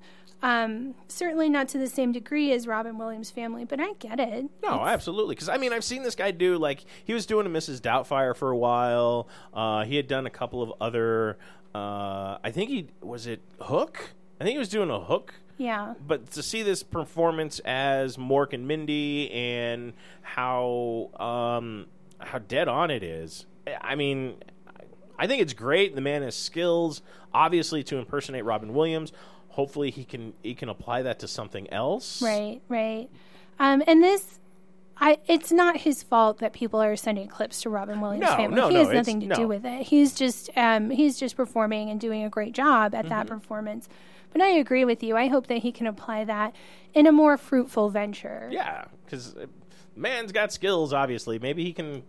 um, 0.43 0.93
certainly 1.07 1.49
not 1.49 1.67
to 1.69 1.79
the 1.79 1.87
same 1.87 2.11
degree 2.11 2.51
as 2.51 2.67
robin 2.67 2.97
williams 2.99 3.31
family 3.31 3.65
but 3.65 3.79
i 3.79 3.93
get 3.93 4.19
it 4.19 4.45
No, 4.61 4.85
absolutely. 4.85 5.33
Because 5.35 5.49
I 5.49 5.57
mean, 5.57 5.73
I've 5.73 5.83
seen 5.83 6.03
this 6.03 6.15
guy 6.15 6.31
do 6.31 6.57
like 6.57 6.85
he 7.03 7.13
was 7.13 7.25
doing 7.25 7.45
a 7.45 7.49
Mrs. 7.49 7.81
Doubtfire 7.81 8.35
for 8.35 8.51
a 8.51 8.57
while. 8.57 9.27
Uh, 9.53 9.83
he 9.85 9.95
had 9.95 10.07
done 10.07 10.25
a 10.25 10.29
couple 10.29 10.61
of 10.61 10.71
other. 10.79 11.37
Uh, 11.73 12.37
I 12.43 12.51
think 12.51 12.69
he 12.69 12.87
was 13.01 13.25
it 13.27 13.41
Hook. 13.61 14.11
I 14.39 14.43
think 14.43 14.53
he 14.53 14.59
was 14.59 14.69
doing 14.69 14.89
a 14.89 14.99
Hook. 14.99 15.33
yeah 15.57 15.93
But 16.05 16.31
to 16.31 16.43
see 16.43 16.61
this 16.63 16.83
performance 16.83 17.59
as 17.65 18.17
Mork 18.17 18.53
and 18.53 18.67
Mindy 18.67 19.31
and 19.31 19.93
how 20.21 21.09
um, 21.19 21.87
how 22.19 22.39
dead 22.39 22.67
on 22.67 22.91
it 22.91 23.03
is, 23.03 23.45
I 23.81 23.95
mean, 23.95 24.35
I 25.17 25.27
think 25.27 25.41
it's 25.41 25.53
great. 25.53 25.95
The 25.95 26.01
man 26.01 26.21
has 26.21 26.35
skills, 26.35 27.01
obviously, 27.33 27.83
to 27.85 27.97
impersonate 27.97 28.45
Robin 28.45 28.73
Williams. 28.73 29.11
Hopefully, 29.53 29.89
he 29.91 30.03
can 30.03 30.33
he 30.43 30.53
can 30.55 30.69
apply 30.69 31.01
that 31.03 31.19
to 31.19 31.27
something 31.27 31.71
else. 31.71 32.21
Right, 32.21 32.61
right. 32.69 33.09
Um, 33.59 33.83
and 33.87 34.01
this, 34.03 34.39
I, 34.97 35.19
it's 35.27 35.51
not 35.51 35.77
his 35.77 36.01
fault 36.03 36.39
that 36.39 36.53
people 36.53 36.81
are 36.81 36.95
sending 36.95 37.27
clips 37.27 37.61
to 37.61 37.69
Robin 37.69 38.01
Williams' 38.01 38.21
No, 38.29 38.35
family. 38.35 38.55
no, 38.57 38.69
he 38.69 38.75
has 38.75 38.87
it's- 38.89 38.95
nothing 39.07 39.19
to 39.21 39.27
no. 39.27 39.35
do 39.35 39.47
with 39.47 39.63
it. 39.65 39.83
He's 39.87 40.13
just, 40.15 40.49
um, 40.55 40.89
he's 40.89 41.19
just 41.19 41.35
performing 41.35 41.89
and 41.91 41.99
doing 41.99 42.23
a 42.23 42.29
great 42.29 42.53
job 42.53 42.93
at 42.95 43.05
Mm-hmm. 43.05 43.09
that 43.09 43.27
performance. 43.27 43.87
But 44.31 44.41
I 44.41 44.47
agree 44.49 44.85
with 44.85 45.03
you. 45.03 45.15
I 45.15 45.27
hope 45.27 45.45
that 45.47 45.59
he 45.59 45.71
can 45.71 45.85
apply 45.85 46.23
that 46.25 46.55
in 46.95 47.05
a 47.05 47.11
more 47.11 47.37
fruitful 47.37 47.89
venture. 47.91 48.49
Yeah, 48.51 48.85
because 49.05 49.35
man's 49.95 50.31
got 50.31 50.51
skills. 50.51 50.91
Obviously, 50.93 51.37
maybe 51.37 51.63
he 51.63 51.73
can 51.73 52.01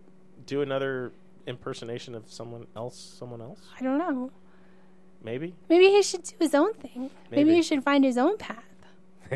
do 0.47 0.63
another 0.63 1.11
impersonation 1.45 2.15
of 2.15 2.23
someone 2.31 2.65
else. 2.75 2.97
Someone 3.19 3.41
else, 3.41 3.59
I 3.79 3.83
don't 3.83 3.99
know. 3.99 4.31
Maybe. 5.25 5.53
Maybe 5.67 5.89
he 5.89 6.01
should 6.01 6.23
do 6.23 6.35
his 6.39 6.55
own 6.55 6.73
thing. 6.75 7.09
Maybe, 7.29 7.43
Maybe. 7.43 7.55
he 7.55 7.61
should 7.63 7.83
find 7.83 8.03
his 8.03 8.17
own 8.17 8.37
path. 8.37 8.63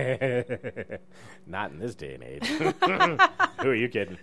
Not 1.48 1.72
in 1.72 1.80
this 1.80 1.96
day 1.96 2.14
and 2.14 2.24
age. 2.24 2.46
Who 3.62 3.70
are 3.70 3.76
you 3.76 3.90
kidding? 3.90 4.20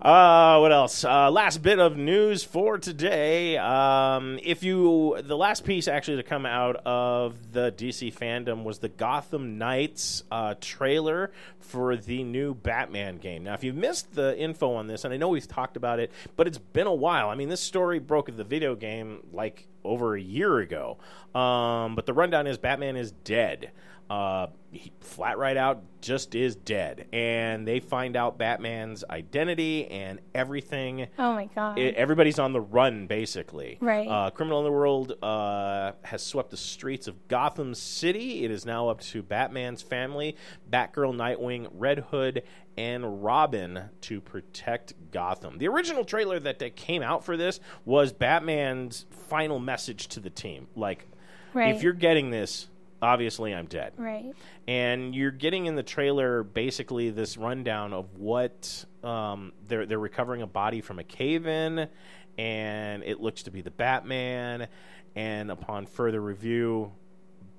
Uh, 0.00 0.58
what 0.58 0.72
else? 0.72 1.04
Uh, 1.04 1.30
last 1.30 1.60
bit 1.62 1.78
of 1.78 1.96
news 1.96 2.44
for 2.44 2.78
today. 2.78 3.56
Um, 3.56 4.38
if 4.42 4.62
you, 4.62 5.20
the 5.24 5.36
last 5.36 5.64
piece 5.64 5.88
actually 5.88 6.18
to 6.18 6.22
come 6.22 6.46
out 6.46 6.76
of 6.84 7.52
the 7.52 7.72
DC 7.72 8.14
fandom 8.14 8.62
was 8.64 8.78
the 8.78 8.88
Gotham 8.88 9.58
Knights 9.58 10.22
uh, 10.30 10.54
trailer 10.60 11.32
for 11.58 11.96
the 11.96 12.22
new 12.22 12.54
Batman 12.54 13.18
game. 13.18 13.44
Now, 13.44 13.54
if 13.54 13.64
you 13.64 13.72
missed 13.72 14.14
the 14.14 14.38
info 14.38 14.74
on 14.74 14.86
this, 14.88 15.04
and 15.04 15.14
I 15.14 15.16
know 15.16 15.28
we've 15.28 15.48
talked 15.48 15.76
about 15.76 15.98
it, 16.00 16.12
but 16.36 16.46
it's 16.46 16.58
been 16.58 16.86
a 16.86 16.94
while. 16.94 17.28
I 17.28 17.34
mean, 17.34 17.48
this 17.48 17.60
story 17.60 17.98
broke 17.98 18.34
the 18.36 18.44
video 18.44 18.74
game 18.74 19.24
like 19.32 19.67
over 19.84 20.16
a 20.16 20.20
year 20.20 20.58
ago. 20.58 20.98
Um, 21.34 21.94
but 21.94 22.06
the 22.06 22.12
rundown 22.12 22.46
is 22.46 22.58
Batman 22.58 22.96
is 22.96 23.12
dead 23.12 23.72
uh, 24.10 24.48
he, 24.70 24.92
flat 25.00 25.38
right 25.38 25.56
out 25.56 25.82
just 26.00 26.34
is 26.34 26.54
dead 26.54 27.06
and 27.12 27.66
they 27.66 27.80
find 27.80 28.16
out 28.16 28.36
batman's 28.38 29.02
identity 29.08 29.86
and 29.88 30.20
everything 30.34 31.08
Oh 31.18 31.32
my 31.32 31.46
god. 31.46 31.78
it, 31.78 31.94
everybody's 31.94 32.38
on 32.38 32.52
the 32.52 32.60
run 32.60 33.06
basically 33.06 33.78
Right. 33.80 34.06
uh, 34.06 34.30
criminal 34.30 34.58
underworld 34.58 35.14
uh, 35.22 35.92
has 36.02 36.22
swept 36.22 36.50
the 36.50 36.56
streets 36.58 37.08
of 37.08 37.28
gotham 37.28 37.74
city 37.74 38.44
it 38.44 38.50
is 38.50 38.66
now 38.66 38.88
up 38.88 39.00
to 39.00 39.22
batman's 39.22 39.80
family 39.82 40.36
batgirl 40.70 41.14
nightwing 41.14 41.68
red 41.72 42.00
hood 42.10 42.42
and 42.76 43.24
robin 43.24 43.84
to 44.02 44.20
protect 44.20 44.92
gotham 45.10 45.58
the 45.58 45.66
original 45.66 46.04
trailer 46.04 46.38
that, 46.38 46.58
that 46.58 46.76
came 46.76 47.02
out 47.02 47.24
for 47.24 47.36
this 47.36 47.58
was 47.84 48.12
batman's 48.12 49.06
final 49.10 49.58
message 49.58 50.08
to 50.08 50.20
the 50.20 50.30
team 50.30 50.66
like 50.76 51.06
Right. 51.54 51.74
if 51.74 51.82
you're 51.82 51.94
getting 51.94 52.30
this 52.30 52.68
obviously 53.00 53.54
i'm 53.54 53.66
dead 53.66 53.92
right. 53.96 54.32
and 54.66 55.14
you're 55.14 55.30
getting 55.30 55.66
in 55.66 55.76
the 55.76 55.82
trailer 55.82 56.42
basically 56.42 57.10
this 57.10 57.36
rundown 57.36 57.92
of 57.92 58.16
what 58.16 58.84
um, 59.04 59.52
they're 59.66 59.86
they're 59.86 59.98
recovering 59.98 60.42
a 60.42 60.46
body 60.46 60.80
from 60.80 60.98
a 60.98 61.04
cave-in, 61.04 61.88
and 62.36 63.02
it 63.04 63.20
looks 63.20 63.44
to 63.44 63.50
be 63.52 63.60
the 63.62 63.70
Batman. 63.70 64.66
And 65.14 65.50
upon 65.50 65.86
further 65.86 66.20
review, 66.20 66.92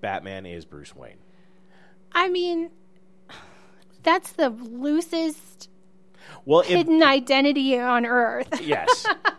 Batman 0.02 0.46
is 0.46 0.66
Bruce 0.66 0.96
Wayne. 0.96 1.18
I 2.12 2.30
mean, 2.30 2.70
that's 4.04 4.32
the 4.34 4.50
loosest 4.50 5.70
Well, 6.46 6.62
hidden 6.62 7.02
identity 7.04 7.78
on 7.80 8.06
Earth. 8.06 8.62
yes, 8.62 9.06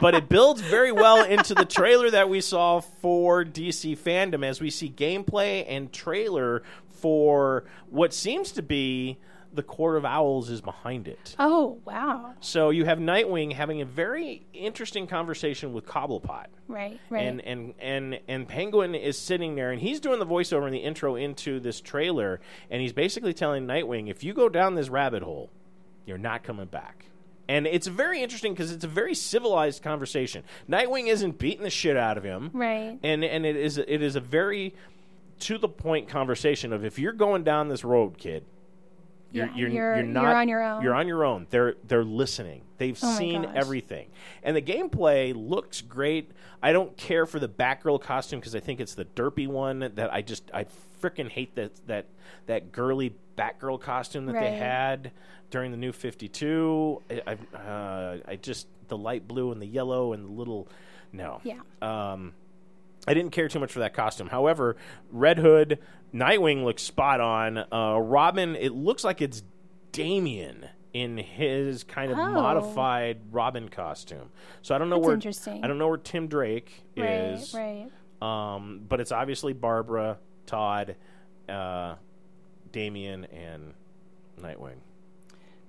but 0.00 0.14
it 0.14 0.28
builds 0.28 0.60
very 0.60 0.92
well 0.92 1.24
into 1.24 1.54
the 1.54 1.64
trailer 1.64 2.10
that 2.10 2.28
we 2.28 2.40
saw 2.40 2.80
for 2.80 3.44
DC 3.44 3.96
fandom 3.98 4.44
as 4.44 4.60
we 4.60 4.70
see 4.70 4.90
gameplay 4.90 5.64
and 5.68 5.92
trailer 5.92 6.62
for 6.88 7.64
what 7.90 8.12
seems 8.12 8.52
to 8.52 8.62
be 8.62 9.18
the 9.56 9.62
Court 9.62 9.96
of 9.96 10.04
Owls 10.04 10.50
is 10.50 10.60
behind 10.60 11.08
it. 11.08 11.34
Oh 11.38 11.78
wow. 11.84 12.34
So 12.40 12.70
you 12.70 12.84
have 12.84 12.98
Nightwing 12.98 13.52
having 13.52 13.80
a 13.80 13.84
very 13.84 14.46
interesting 14.52 15.06
conversation 15.06 15.72
with 15.72 15.86
Cobblepot. 15.86 16.46
Right. 16.68 17.00
Right. 17.10 17.26
And, 17.26 17.40
and 17.40 17.74
and 17.78 18.20
and 18.28 18.46
Penguin 18.46 18.94
is 18.94 19.18
sitting 19.18 19.54
there 19.54 19.72
and 19.72 19.80
he's 19.80 19.98
doing 19.98 20.18
the 20.18 20.26
voiceover 20.26 20.66
in 20.66 20.72
the 20.72 20.78
intro 20.78 21.16
into 21.16 21.58
this 21.58 21.80
trailer 21.80 22.40
and 22.70 22.82
he's 22.82 22.92
basically 22.92 23.32
telling 23.32 23.66
Nightwing 23.66 24.10
if 24.10 24.22
you 24.22 24.34
go 24.34 24.48
down 24.48 24.74
this 24.74 24.88
rabbit 24.88 25.22
hole, 25.22 25.50
you're 26.04 26.18
not 26.18 26.42
coming 26.44 26.66
back. 26.66 27.06
And 27.48 27.66
it's 27.66 27.86
very 27.86 28.22
interesting 28.22 28.52
because 28.54 28.72
it's 28.72 28.84
a 28.84 28.88
very 28.88 29.14
civilized 29.14 29.82
conversation. 29.82 30.42
Nightwing 30.68 31.06
isn't 31.08 31.38
beating 31.38 31.62
the 31.62 31.70
shit 31.70 31.96
out 31.96 32.18
of 32.18 32.24
him. 32.24 32.50
right. 32.52 32.98
And 33.02 33.22
and 33.24 33.46
it 33.46 33.56
is 33.56 33.78
it 33.78 34.02
is 34.02 34.16
a 34.16 34.20
very 34.20 34.74
to 35.40 35.58
the 35.58 35.68
point 35.68 36.08
conversation 36.08 36.72
of 36.72 36.84
if 36.84 36.98
you're 36.98 37.12
going 37.12 37.44
down 37.44 37.68
this 37.68 37.84
road, 37.84 38.16
kid, 38.18 38.44
you're, 39.30 39.46
Yeah, 39.46 39.52
you're, 39.54 39.68
you're- 39.68 39.74
you're 39.74 39.96
you're 39.96 40.04
not 40.06 40.34
on 40.34 40.48
your 40.48 40.62
own. 40.64 40.82
You're 40.82 40.94
on 40.94 41.06
your 41.06 41.24
own. 41.24 41.46
They're 41.50 41.74
they're 41.86 42.04
listening. 42.04 42.62
They've 42.78 42.98
Oh 43.02 43.16
seen 43.16 43.44
everything, 43.54 44.08
and 44.42 44.54
the 44.56 44.62
gameplay 44.62 45.32
looks 45.34 45.80
great. 45.80 46.30
I 46.62 46.72
don't 46.72 46.96
care 46.96 47.26
for 47.26 47.38
the 47.38 47.48
Batgirl 47.48 48.00
costume 48.02 48.40
because 48.40 48.54
I 48.56 48.60
think 48.60 48.80
it's 48.80 48.94
the 48.94 49.04
derpy 49.04 49.46
one 49.46 49.78
that 49.94 50.12
I 50.12 50.20
just 50.22 50.50
I 50.52 50.64
freaking 51.00 51.28
hate 51.30 51.54
that 51.56 51.72
that 51.86 52.06
that 52.46 52.72
girly 52.72 53.14
Batgirl 53.36 53.80
costume 53.80 54.26
that 54.26 54.34
they 54.34 54.52
had 54.56 55.12
during 55.50 55.70
the 55.70 55.76
new 55.76 55.92
Fifty 55.92 56.28
Two. 56.28 57.02
I 57.10 57.22
I, 57.54 57.56
uh, 57.56 58.18
I 58.28 58.36
just 58.36 58.66
the 58.88 58.96
light 58.96 59.26
blue 59.28 59.52
and 59.52 59.60
the 59.60 59.66
yellow 59.66 60.12
and 60.12 60.24
the 60.26 60.32
little 60.32 60.68
no 61.12 61.40
Yeah. 61.44 61.60
um, 61.82 62.32
I 63.08 63.14
didn't 63.14 63.30
care 63.32 63.48
too 63.48 63.58
much 63.60 63.72
for 63.72 63.80
that 63.80 63.94
costume. 63.94 64.28
However, 64.28 64.76
Red 65.10 65.38
Hood, 65.38 65.78
Nightwing 66.14 66.64
looks 66.64 66.82
spot 66.82 67.20
on. 67.20 67.58
Uh, 67.58 67.98
Robin, 68.00 68.56
it 68.56 68.72
looks 68.72 69.04
like 69.04 69.20
it's 69.22 69.42
Damian 69.92 70.66
in 70.92 71.18
his 71.18 71.84
kind 71.84 72.10
of 72.10 72.18
Oh. 72.18 72.30
modified 72.32 73.18
Robin 73.30 73.68
costume. 73.68 74.30
So 74.62 74.74
I 74.74 74.78
don't 74.78 74.88
know 74.88 74.96
That's 74.96 75.06
where 75.06 75.14
interesting. 75.14 75.62
I 75.64 75.66
don't 75.68 75.78
know 75.78 75.88
where 75.88 75.98
Tim 75.98 76.26
Drake 76.26 76.72
Right. 76.96 77.06
is. 77.08 77.54
Right. 77.54 77.90
Um, 78.22 78.80
but 78.88 79.00
it's 79.00 79.12
obviously 79.12 79.52
Barbara, 79.52 80.18
Todd, 80.46 80.96
uh, 81.48 81.94
Damian, 82.72 83.24
and 83.26 83.74
Nightwing. 84.40 84.76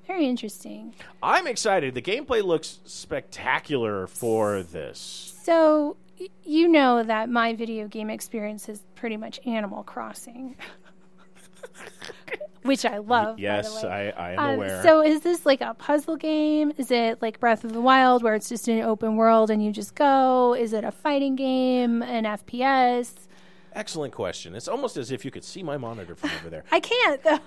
Very 0.06 0.26
interesting. 0.26 0.94
I'm 1.22 1.48
excited. 1.48 1.94
The 1.94 2.02
gameplay 2.02 2.44
looks 2.44 2.80
spectacular 2.86 4.08
for 4.08 4.64
this. 4.64 5.36
So 5.44 5.98
y- 6.20 6.28
you 6.46 6.68
know 6.70 7.04
that 7.04 7.30
my 7.30 7.54
video 7.54 7.88
game 7.88 8.10
experience 8.10 8.70
is 8.70 8.82
pretty 8.96 9.18
much 9.18 9.40
Animal 9.46 9.84
Crossing, 9.84 10.56
which 12.64 12.86
I 12.86 12.98
love. 13.00 13.40
Yes, 13.40 13.74
by 13.76 13.82
the 13.82 13.88
way. 13.88 14.14
I, 14.14 14.30
I 14.30 14.32
am 14.34 14.40
Um, 14.40 14.56
aware. 14.56 14.84
So 14.84 15.02
is 15.02 15.22
this 15.22 15.46
like 15.46 15.60
a 15.62 15.74
puzzle 15.74 16.16
game? 16.16 16.72
Is 16.78 16.90
it 16.92 17.22
like 17.22 17.40
Breath 17.42 17.64
of 17.64 17.74
the 17.74 17.82
Wild 17.82 18.24
where 18.24 18.36
it's 18.36 18.50
just 18.50 18.68
an 18.70 18.82
open 18.82 19.16
world 19.18 19.50
and 19.50 19.64
you 19.64 19.72
just 19.72 19.96
go? 19.96 20.54
Is 20.54 20.72
it 20.74 20.84
a 20.86 20.92
fighting 20.92 21.36
game, 21.36 22.02
an 22.02 22.24
FPS? 22.24 23.27
Excellent 23.74 24.14
question. 24.14 24.56
It's 24.56 24.68
almost 24.68 24.98
as 24.98 25.12
if 25.12 25.24
you 25.24 25.32
could 25.32 25.44
see 25.44 25.62
my 25.62 25.78
monitor 25.78 26.16
from 26.16 26.32
over 26.40 26.50
there. 26.50 26.64
I 26.72 26.80
can't 26.80 27.24
though. 27.24 27.40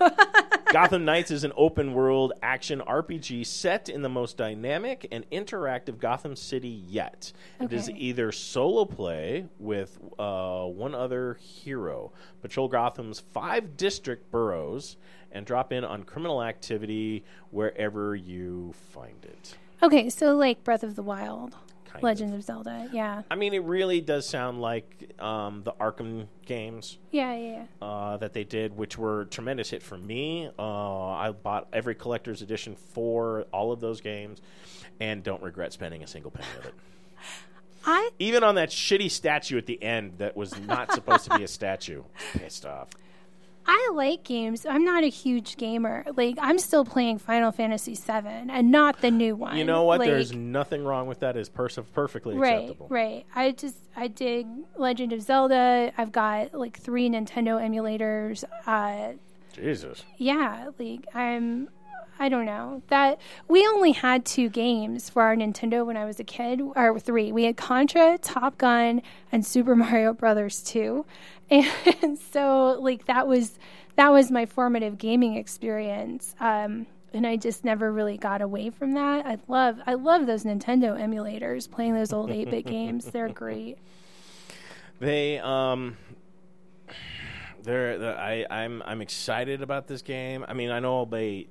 Gotham 0.72 1.04
Knights 1.04 1.32
is 1.32 1.42
an 1.42 1.52
open 1.56 1.94
world 1.94 2.32
action 2.42 2.80
RPG 2.86 3.44
set 3.46 3.88
in 3.88 4.02
the 4.02 4.08
most 4.08 4.36
dynamic 4.36 5.08
and 5.10 5.28
interactive 5.30 5.98
Gotham 5.98 6.36
City 6.36 6.68
yet. 6.68 7.32
It 7.60 7.72
is 7.72 7.90
either 7.90 8.30
solo 8.30 8.84
play 8.84 9.46
with 9.58 9.98
uh, 10.18 10.66
one 10.66 10.94
other 10.94 11.34
hero, 11.40 12.12
patrol 12.40 12.68
Gotham's 12.68 13.18
five 13.18 13.76
district 13.76 14.30
boroughs, 14.30 14.96
and 15.32 15.44
drop 15.44 15.72
in 15.72 15.84
on 15.84 16.04
criminal 16.04 16.40
activity 16.42 17.24
wherever 17.50 18.14
you 18.14 18.72
find 18.92 19.24
it. 19.24 19.56
okay, 19.82 20.08
so 20.08 20.36
like 20.36 20.62
Breath 20.62 20.84
of 20.84 20.94
the 20.94 21.02
Wild, 21.02 21.56
Kind 21.92 22.02
Legend 22.04 22.34
of 22.34 22.42
Zelda. 22.42 22.88
Yeah. 22.92 23.22
I 23.30 23.34
mean, 23.34 23.52
it 23.52 23.64
really 23.64 24.00
does 24.00 24.28
sound 24.28 24.60
like 24.60 25.12
um, 25.18 25.62
the 25.64 25.72
Arkham 25.72 26.26
games. 26.46 26.98
Yeah, 27.10 27.34
yeah, 27.34 27.64
yeah. 27.80 27.86
uh, 27.86 28.16
that 28.18 28.32
they 28.32 28.44
did, 28.44 28.76
which 28.76 28.96
were 28.96 29.22
a 29.22 29.26
tremendous 29.26 29.70
hit 29.70 29.82
for 29.82 29.98
me. 29.98 30.50
Uh, 30.58 31.06
I 31.08 31.32
bought 31.32 31.68
every 31.72 31.94
collector's 31.94 32.42
edition 32.42 32.76
for 32.76 33.46
all 33.52 33.72
of 33.72 33.80
those 33.80 34.00
games, 34.00 34.40
and 35.00 35.22
don't 35.22 35.42
regret 35.42 35.72
spending 35.72 36.02
a 36.02 36.06
single 36.06 36.30
penny 36.30 36.46
of 36.58 36.66
it. 36.66 36.74
I 37.84 38.10
Even 38.18 38.44
on 38.44 38.56
that 38.56 38.68
shitty 38.68 39.10
statue 39.10 39.56
at 39.56 39.66
the 39.66 39.82
end 39.82 40.18
that 40.18 40.36
was 40.36 40.58
not 40.60 40.92
supposed 40.92 41.24
to 41.30 41.38
be 41.38 41.44
a 41.44 41.48
statue, 41.48 42.02
pissed 42.34 42.66
off. 42.66 42.88
I 43.66 43.90
like 43.94 44.24
games. 44.24 44.66
I'm 44.66 44.84
not 44.84 45.04
a 45.04 45.08
huge 45.08 45.56
gamer. 45.56 46.04
Like 46.16 46.36
I'm 46.40 46.58
still 46.58 46.84
playing 46.84 47.18
Final 47.18 47.52
Fantasy 47.52 47.94
VII 47.94 48.50
and 48.50 48.70
not 48.70 49.00
the 49.00 49.10
new 49.10 49.36
one. 49.36 49.56
You 49.56 49.64
know 49.64 49.84
what? 49.84 50.00
Like, 50.00 50.08
There's 50.08 50.32
nothing 50.32 50.84
wrong 50.84 51.06
with 51.06 51.20
that. 51.20 51.36
Is 51.36 51.48
It's 51.48 51.56
pers- 51.56 51.78
perfectly 51.92 52.36
right, 52.36 52.62
acceptable. 52.64 52.88
right. 52.88 53.24
I 53.34 53.52
just 53.52 53.76
I 53.96 54.08
dig 54.08 54.46
Legend 54.76 55.12
of 55.12 55.22
Zelda. 55.22 55.92
I've 55.96 56.12
got 56.12 56.54
like 56.54 56.78
three 56.78 57.08
Nintendo 57.08 57.60
emulators. 57.60 58.44
Uh, 58.66 59.12
Jesus. 59.52 60.04
yeah, 60.16 60.70
like 60.78 61.06
I'm. 61.14 61.68
I 62.20 62.28
don't 62.28 62.44
know 62.44 62.82
that 62.88 63.18
we 63.48 63.66
only 63.66 63.92
had 63.92 64.26
two 64.26 64.50
games 64.50 65.08
for 65.08 65.22
our 65.22 65.34
Nintendo 65.34 65.86
when 65.86 65.96
I 65.96 66.04
was 66.04 66.20
a 66.20 66.24
kid, 66.24 66.60
or 66.60 67.00
three. 67.00 67.32
We 67.32 67.44
had 67.44 67.56
Contra, 67.56 68.18
Top 68.18 68.58
Gun, 68.58 69.00
and 69.32 69.44
Super 69.44 69.74
Mario 69.84 70.12
Brothers 70.12 70.62
Two, 70.62 71.06
and 71.50 72.18
so 72.18 72.78
like 72.78 73.06
that 73.06 73.26
was 73.26 73.58
that 73.96 74.10
was 74.10 74.30
my 74.30 74.44
formative 74.44 74.98
gaming 74.98 75.36
experience. 75.36 76.34
Um, 76.38 76.86
and 77.12 77.26
I 77.26 77.36
just 77.36 77.64
never 77.64 77.90
really 77.90 78.18
got 78.18 78.42
away 78.42 78.70
from 78.70 78.92
that. 78.92 79.26
I 79.26 79.38
love 79.48 79.78
I 79.86 79.94
love 79.94 80.26
those 80.26 80.44
Nintendo 80.44 81.00
emulators, 81.00 81.70
playing 81.70 81.94
those 81.94 82.12
old 82.12 82.30
eight 82.30 82.50
bit 82.50 82.66
games. 82.66 83.06
They're 83.06 83.28
great. 83.30 83.78
They 85.00 85.38
um 85.38 85.96
they're, 87.62 87.98
the 87.98 88.18
I 88.18 88.46
I'm 88.50 88.82
I'm 88.84 89.00
excited 89.00 89.62
about 89.62 89.86
this 89.86 90.02
game. 90.02 90.44
I 90.46 90.54
mean, 90.54 90.70
I 90.70 90.80
know 90.80 90.98
I'll 90.98 91.06
be 91.06 91.48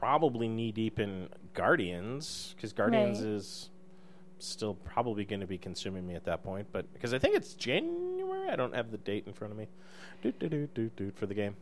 probably 0.00 0.48
knee 0.48 0.72
deep 0.72 0.98
in 0.98 1.28
Guardians 1.54 2.54
cuz 2.60 2.72
Guardians 2.72 3.20
Right. 3.20 3.28
is 3.28 3.70
still 4.38 4.74
probably 4.74 5.24
going 5.26 5.40
to 5.40 5.46
be 5.46 5.58
consuming 5.58 6.06
me 6.06 6.14
at 6.14 6.24
that 6.24 6.42
point, 6.42 6.66
but 6.72 6.90
because 6.94 7.12
I 7.12 7.18
think 7.18 7.36
it's 7.36 7.52
January, 7.54 8.48
I 8.48 8.56
don't 8.56 8.74
have 8.74 8.90
the 8.90 8.96
date 8.98 9.24
in 9.26 9.34
front 9.34 9.52
of 9.52 9.58
me. 9.58 9.68
Doot, 10.22 10.38
doot, 10.38 10.50
doot, 10.50 10.74
doot, 10.74 10.96
doot, 10.96 11.16
for 11.16 11.26
the 11.26 11.34
game. 11.34 11.56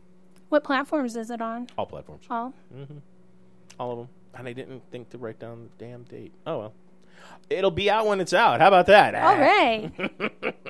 What 0.47 0.63
platforms 0.63 1.15
is 1.17 1.29
it 1.29 1.41
on? 1.41 1.67
All 1.77 1.85
platforms. 1.85 2.25
All 2.29 2.53
Mhm. 2.73 3.01
All 3.79 3.91
of 3.91 3.97
them. 3.99 4.09
and 4.35 4.47
I 4.47 4.53
didn't 4.53 4.81
think 4.91 5.09
to 5.09 5.17
write 5.17 5.39
down 5.39 5.69
the 5.77 5.85
damn 5.85 6.03
date. 6.03 6.31
Oh 6.47 6.59
well. 6.59 6.73
It'll 7.49 7.71
be 7.71 7.89
out 7.89 8.07
when 8.07 8.21
it's 8.21 8.31
out. 8.33 8.61
How 8.61 8.69
about 8.69 8.85
that? 8.85 9.13
All 9.15 9.37
right. 9.37 9.91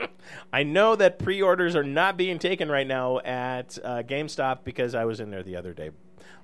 I 0.54 0.64
know 0.64 0.96
that 0.96 1.20
pre-orders 1.20 1.76
are 1.76 1.84
not 1.84 2.18
being 2.18 2.40
taken 2.40 2.70
right 2.72 2.88
now 2.88 3.20
at 3.20 3.78
uh, 3.84 4.02
GameStop 4.02 4.64
because 4.64 4.96
I 4.96 5.06
was 5.06 5.20
in 5.20 5.30
there 5.30 5.44
the 5.44 5.56
other 5.56 5.74
day 5.74 5.92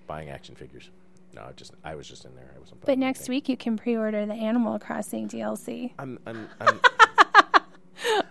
buying 0.06 0.30
action 0.30 0.54
figures. 0.56 0.92
No, 1.36 1.52
just 1.56 1.74
I 1.84 1.96
was 1.96 2.08
just 2.08 2.26
in 2.26 2.34
there. 2.36 2.50
I 2.56 2.60
wasn't. 2.60 2.82
But 2.86 2.98
next 2.98 3.28
week 3.30 3.50
you 3.50 3.58
can 3.58 3.78
pre-order 3.78 4.26
the 4.26 4.34
Animal 4.34 4.80
Crossing 4.80 5.28
DLC. 5.28 5.92
I'm, 6.00 6.18
I'm, 6.26 6.48
I'm 6.62 6.80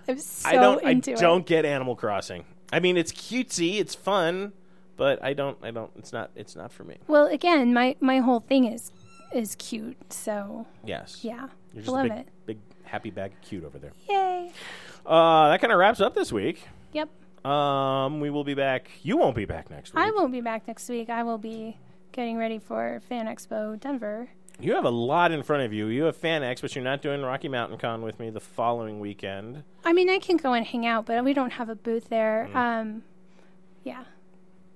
I'm 0.08 0.18
so 0.18 0.48
I 0.48 0.54
don't. 0.54 0.82
into 0.82 1.12
I 1.12 1.14
it. 1.14 1.20
don't 1.20 1.46
get 1.46 1.64
Animal 1.64 1.96
Crossing. 1.96 2.44
I 2.72 2.80
mean, 2.80 2.96
it's 2.96 3.12
cutesy, 3.12 3.78
it's 3.78 3.94
fun, 3.94 4.52
but 4.96 5.22
I 5.22 5.32
don't. 5.32 5.58
I 5.62 5.70
don't. 5.70 5.90
It's 5.96 6.12
not. 6.12 6.30
It's 6.34 6.54
not 6.56 6.72
for 6.72 6.84
me. 6.84 6.96
Well, 7.06 7.26
again, 7.26 7.72
my 7.72 7.96
my 8.00 8.18
whole 8.18 8.40
thing 8.40 8.64
is 8.64 8.92
is 9.32 9.54
cute. 9.56 10.12
So 10.12 10.66
Yes. 10.84 11.20
yeah, 11.22 11.48
You're 11.72 11.76
I 11.76 11.76
just 11.76 11.88
love 11.88 12.06
a 12.06 12.08
big, 12.08 12.18
it. 12.18 12.28
big 12.46 12.58
happy 12.84 13.10
bag 13.10 13.32
of 13.32 13.40
cute 13.42 13.64
over 13.64 13.78
there. 13.78 13.92
Yay. 14.08 14.52
Uh, 15.04 15.48
that 15.50 15.60
kind 15.60 15.72
of 15.72 15.78
wraps 15.78 16.00
up 16.00 16.14
this 16.14 16.32
week. 16.32 16.62
Yep. 16.92 17.08
Um, 17.46 18.20
we 18.20 18.30
will 18.30 18.44
be 18.44 18.54
back. 18.54 18.90
You 19.02 19.16
won't 19.18 19.36
be 19.36 19.44
back 19.44 19.70
next 19.70 19.92
week. 19.94 20.02
I 20.04 20.10
won't 20.12 20.32
be 20.32 20.40
back 20.40 20.66
next 20.68 20.88
week. 20.88 21.10
I 21.10 21.22
will 21.24 21.36
be 21.38 21.76
getting 22.14 22.38
ready 22.38 22.58
for 22.58 23.00
Fan 23.08 23.26
Expo 23.26 23.78
Denver. 23.78 24.28
You 24.60 24.74
have 24.76 24.84
a 24.84 24.90
lot 24.90 25.32
in 25.32 25.42
front 25.42 25.64
of 25.64 25.72
you. 25.72 25.88
You 25.88 26.04
have 26.04 26.16
Fan 26.16 26.44
X, 26.44 26.60
but 26.60 26.74
you're 26.74 26.84
not 26.84 27.02
doing 27.02 27.22
Rocky 27.22 27.48
Mountain 27.48 27.76
Con 27.78 28.02
with 28.02 28.20
me 28.20 28.30
the 28.30 28.40
following 28.40 29.00
weekend. 29.00 29.64
I 29.84 29.92
mean, 29.92 30.08
I 30.08 30.18
can 30.18 30.36
go 30.36 30.52
and 30.52 30.64
hang 30.64 30.86
out, 30.86 31.06
but 31.06 31.24
we 31.24 31.34
don't 31.34 31.54
have 31.54 31.68
a 31.68 31.74
booth 31.74 32.08
there. 32.08 32.48
Mm. 32.52 32.56
Um, 32.56 33.02
yeah, 33.82 34.04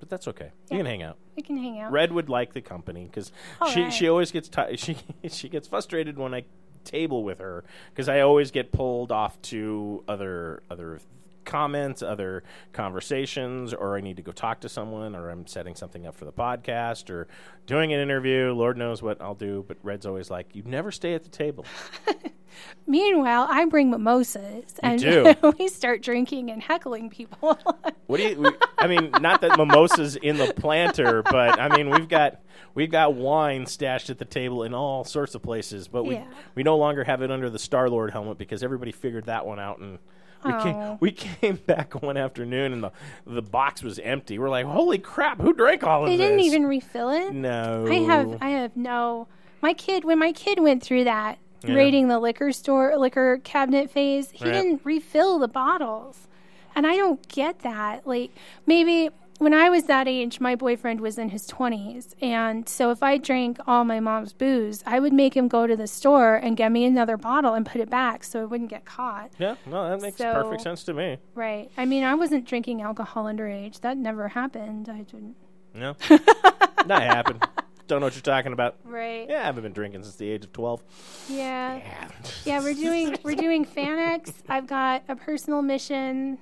But 0.01 0.11
that's 0.11 0.27
okay. 0.29 0.51
Yeah. 0.69 0.77
You 0.77 0.79
can 0.81 0.87
hang 0.87 1.03
out. 1.05 1.17
we 1.37 1.43
can 1.43 1.57
hang 1.57 1.79
out. 1.79 1.93
Red 1.93 2.13
would 2.13 2.29
like 2.29 2.55
the 2.55 2.61
company 2.61 3.05
because 3.05 3.31
she 3.73 3.85
right. 3.85 3.93
she 3.93 4.09
always 4.09 4.33
gets 4.33 4.49
ti 4.49 4.63
she 4.77 4.97
she 5.29 5.49
gets 5.49 5.69
frustrated 5.69 6.19
when 6.19 6.35
I 6.35 6.45
table 6.85 7.23
with 7.23 7.39
her 7.39 7.65
because 7.91 8.09
I 8.09 8.21
always 8.21 8.51
get 8.51 8.73
pulled 8.73 9.13
off 9.13 9.41
to 9.43 10.03
other 10.09 10.63
other 10.69 11.01
comments, 11.45 12.03
other 12.03 12.43
conversations, 12.73 13.73
or 13.75 13.97
I 13.97 14.01
need 14.01 14.17
to 14.17 14.23
go 14.23 14.33
talk 14.33 14.61
to 14.61 14.69
someone, 14.69 15.15
or 15.15 15.31
I'm 15.31 15.47
setting 15.47 15.75
something 15.75 16.07
up 16.07 16.15
for 16.15 16.25
the 16.25 16.33
podcast, 16.33 17.11
or 17.11 17.29
doing 17.67 17.93
an 17.93 18.01
interview. 18.01 18.53
Lord 18.53 18.77
knows 18.77 19.03
what 19.03 19.21
I'll 19.21 19.35
do, 19.35 19.65
but 19.67 19.77
Red's 19.83 20.07
always 20.07 20.31
like, 20.31 20.55
"You 20.55 20.63
never 20.65 20.91
stay 20.91 21.15
at 21.15 21.23
the 21.23 21.31
table." 21.31 21.65
Meanwhile, 22.87 23.47
I 23.51 23.67
bring 23.67 23.91
mimosas 23.91 24.75
and 24.83 25.37
we 25.59 25.69
start 25.69 26.03
drinking 26.03 26.51
and 26.51 26.63
heckling 26.63 27.11
people. 27.11 27.59
What 28.09 28.17
do 28.17 28.23
you? 28.23 28.41
We, 28.41 28.51
I 28.79 28.87
mean, 28.87 29.11
not 29.21 29.43
that 29.43 29.59
mimosas 29.59 30.17
in 30.17 30.39
the 30.39 30.55
planter, 30.55 31.23
but 31.23 31.61
I 31.61 31.77
mean, 31.77 31.91
we've 31.91 32.09
got 32.09 32.41
we've 32.75 32.91
got 32.91 33.13
wine 33.13 33.67
stashed 33.67 34.09
at 34.09 34.17
the 34.17 34.25
table 34.25 34.63
in 34.63 34.73
all 34.73 35.05
sorts 35.05 35.35
of 35.35 35.43
places, 35.43 35.89
but 35.89 36.05
we 36.05 36.15
Yeah. 36.15 36.25
we 36.55 36.63
no 36.63 36.79
longer 36.79 37.05
have 37.05 37.21
it 37.21 37.31
under 37.31 37.51
the 37.51 37.59
Star 37.59 37.91
Lord 37.91 38.11
helmet 38.13 38.39
because 38.39 38.63
everybody 38.63 38.93
figured 38.93 39.27
that 39.27 39.45
one 39.45 39.59
out 39.61 39.79
and. 39.81 39.99
We 40.45 40.53
Oh. 40.53 40.63
came, 40.63 40.99
we 41.01 41.11
came 41.11 41.59
oh. 41.63 41.65
back 41.67 42.01
one 42.03 42.17
afternoon 42.17 42.73
and 42.73 42.83
the 42.83 42.91
the 43.27 43.43
box 43.43 43.83
was 43.83 43.99
empty. 43.99 44.39
We're 44.39 44.49
like, 44.51 44.67
holy 44.67 44.99
crap! 44.99 45.41
Who 45.41 45.53
drank 45.53 45.83
all 45.85 46.05
of 46.05 46.11
they 46.11 46.17
this? 46.17 46.27
didn't 46.27 46.41
even 46.41 46.67
refill 46.67 47.11
it. 47.11 47.33
No, 47.33 47.87
I 47.89 47.95
have 47.95 48.39
I 48.41 48.49
have 48.51 48.77
no 48.77 49.27
my 49.63 49.73
kid 49.75 50.05
when 50.05 50.19
my 50.19 50.33
kid 50.33 50.61
went 50.61 50.83
through 50.83 51.05
that 51.05 51.39
Yeah. 51.65 51.75
raiding 51.75 52.07
the 52.09 52.19
liquor 52.21 52.53
store 52.53 52.97
liquor 52.97 53.39
cabinet 53.43 53.91
phase, 53.91 54.31
he 54.31 54.45
Right. 54.45 54.53
didn't 54.53 54.81
refill 54.85 55.39
the 55.41 55.49
bottles. 55.49 56.29
And 56.77 56.87
I 56.87 56.95
don't 56.97 57.27
get 57.29 57.61
that. 57.61 58.07
Like 58.07 58.31
maybe 58.67 59.11
when 59.39 59.55
I 59.55 59.69
was 59.71 59.85
that 59.85 60.07
age, 60.09 60.41
my 60.41 60.55
boyfriend 60.55 61.01
was 61.01 61.17
in 61.19 61.31
his 61.31 61.47
20s. 61.47 62.15
And 62.21 62.69
so 62.69 62.91
if 62.91 63.03
I 63.03 63.19
drank 63.19 63.59
all 63.67 63.85
my 63.85 64.01
mom's 64.01 64.33
booze, 64.33 64.83
I 64.87 65.01
would 65.01 65.13
make 65.13 65.37
him 65.37 65.49
go 65.49 65.67
to 65.67 65.77
the 65.77 65.87
store 65.87 66.35
and 66.37 66.57
get 66.57 66.71
me 66.73 66.85
another 66.85 67.17
bottle 67.17 67.55
and 67.55 67.65
put 67.65 67.81
it 67.81 67.89
back 67.91 68.25
so 68.25 68.43
it 68.43 68.51
wouldn't 68.51 68.71
get 68.71 68.85
caught. 68.85 69.31
Yeah, 69.39 69.55
no, 69.67 69.89
that 69.89 70.01
makes 70.03 70.19
So- 70.19 70.33
perfect 70.33 70.63
sense 70.63 70.85
to 70.85 70.95
me. 70.95 71.19
Right. 71.35 71.71
I 71.77 71.85
mean, 71.85 72.05
I 72.05 72.15
wasn't 72.15 72.45
drinking 72.47 72.83
alcohol 72.83 73.25
underage. 73.25 73.81
That 73.81 73.97
never 73.97 74.29
happened. 74.29 74.89
I 74.89 75.03
didn't. 75.03 75.37
No, 75.75 75.93
that 76.09 77.03
happened. 77.03 77.47
Don't 77.87 78.01
know 78.01 78.07
what 78.07 78.15
you're 78.15 78.23
talking 78.23 78.53
about. 78.53 78.77
Right. 78.85 79.27
Yeah, 79.29 79.41
I 79.41 79.45
haven't 79.45 79.63
been 79.63 79.73
drinking 79.73 80.03
since 80.03 80.17
the 80.17 80.29
age 80.29 80.45
of 80.45 80.53
twelve. 80.53 80.83
Yeah. 81.29 81.77
Yeah. 81.77 82.09
Yeah, 82.45 82.61
we're 82.61 82.75
doing 82.75 83.17
we're 83.23 83.35
doing 83.37 83.65
FanX. 83.77 84.33
I've 84.49 84.67
got 84.67 85.05
a 85.09 85.17
personal 85.17 85.63
mission 85.63 86.39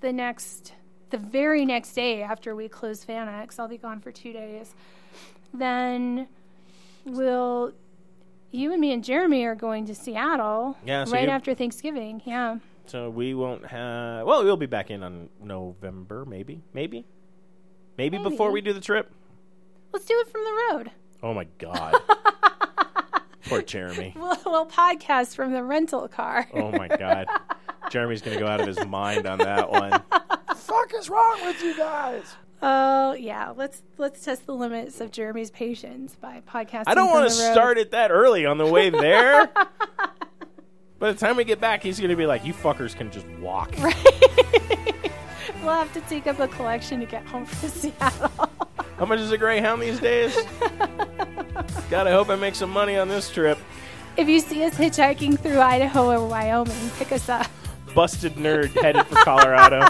the 0.00 0.12
next 0.12 0.72
the 1.10 1.18
very 1.18 1.64
next 1.64 1.92
day 1.92 2.22
after 2.22 2.54
we 2.54 2.68
close 2.68 3.04
FanX. 3.04 3.58
I'll 3.58 3.68
be 3.68 3.78
gone 3.78 4.00
for 4.00 4.10
2 4.12 4.32
days. 4.32 4.74
Then 5.54 6.28
we'll 7.04 7.72
you 8.50 8.72
and 8.72 8.80
me 8.80 8.92
and 8.92 9.04
Jeremy 9.04 9.44
are 9.44 9.54
going 9.54 9.86
to 9.86 9.94
Seattle 9.94 10.76
Yeah, 10.84 11.04
so 11.04 11.12
right 11.12 11.28
after 11.28 11.54
Thanksgiving. 11.54 12.22
Yeah. 12.24 12.58
So 12.86 13.10
we 13.10 13.34
won't 13.34 13.66
have. 13.66 14.26
Well, 14.26 14.42
we'll 14.44 14.56
be 14.56 14.66
back 14.66 14.90
in 14.90 15.02
on 15.02 15.28
November, 15.42 16.24
maybe, 16.24 16.62
maybe, 16.72 17.04
maybe, 17.98 18.16
Maybe. 18.18 18.30
before 18.30 18.50
we 18.50 18.62
do 18.62 18.72
the 18.72 18.80
trip. 18.80 19.12
Let's 19.92 20.06
do 20.06 20.14
it 20.20 20.28
from 20.32 20.42
the 20.44 20.74
road. 20.74 20.90
Oh 21.22 21.34
my 21.34 21.44
god, 21.58 21.94
poor 23.48 23.60
Jeremy. 23.60 24.14
We'll, 24.16 24.38
we'll 24.46 24.66
podcast 24.66 25.34
from 25.34 25.52
the 25.52 25.62
rental 25.62 26.08
car. 26.08 26.46
Oh 26.54 26.70
my 26.72 26.88
god, 26.88 27.26
Jeremy's 27.90 28.22
gonna 28.22 28.38
go 28.38 28.46
out 28.46 28.60
of 28.60 28.66
his 28.66 28.82
mind 28.86 29.26
on 29.26 29.38
that 29.38 29.70
one. 29.70 30.02
fuck 30.68 30.92
is 30.94 31.08
wrong 31.08 31.38
with 31.44 31.62
you 31.62 31.76
guys? 31.76 32.36
Oh 32.60 33.12
yeah, 33.12 33.52
let's 33.56 33.82
let's 33.98 34.24
test 34.24 34.46
the 34.46 34.54
limits 34.54 35.00
of 35.00 35.10
Jeremy's 35.12 35.50
patience 35.50 36.14
by 36.16 36.42
podcasting. 36.48 36.84
I 36.88 36.94
don't 36.94 37.06
want 37.06 37.20
want 37.20 37.30
to 37.30 37.52
start 37.52 37.78
it 37.78 37.92
that 37.92 38.10
early 38.10 38.44
on 38.46 38.58
the 38.58 38.66
way 38.66 38.90
there. 38.90 39.48
By 40.98 41.12
the 41.12 41.18
time 41.18 41.36
we 41.36 41.44
get 41.44 41.60
back, 41.60 41.82
he's 41.84 42.00
gonna 42.00 42.16
be 42.16 42.26
like, 42.26 42.44
"You 42.44 42.52
fuckers 42.52 42.96
can 42.96 43.10
just 43.10 43.26
walk." 43.40 43.72
We'll 45.62 45.72
have 45.74 45.92
to 45.94 46.00
take 46.02 46.26
up 46.28 46.38
a 46.38 46.46
collection 46.46 47.00
to 47.00 47.06
get 47.06 47.26
home 47.26 47.44
from 47.44 47.68
Seattle. 47.68 48.30
How 48.96 49.04
much 49.06 49.18
is 49.18 49.32
a 49.32 49.38
Greyhound 49.38 49.82
these 49.82 49.98
days? 49.98 50.36
God, 51.90 52.06
I 52.06 52.12
hope 52.12 52.28
I 52.28 52.36
make 52.36 52.54
some 52.54 52.70
money 52.70 52.96
on 52.96 53.08
this 53.08 53.28
trip. 53.28 53.58
if 54.16 54.28
you 54.28 54.38
see 54.38 54.62
us 54.64 54.74
hitchhiking 54.74 55.38
through 55.38 55.58
Idaho 55.58 56.10
or 56.12 56.28
Wyoming, 56.28 56.90
pick 56.96 57.10
us 57.10 57.28
up. 57.28 57.46
busted 57.94 58.34
nerd 58.34 58.70
headed 58.80 59.04
for 59.08 59.16
Colorado. 59.16 59.88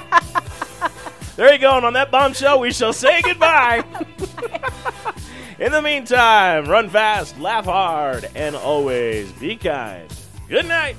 There 1.39 1.53
you 1.53 1.59
go. 1.61 1.77
And 1.77 1.87
on 1.87 1.93
that 1.93 2.11
bombshell, 2.11 2.59
we 2.59 2.73
shall 2.73 2.93
say 2.93 3.23
goodbye. 3.23 3.85
In 5.61 5.71
the 5.71 5.81
meantime, 5.81 6.67
run 6.67 6.91
fast, 6.91 7.39
laugh 7.39 7.65
hard, 7.65 8.29
and 8.35 8.57
always 8.57 9.31
be 9.33 9.55
kind. 9.55 10.13
Good 10.49 10.67
night. 10.67 10.97